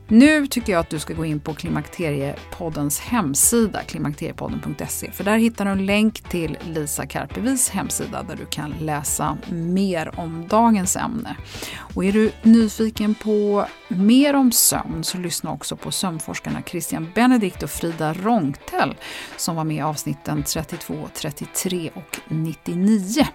Nu 0.08 0.47
tycker 0.47 0.74
jag 0.74 0.80
att 0.80 0.89
du 0.89 0.99
ska 0.99 1.14
gå 1.14 1.26
in 1.26 1.39
på 1.39 1.53
Klimakteriepoddens 1.53 2.99
hemsida, 2.99 3.82
klimakteriepodden.se, 3.82 5.12
för 5.12 5.24
där 5.24 5.38
hittar 5.38 5.66
du 5.66 5.72
en 5.72 5.86
länk 5.86 6.22
till 6.22 6.58
Lisa 6.64 7.06
Karpevis 7.06 7.70
hemsida 7.70 8.24
där 8.24 8.36
du 8.36 8.45
kan 8.45 8.72
läsa 8.72 9.38
mer 9.49 10.20
om 10.20 10.47
dagens 10.47 10.95
ämne. 10.95 11.36
Och 11.78 12.06
är 12.06 12.12
du 12.12 12.32
nyfiken 12.43 13.16
på 13.16 13.66
mer 13.88 14.34
om 14.36 14.51
sömn 14.51 15.03
så 15.03 15.18
lyssna 15.18 15.51
också 15.51 15.76
på 15.76 15.91
sömnforskarna 15.91 16.62
Christian 16.62 17.12
Benedikt 17.16 17.64
och 17.64 17.70
Frida 17.70 18.14
Rångtell 18.14 18.95
som 19.38 19.56
var 19.56 19.64
med 19.64 19.78
i 19.78 19.82
avsnitten 19.82 20.43
32, 20.43 21.10
33 21.14 21.89
och 21.93 22.20
99. 22.28 23.28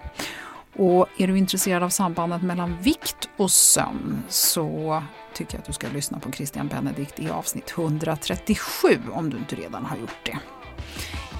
Och 0.76 1.06
är 1.18 1.26
du 1.26 1.38
intresserad 1.38 1.82
av 1.82 1.88
sambandet 1.88 2.42
mellan 2.42 2.76
vikt 2.82 3.28
och 3.36 3.50
sömn 3.50 4.22
så 4.28 5.02
tycker 5.34 5.54
jag 5.54 5.60
att 5.60 5.66
du 5.66 5.72
ska 5.72 5.88
lyssna 5.88 6.18
på 6.18 6.32
Christian 6.32 6.68
Benedikt 6.68 7.20
i 7.20 7.30
avsnitt 7.30 7.72
137 7.76 8.88
om 9.12 9.30
du 9.30 9.36
inte 9.36 9.56
redan 9.56 9.84
har 9.84 9.96
gjort 9.96 10.18
det. 10.22 10.38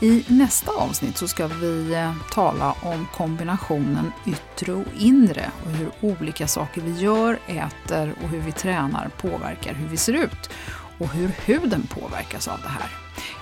I 0.02 0.24
nästa 0.28 0.72
avsnitt 0.72 1.16
så 1.16 1.28
ska 1.28 1.46
vi 1.46 1.94
eh, 1.94 2.14
tala 2.32 2.74
om 2.82 3.06
kombinationen 3.14 4.12
yttre 4.26 4.72
och 4.72 4.86
inre 4.98 5.50
och 5.64 5.70
hur 5.70 5.90
olika 6.00 6.46
saker 6.46 6.80
vi 6.80 6.92
gör, 6.92 7.38
äter 7.46 8.14
och 8.22 8.28
hur 8.28 8.40
vi 8.40 8.52
tränar 8.52 9.10
påverkar 9.18 9.74
hur 9.74 9.88
vi 9.88 9.96
ser 9.96 10.12
ut 10.12 10.50
och 10.98 11.08
hur 11.08 11.28
huden 11.28 11.86
påverkas 11.86 12.48
av 12.48 12.60
det 12.62 12.68
här. 12.68 12.90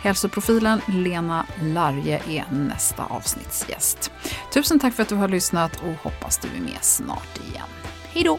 Hälsoprofilen 0.03 0.80
Lena 0.88 1.46
Larje 1.62 2.22
är 2.28 2.44
nästa 2.51 3.05
avsnittsgäst. 3.05 4.12
Tusen 4.53 4.78
tack 4.78 4.94
för 4.94 5.03
att 5.03 5.09
du 5.09 5.14
har 5.14 5.28
lyssnat 5.28 5.76
och 5.76 6.11
hoppas 6.11 6.38
du 6.38 6.49
är 6.49 6.62
med 6.62 6.78
snart 6.84 7.40
igen. 7.51 7.68
Hej 8.12 8.24
då! 8.24 8.38